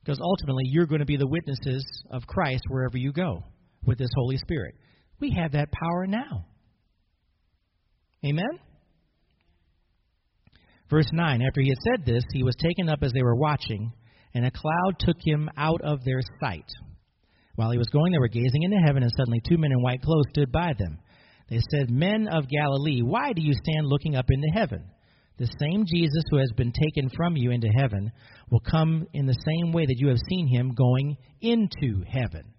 Because 0.00 0.20
ultimately, 0.20 0.64
you're 0.66 0.86
going 0.86 1.00
to 1.00 1.04
be 1.04 1.16
the 1.16 1.26
witnesses 1.26 1.84
of 2.10 2.26
Christ 2.26 2.62
wherever 2.68 2.96
you 2.96 3.12
go 3.12 3.42
with 3.84 3.98
this 3.98 4.10
Holy 4.14 4.36
Spirit. 4.36 4.76
We 5.18 5.36
have 5.36 5.52
that 5.52 5.72
power 5.72 6.06
now. 6.06 6.46
Amen? 8.24 8.60
Verse 10.88 11.06
9 11.12 11.42
After 11.42 11.60
he 11.60 11.68
had 11.68 11.78
said 11.98 12.06
this, 12.06 12.24
he 12.32 12.44
was 12.44 12.54
taken 12.56 12.88
up 12.88 13.00
as 13.02 13.12
they 13.12 13.22
were 13.22 13.34
watching, 13.34 13.92
and 14.34 14.46
a 14.46 14.50
cloud 14.50 14.98
took 15.00 15.16
him 15.24 15.50
out 15.56 15.80
of 15.82 16.04
their 16.04 16.20
sight. 16.40 16.70
While 17.56 17.70
he 17.70 17.78
was 17.78 17.88
going, 17.88 18.12
they 18.12 18.18
were 18.18 18.28
gazing 18.28 18.62
into 18.62 18.76
heaven, 18.86 19.02
and 19.02 19.12
suddenly 19.16 19.40
two 19.48 19.58
men 19.58 19.72
in 19.72 19.82
white 19.82 20.02
clothes 20.02 20.26
stood 20.30 20.52
by 20.52 20.72
them. 20.78 20.98
They 21.48 21.60
said, 21.70 21.90
Men 21.90 22.28
of 22.28 22.48
Galilee, 22.48 23.02
why 23.02 23.32
do 23.32 23.42
you 23.42 23.52
stand 23.52 23.86
looking 23.86 24.16
up 24.16 24.26
into 24.28 24.48
heaven? 24.48 24.84
The 25.38 25.48
same 25.60 25.84
Jesus 25.86 26.24
who 26.30 26.38
has 26.38 26.50
been 26.56 26.72
taken 26.72 27.10
from 27.14 27.36
you 27.36 27.50
into 27.50 27.68
heaven 27.68 28.10
will 28.50 28.60
come 28.60 29.06
in 29.12 29.26
the 29.26 29.38
same 29.46 29.72
way 29.72 29.84
that 29.84 29.98
you 29.98 30.08
have 30.08 30.18
seen 30.28 30.48
him 30.48 30.74
going 30.74 31.16
into 31.40 32.02
heaven. 32.08 32.54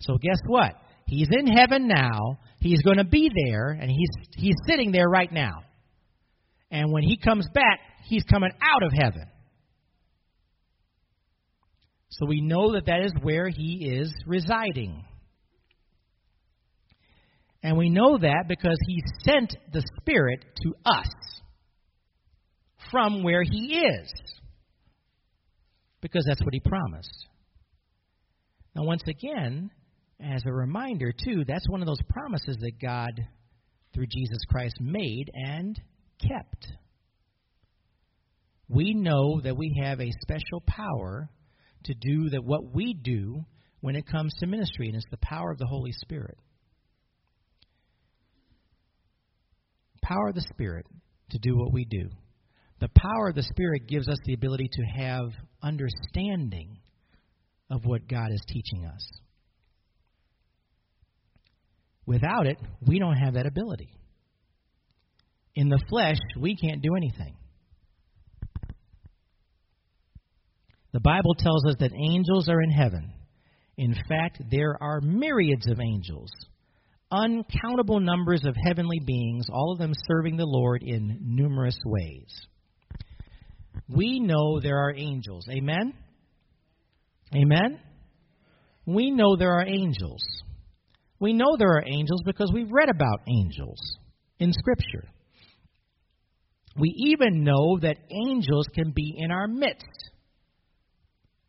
So 0.00 0.16
guess 0.16 0.38
what? 0.46 0.74
He's 1.06 1.28
in 1.30 1.46
heaven 1.46 1.88
now. 1.88 2.38
He's 2.60 2.82
going 2.82 2.96
to 2.96 3.04
be 3.04 3.30
there, 3.46 3.70
and 3.70 3.90
he's 3.90 4.08
he's 4.36 4.54
sitting 4.66 4.92
there 4.92 5.08
right 5.08 5.30
now. 5.30 5.62
And 6.70 6.90
when 6.90 7.02
he 7.02 7.18
comes 7.18 7.46
back, 7.52 7.80
he's 8.04 8.24
coming 8.24 8.50
out 8.62 8.82
of 8.82 8.92
heaven. 8.92 9.26
So 12.08 12.26
we 12.26 12.40
know 12.40 12.72
that 12.72 12.86
that 12.86 13.04
is 13.04 13.12
where 13.22 13.48
he 13.48 13.90
is 14.00 14.12
residing. 14.26 15.04
And 17.62 17.76
we 17.76 17.90
know 17.90 18.18
that 18.18 18.44
because 18.48 18.78
he 18.86 19.02
sent 19.24 19.54
the 19.72 19.82
Spirit 20.00 20.44
to 20.62 20.74
us 20.84 21.08
from 22.90 23.22
where 23.22 23.42
he 23.42 23.76
is. 23.78 24.12
Because 26.00 26.24
that's 26.26 26.42
what 26.42 26.54
he 26.54 26.60
promised. 26.60 27.26
Now, 28.74 28.84
once 28.84 29.02
again, 29.06 29.70
as 30.20 30.42
a 30.46 30.52
reminder, 30.52 31.12
too, 31.12 31.44
that's 31.46 31.68
one 31.68 31.80
of 31.80 31.86
those 31.86 32.02
promises 32.08 32.56
that 32.60 32.80
God, 32.80 33.12
through 33.94 34.06
Jesus 34.06 34.38
Christ, 34.48 34.74
made 34.80 35.30
and 35.32 35.80
kept. 36.20 36.66
We 38.68 38.94
know 38.94 39.40
that 39.42 39.56
we 39.56 39.78
have 39.82 40.00
a 40.00 40.10
special 40.22 40.62
power 40.66 41.28
to 41.84 41.94
do 41.94 42.30
that 42.30 42.44
what 42.44 42.74
we 42.74 42.94
do 42.94 43.44
when 43.80 43.96
it 43.96 44.06
comes 44.06 44.34
to 44.38 44.46
ministry, 44.46 44.86
and 44.86 44.96
it's 44.96 45.04
the 45.10 45.18
power 45.18 45.50
of 45.50 45.58
the 45.58 45.66
Holy 45.66 45.92
Spirit. 45.92 46.38
Power 50.02 50.28
of 50.28 50.34
the 50.34 50.46
Spirit 50.52 50.86
to 51.30 51.38
do 51.38 51.56
what 51.56 51.72
we 51.72 51.84
do. 51.84 52.08
The 52.80 52.90
power 52.96 53.28
of 53.28 53.34
the 53.34 53.42
Spirit 53.44 53.86
gives 53.86 54.08
us 54.08 54.18
the 54.24 54.34
ability 54.34 54.68
to 54.72 55.00
have 55.00 55.30
understanding 55.62 56.78
of 57.70 57.84
what 57.84 58.08
God 58.08 58.32
is 58.32 58.42
teaching 58.48 58.84
us. 58.84 59.08
Without 62.06 62.46
it, 62.46 62.58
we 62.86 62.98
don't 62.98 63.16
have 63.16 63.34
that 63.34 63.46
ability. 63.46 63.96
In 65.54 65.68
the 65.68 65.82
flesh, 65.88 66.18
we 66.38 66.56
can't 66.56 66.82
do 66.82 66.96
anything. 66.96 67.36
The 70.92 71.00
Bible 71.00 71.34
tells 71.38 71.64
us 71.66 71.76
that 71.80 71.92
angels 71.94 72.48
are 72.48 72.60
in 72.60 72.70
heaven. 72.70 73.12
In 73.78 73.94
fact, 74.08 74.42
there 74.50 74.76
are 74.80 75.00
myriads 75.00 75.66
of 75.66 75.80
angels, 75.80 76.30
uncountable 77.12 78.00
numbers 78.00 78.42
of 78.44 78.56
heavenly 78.66 79.00
beings, 79.04 79.46
all 79.52 79.72
of 79.72 79.78
them 79.78 79.92
serving 80.08 80.36
the 80.36 80.46
Lord 80.46 80.82
in 80.82 81.18
numerous 81.20 81.78
ways. 81.84 82.46
We 83.88 84.18
know 84.18 84.60
there 84.60 84.78
are 84.78 84.94
angels. 84.94 85.46
Amen? 85.50 85.92
Amen? 87.34 87.78
We 88.86 89.10
know 89.10 89.36
there 89.36 89.52
are 89.52 89.66
angels. 89.66 90.22
We 91.20 91.32
know 91.32 91.56
there 91.58 91.76
are 91.76 91.84
angels 91.86 92.22
because 92.24 92.50
we've 92.52 92.72
read 92.72 92.88
about 92.88 93.20
angels 93.28 93.78
in 94.38 94.52
Scripture. 94.52 95.08
We 96.76 96.88
even 97.10 97.44
know 97.44 97.78
that 97.80 97.98
angels 98.10 98.66
can 98.74 98.92
be 98.92 99.14
in 99.18 99.30
our 99.30 99.46
midst 99.46 100.10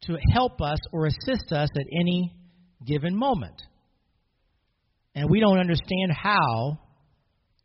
to 0.04 0.18
help 0.34 0.62
us 0.62 0.80
or 0.92 1.06
assist 1.06 1.52
us 1.52 1.70
at 1.76 1.86
any 2.00 2.36
given 2.86 3.16
moment. 3.16 3.62
And 5.16 5.30
we 5.30 5.40
don't 5.40 5.60
understand 5.60 6.12
how 6.12 6.80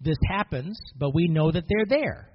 this 0.01 0.19
happens, 0.29 0.79
but 0.97 1.15
we 1.15 1.29
know 1.29 1.51
that 1.51 1.65
they're 1.69 1.99
there. 1.99 2.29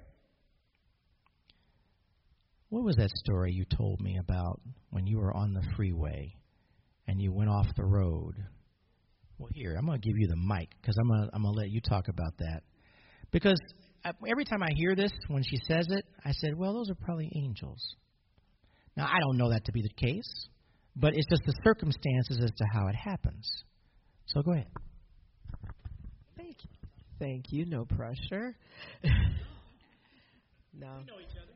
What 2.68 2.84
was 2.84 2.96
that 2.96 3.10
story 3.10 3.52
you 3.52 3.64
told 3.64 4.00
me 4.00 4.18
about 4.18 4.60
when 4.90 5.06
you 5.06 5.18
were 5.18 5.32
on 5.32 5.54
the 5.54 5.62
freeway 5.76 6.34
and 7.06 7.20
you 7.20 7.32
went 7.32 7.50
off 7.50 7.66
the 7.76 7.84
road? 7.84 8.34
Well, 9.38 9.50
here, 9.54 9.76
I'm 9.78 9.86
going 9.86 10.00
to 10.00 10.06
give 10.06 10.16
you 10.18 10.26
the 10.26 10.36
mic 10.36 10.70
because 10.80 10.96
I'm 11.00 11.08
going 11.08 11.28
to 11.28 11.30
I'm 11.34 11.42
to 11.42 11.50
let 11.50 11.70
you 11.70 11.80
talk 11.80 12.08
about 12.08 12.36
that. 12.38 12.62
Because 13.30 13.60
every 14.28 14.44
time 14.44 14.62
I 14.62 14.70
hear 14.74 14.94
this, 14.96 15.12
when 15.28 15.42
she 15.42 15.58
says 15.68 15.86
it, 15.88 16.04
I 16.24 16.32
said, 16.32 16.56
well, 16.56 16.74
those 16.74 16.90
are 16.90 16.94
probably 16.96 17.30
angels. 17.36 17.96
Now, 18.96 19.06
I 19.06 19.18
don't 19.20 19.36
know 19.36 19.50
that 19.50 19.64
to 19.64 19.72
be 19.72 19.82
the 19.82 20.06
case, 20.06 20.48
but 20.96 21.14
it's 21.14 21.26
just 21.28 21.42
the 21.46 21.54
circumstances 21.64 22.40
as 22.42 22.50
to 22.50 22.64
how 22.72 22.88
it 22.88 22.94
happens. 22.94 23.48
So 24.26 24.42
go 24.42 24.52
ahead. 24.52 24.66
Thank 27.24 27.52
you. 27.52 27.64
No 27.64 27.86
pressure. 27.86 28.54
No. 30.76 30.88
We 30.98 31.04
know 31.04 31.20
each 31.20 31.36
other. 31.40 31.52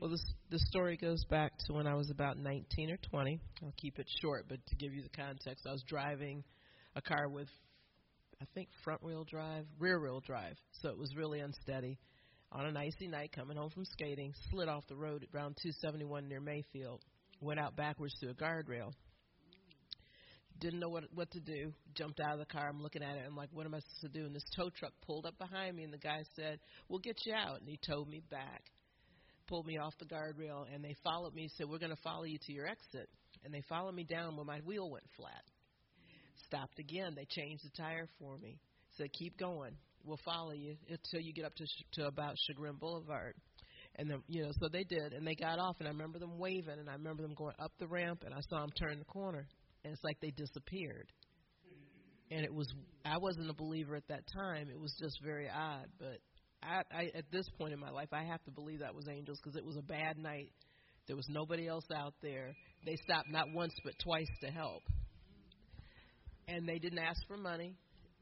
Well, 0.00 0.10
this 0.10 0.24
the 0.50 0.58
story 0.58 0.96
goes 0.96 1.24
back 1.26 1.52
to 1.66 1.72
when 1.72 1.86
I 1.86 1.94
was 1.94 2.10
about 2.10 2.36
19 2.36 2.90
or 2.90 2.96
20. 2.96 3.38
I'll 3.62 3.72
keep 3.76 4.00
it 4.00 4.08
short, 4.20 4.46
but 4.48 4.58
to 4.66 4.74
give 4.74 4.92
you 4.92 5.02
the 5.02 5.08
context, 5.08 5.68
I 5.68 5.70
was 5.70 5.84
driving 5.86 6.42
a 6.96 7.00
car 7.00 7.28
with, 7.28 7.46
I 8.42 8.44
think, 8.52 8.70
front 8.82 9.04
wheel 9.04 9.22
drive, 9.22 9.66
rear 9.78 10.00
wheel 10.00 10.18
drive, 10.18 10.56
so 10.82 10.88
it 10.88 10.98
was 10.98 11.14
really 11.14 11.38
unsteady. 11.38 11.96
On 12.50 12.66
an 12.66 12.76
icy 12.76 13.06
night, 13.06 13.30
coming 13.32 13.56
home 13.56 13.70
from 13.70 13.84
skating, 13.84 14.34
slid 14.50 14.68
off 14.68 14.84
the 14.88 14.96
road 14.96 15.22
at 15.22 15.32
around 15.32 15.56
271 15.62 16.26
near 16.26 16.40
Mayfield, 16.40 17.02
went 17.40 17.60
out 17.60 17.76
backwards 17.76 18.14
to 18.20 18.30
a 18.30 18.34
guardrail. 18.34 18.90
Didn't 20.60 20.80
know 20.80 20.88
what 20.88 21.04
what 21.14 21.30
to 21.32 21.40
do. 21.40 21.72
Jumped 21.94 22.20
out 22.20 22.34
of 22.34 22.38
the 22.38 22.46
car. 22.46 22.68
I'm 22.68 22.82
looking 22.82 23.02
at 23.02 23.16
it. 23.16 23.24
I'm 23.26 23.36
like, 23.36 23.48
what 23.52 23.66
am 23.66 23.74
I 23.74 23.80
supposed 23.80 24.14
to 24.14 24.20
do? 24.20 24.26
And 24.26 24.34
this 24.34 24.44
tow 24.54 24.70
truck 24.76 24.92
pulled 25.06 25.26
up 25.26 25.38
behind 25.38 25.76
me, 25.76 25.84
and 25.84 25.92
the 25.92 25.98
guy 25.98 26.22
said, 26.36 26.58
"We'll 26.88 27.00
get 27.00 27.16
you 27.24 27.34
out." 27.34 27.60
And 27.60 27.68
he 27.68 27.78
towed 27.86 28.08
me 28.08 28.22
back 28.30 28.62
pulled 29.50 29.66
me 29.66 29.78
off 29.78 29.92
the 29.98 30.06
guardrail 30.06 30.64
and 30.72 30.82
they 30.82 30.94
followed 31.02 31.34
me 31.34 31.50
said 31.56 31.68
we're 31.68 31.78
going 31.78 31.90
to 31.90 32.02
follow 32.04 32.22
you 32.22 32.38
to 32.40 32.52
your 32.52 32.68
exit 32.68 33.08
and 33.44 33.52
they 33.52 33.62
followed 33.68 33.94
me 33.94 34.04
down 34.04 34.36
where 34.36 34.44
my 34.44 34.60
wheel 34.60 34.88
went 34.88 35.04
flat 35.16 35.42
stopped 36.46 36.78
again 36.78 37.14
they 37.16 37.26
changed 37.28 37.64
the 37.64 37.82
tire 37.82 38.06
for 38.20 38.38
me 38.38 38.60
said 38.96 39.12
keep 39.12 39.36
going 39.38 39.72
we'll 40.04 40.20
follow 40.24 40.52
you 40.52 40.76
until 40.88 41.20
you 41.20 41.32
get 41.32 41.44
up 41.44 41.54
to 41.56 41.66
to 41.92 42.06
about 42.06 42.36
chagrin 42.46 42.76
boulevard 42.76 43.34
and 43.96 44.08
then 44.08 44.22
you 44.28 44.40
know 44.40 44.52
so 44.60 44.68
they 44.68 44.84
did 44.84 45.12
and 45.12 45.26
they 45.26 45.34
got 45.34 45.58
off 45.58 45.74
and 45.80 45.88
i 45.88 45.90
remember 45.90 46.20
them 46.20 46.38
waving 46.38 46.78
and 46.78 46.88
i 46.88 46.92
remember 46.92 47.22
them 47.22 47.34
going 47.34 47.54
up 47.58 47.72
the 47.80 47.88
ramp 47.88 48.22
and 48.24 48.32
i 48.32 48.40
saw 48.48 48.60
them 48.60 48.70
turn 48.78 49.00
the 49.00 49.04
corner 49.06 49.48
and 49.84 49.92
it's 49.92 50.04
like 50.04 50.18
they 50.20 50.30
disappeared 50.30 51.10
and 52.30 52.44
it 52.44 52.52
was 52.52 52.72
i 53.04 53.18
wasn't 53.18 53.48
a 53.48 53.54
believer 53.54 53.96
at 53.96 54.06
that 54.08 54.22
time 54.32 54.68
it 54.68 54.78
was 54.80 54.94
just 55.00 55.18
very 55.22 55.48
odd 55.48 55.86
but 55.98 56.18
I, 56.62 56.82
I 56.92 57.10
at 57.14 57.24
this 57.32 57.48
point 57.58 57.72
in 57.72 57.80
my 57.80 57.90
life, 57.90 58.08
I 58.12 58.24
have 58.24 58.42
to 58.44 58.50
believe 58.50 58.80
that 58.80 58.94
was 58.94 59.08
angels 59.08 59.38
because 59.42 59.56
it 59.56 59.64
was 59.64 59.76
a 59.76 59.82
bad 59.82 60.18
night. 60.18 60.52
There 61.06 61.16
was 61.16 61.26
nobody 61.28 61.66
else 61.66 61.86
out 61.94 62.14
there. 62.22 62.54
They 62.84 62.96
stopped 62.96 63.30
not 63.30 63.46
once 63.52 63.72
but 63.84 63.94
twice 64.02 64.28
to 64.42 64.50
help, 64.50 64.82
and 66.48 66.68
they 66.68 66.78
didn't 66.78 66.98
ask 66.98 67.20
for 67.26 67.36
money. 67.36 67.76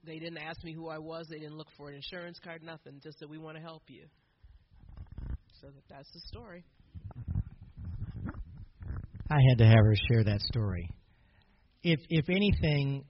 They 0.04 0.18
didn't 0.18 0.38
ask 0.38 0.62
me 0.62 0.72
who 0.72 0.88
I 0.88 0.98
was. 0.98 1.26
They 1.28 1.38
didn't 1.38 1.56
look 1.56 1.68
for 1.76 1.88
an 1.88 1.96
insurance 1.96 2.38
card, 2.42 2.62
nothing. 2.62 3.00
Just 3.02 3.18
said 3.18 3.28
we 3.28 3.38
want 3.38 3.56
to 3.56 3.62
help 3.62 3.82
you. 3.88 4.04
So 5.60 5.66
that, 5.66 5.82
that's 5.90 6.10
the 6.12 6.20
story. 6.28 6.64
I 9.30 9.38
had 9.50 9.58
to 9.58 9.66
have 9.66 9.84
her 9.84 9.94
share 10.10 10.24
that 10.24 10.40
story. 10.40 10.88
If 11.82 12.00
if 12.08 12.28
anything, 12.28 13.04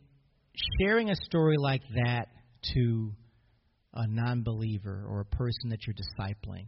sharing 0.81 1.11
a 1.11 1.17
story 1.17 1.57
like 1.59 1.83
that 1.95 2.29
to 2.75 3.13
a 3.95 4.07
non 4.07 4.43
believer 4.43 5.05
or 5.09 5.21
a 5.21 5.37
person 5.37 5.71
that 5.71 5.79
you're 5.87 5.95
discipling 5.95 6.67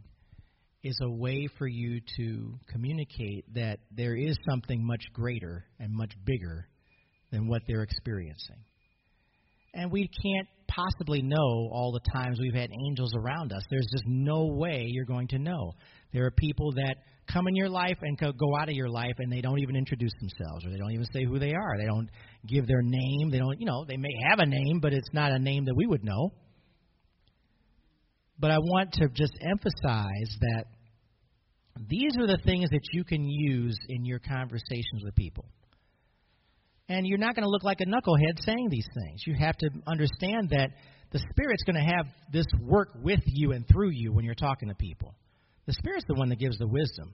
is 0.83 0.97
a 1.03 1.09
way 1.09 1.47
for 1.59 1.67
you 1.67 2.01
to 2.17 2.53
communicate 2.71 3.45
that 3.53 3.79
there 3.91 4.15
is 4.15 4.35
something 4.49 4.83
much 4.83 5.03
greater 5.13 5.63
and 5.79 5.93
much 5.93 6.11
bigger 6.25 6.67
than 7.31 7.47
what 7.47 7.61
they're 7.67 7.83
experiencing. 7.83 8.57
And 9.73 9.91
we 9.91 10.09
can't 10.23 10.47
possibly 10.67 11.21
know 11.21 11.69
all 11.71 11.91
the 11.91 12.11
times 12.11 12.39
we've 12.39 12.53
had 12.53 12.69
angels 12.87 13.13
around 13.15 13.53
us. 13.53 13.63
There's 13.69 13.87
just 13.91 14.05
no 14.07 14.47
way 14.47 14.85
you're 14.87 15.05
going 15.05 15.27
to 15.29 15.39
know. 15.39 15.73
There 16.13 16.25
are 16.25 16.31
people 16.31 16.71
that 16.73 16.95
come 17.31 17.47
in 17.47 17.55
your 17.55 17.69
life 17.69 17.97
and 18.01 18.17
go 18.17 18.57
out 18.59 18.69
of 18.69 18.75
your 18.75 18.89
life 18.89 19.15
and 19.19 19.31
they 19.31 19.41
don't 19.41 19.59
even 19.59 19.75
introduce 19.75 20.11
themselves 20.19 20.65
or 20.65 20.71
they 20.71 20.77
don't 20.77 20.91
even 20.91 21.05
say 21.13 21.25
who 21.25 21.39
they 21.39 21.53
are. 21.53 21.77
They 21.77 21.85
don't 21.85 22.09
give 22.47 22.67
their 22.67 22.81
name. 22.81 23.29
They 23.31 23.39
don't, 23.39 23.59
you 23.59 23.65
know, 23.65 23.85
they 23.85 23.97
may 23.97 24.13
have 24.29 24.39
a 24.39 24.45
name, 24.45 24.79
but 24.81 24.93
it's 24.93 25.09
not 25.13 25.31
a 25.31 25.39
name 25.39 25.65
that 25.65 25.75
we 25.75 25.85
would 25.85 26.03
know. 26.03 26.31
But 28.39 28.51
I 28.51 28.57
want 28.57 28.93
to 28.93 29.07
just 29.09 29.33
emphasize 29.41 30.35
that 30.41 30.65
these 31.87 32.11
are 32.19 32.27
the 32.27 32.39
things 32.43 32.69
that 32.69 32.81
you 32.91 33.03
can 33.03 33.27
use 33.27 33.77
in 33.87 34.05
your 34.05 34.19
conversations 34.19 35.03
with 35.03 35.15
people. 35.15 35.45
And 36.89 37.07
you're 37.07 37.17
not 37.17 37.35
going 37.35 37.43
to 37.43 37.49
look 37.49 37.63
like 37.63 37.79
a 37.79 37.85
knucklehead 37.85 38.43
saying 38.43 38.67
these 38.69 38.87
things. 38.93 39.23
You 39.25 39.35
have 39.39 39.55
to 39.57 39.69
understand 39.87 40.49
that 40.49 40.71
the 41.11 41.19
Spirit's 41.31 41.63
going 41.63 41.75
to 41.75 41.95
have 41.95 42.07
this 42.33 42.45
work 42.61 42.89
with 43.01 43.21
you 43.25 43.51
and 43.51 43.65
through 43.67 43.91
you 43.91 44.11
when 44.11 44.25
you're 44.25 44.35
talking 44.35 44.69
to 44.69 44.75
people. 44.75 45.15
The 45.65 45.73
Spirit's 45.73 46.05
the 46.07 46.15
one 46.15 46.29
that 46.29 46.39
gives 46.39 46.57
the 46.57 46.67
wisdom. 46.67 47.13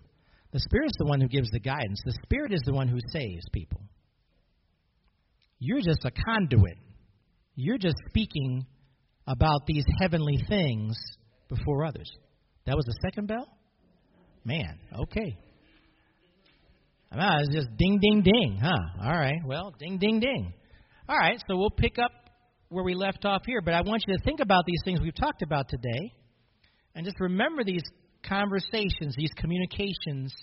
The 0.52 0.60
Spirit's 0.60 0.98
the 0.98 1.06
one 1.06 1.20
who 1.20 1.28
gives 1.28 1.50
the 1.52 1.60
guidance. 1.60 2.00
The 2.06 2.18
Spirit 2.24 2.54
is 2.54 2.62
the 2.66 2.74
one 2.74 2.88
who 2.88 3.00
saves 3.12 3.46
people. 3.52 3.82
You're 5.60 5.82
just 5.82 6.06
a 6.06 6.12
conduit. 6.12 6.78
You're 7.56 7.78
just 7.78 7.96
speaking 8.10 8.66
about 9.28 9.66
these 9.66 9.84
heavenly 10.00 10.38
things 10.48 10.98
before 11.50 11.86
others. 11.86 12.10
That 12.66 12.76
was 12.76 12.86
the 12.86 12.96
second 13.04 13.28
bell? 13.28 13.48
Man, 14.46 14.80
okay. 15.02 15.38
Ah, 17.12 17.38
it's 17.40 17.54
just 17.54 17.68
ding, 17.78 18.00
ding, 18.02 18.22
ding, 18.22 18.60
huh? 18.62 19.04
All 19.04 19.18
right, 19.18 19.40
well, 19.46 19.74
ding, 19.80 19.98
ding, 19.98 20.20
ding. 20.20 20.54
All 21.10 21.18
right, 21.18 21.42
so 21.50 21.58
we'll 21.58 21.70
pick 21.70 21.98
up 21.98 22.12
where 22.70 22.84
we 22.84 22.94
left 22.94 23.26
off 23.26 23.42
here, 23.46 23.62
but 23.62 23.74
I 23.74 23.82
want 23.82 24.04
you 24.08 24.18
to 24.18 24.24
think 24.24 24.40
about 24.42 24.66
these 24.66 24.82
things 24.84 25.00
we've 25.02 25.16
talked 25.16 25.42
about 25.42 25.70
today 25.70 26.14
and 26.96 27.06
just 27.06 27.20
remember 27.20 27.64
these 27.64 27.84
conversations, 28.28 29.16
these 29.18 29.32
communications. 29.38 30.34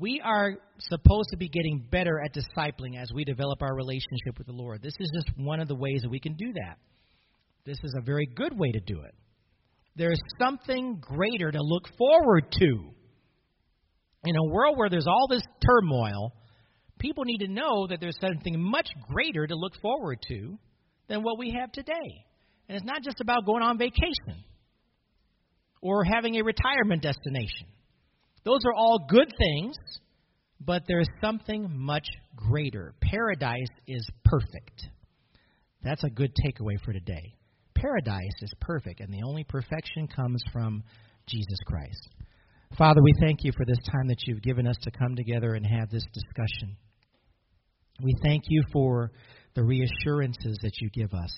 We 0.00 0.20
are 0.24 0.56
supposed 0.78 1.28
to 1.30 1.36
be 1.36 1.48
getting 1.48 1.86
better 1.90 2.20
at 2.20 2.34
discipling 2.34 3.00
as 3.00 3.08
we 3.14 3.24
develop 3.24 3.62
our 3.62 3.74
relationship 3.74 4.38
with 4.38 4.46
the 4.46 4.52
Lord. 4.52 4.82
This 4.82 4.94
is 4.98 5.10
just 5.14 5.36
one 5.36 5.60
of 5.60 5.68
the 5.68 5.74
ways 5.74 6.00
that 6.02 6.10
we 6.10 6.20
can 6.20 6.34
do 6.34 6.52
that. 6.54 6.78
This 7.64 7.78
is 7.82 7.94
a 7.96 8.02
very 8.02 8.26
good 8.26 8.58
way 8.58 8.72
to 8.72 8.80
do 8.80 9.02
it. 9.02 9.14
There's 9.96 10.20
something 10.38 10.98
greater 11.00 11.50
to 11.50 11.62
look 11.62 11.84
forward 11.96 12.50
to. 12.50 12.90
In 14.24 14.36
a 14.36 14.52
world 14.52 14.76
where 14.76 14.88
there's 14.88 15.06
all 15.06 15.28
this 15.28 15.44
turmoil, 15.64 16.32
people 16.98 17.24
need 17.24 17.38
to 17.38 17.48
know 17.48 17.86
that 17.86 18.00
there's 18.00 18.18
something 18.20 18.60
much 18.60 18.88
greater 19.08 19.46
to 19.46 19.54
look 19.54 19.74
forward 19.80 20.18
to 20.28 20.58
than 21.08 21.22
what 21.22 21.38
we 21.38 21.54
have 21.58 21.70
today. 21.72 22.24
And 22.68 22.76
it's 22.76 22.86
not 22.86 23.02
just 23.02 23.20
about 23.20 23.44
going 23.46 23.62
on 23.62 23.78
vacation 23.78 24.44
or 25.84 26.02
having 26.02 26.34
a 26.36 26.42
retirement 26.42 27.02
destination. 27.02 27.68
Those 28.44 28.64
are 28.66 28.74
all 28.74 29.06
good 29.08 29.30
things, 29.38 29.76
but 30.60 30.82
there's 30.88 31.08
something 31.20 31.68
much 31.70 32.08
greater. 32.34 32.94
Paradise 33.00 33.70
is 33.86 34.04
perfect. 34.24 34.88
That's 35.84 36.02
a 36.02 36.10
good 36.10 36.32
takeaway 36.44 36.82
for 36.84 36.92
today 36.92 37.36
paradise 37.84 38.32
is 38.40 38.52
perfect, 38.60 39.00
and 39.00 39.12
the 39.12 39.22
only 39.26 39.44
perfection 39.44 40.08
comes 40.08 40.42
from 40.52 40.82
Jesus 41.26 41.58
Christ. 41.66 42.08
Father, 42.78 43.02
we 43.02 43.12
thank 43.20 43.40
you 43.42 43.52
for 43.56 43.66
this 43.66 43.78
time 43.92 44.08
that 44.08 44.16
you've 44.26 44.42
given 44.42 44.66
us 44.66 44.76
to 44.82 44.90
come 44.90 45.14
together 45.14 45.54
and 45.54 45.66
have 45.66 45.90
this 45.90 46.04
discussion. 46.12 46.76
We 48.02 48.14
thank 48.22 48.42
you 48.48 48.62
for 48.72 49.12
the 49.54 49.62
reassurances 49.62 50.58
that 50.62 50.72
you 50.80 50.90
give 50.90 51.12
us 51.12 51.32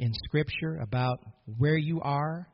in 0.00 0.12
Scripture 0.24 0.78
about 0.82 1.18
where 1.58 1.76
you 1.76 2.00
are, 2.00 2.48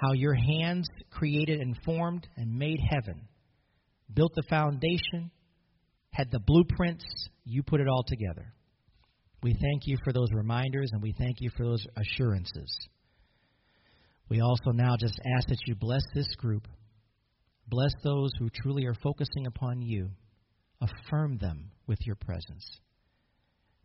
how 0.00 0.12
your 0.12 0.34
hands 0.34 0.88
created 1.10 1.60
and 1.60 1.76
formed 1.84 2.26
and 2.36 2.58
made 2.58 2.78
heaven, 2.90 3.28
built 4.12 4.32
the 4.34 4.42
foundation, 4.48 5.30
had 6.10 6.30
the 6.30 6.40
blueprints, 6.40 7.04
you 7.44 7.62
put 7.62 7.80
it 7.80 7.88
all 7.88 8.04
together. 8.06 8.52
We 9.42 9.52
thank 9.52 9.82
you 9.86 9.96
for 10.04 10.12
those 10.12 10.28
reminders 10.32 10.90
and 10.92 11.02
we 11.02 11.14
thank 11.18 11.36
you 11.40 11.50
for 11.56 11.64
those 11.64 11.84
assurances. 11.96 12.76
We 14.28 14.40
also 14.40 14.70
now 14.72 14.96
just 14.98 15.18
ask 15.36 15.48
that 15.48 15.66
you 15.66 15.74
bless 15.74 16.02
this 16.14 16.28
group. 16.36 16.66
Bless 17.68 17.92
those 18.02 18.30
who 18.38 18.50
truly 18.62 18.84
are 18.86 18.94
focusing 19.02 19.46
upon 19.46 19.80
you. 19.80 20.10
Affirm 20.80 21.38
them 21.38 21.70
with 21.86 21.98
your 22.04 22.16
presence. 22.16 22.80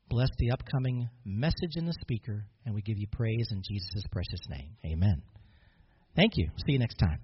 Bless 0.09 0.29
the 0.39 0.51
upcoming 0.51 1.07
message 1.23 1.75
and 1.75 1.87
the 1.87 1.95
speaker, 2.01 2.45
and 2.65 2.75
we 2.75 2.81
give 2.81 2.97
you 2.97 3.07
praise 3.11 3.47
in 3.51 3.61
Jesus' 3.65 4.03
precious 4.11 4.41
name. 4.49 4.75
Amen. 4.85 5.21
Thank 6.15 6.37
you. 6.37 6.49
See 6.65 6.73
you 6.73 6.79
next 6.79 6.97
time. 6.97 7.19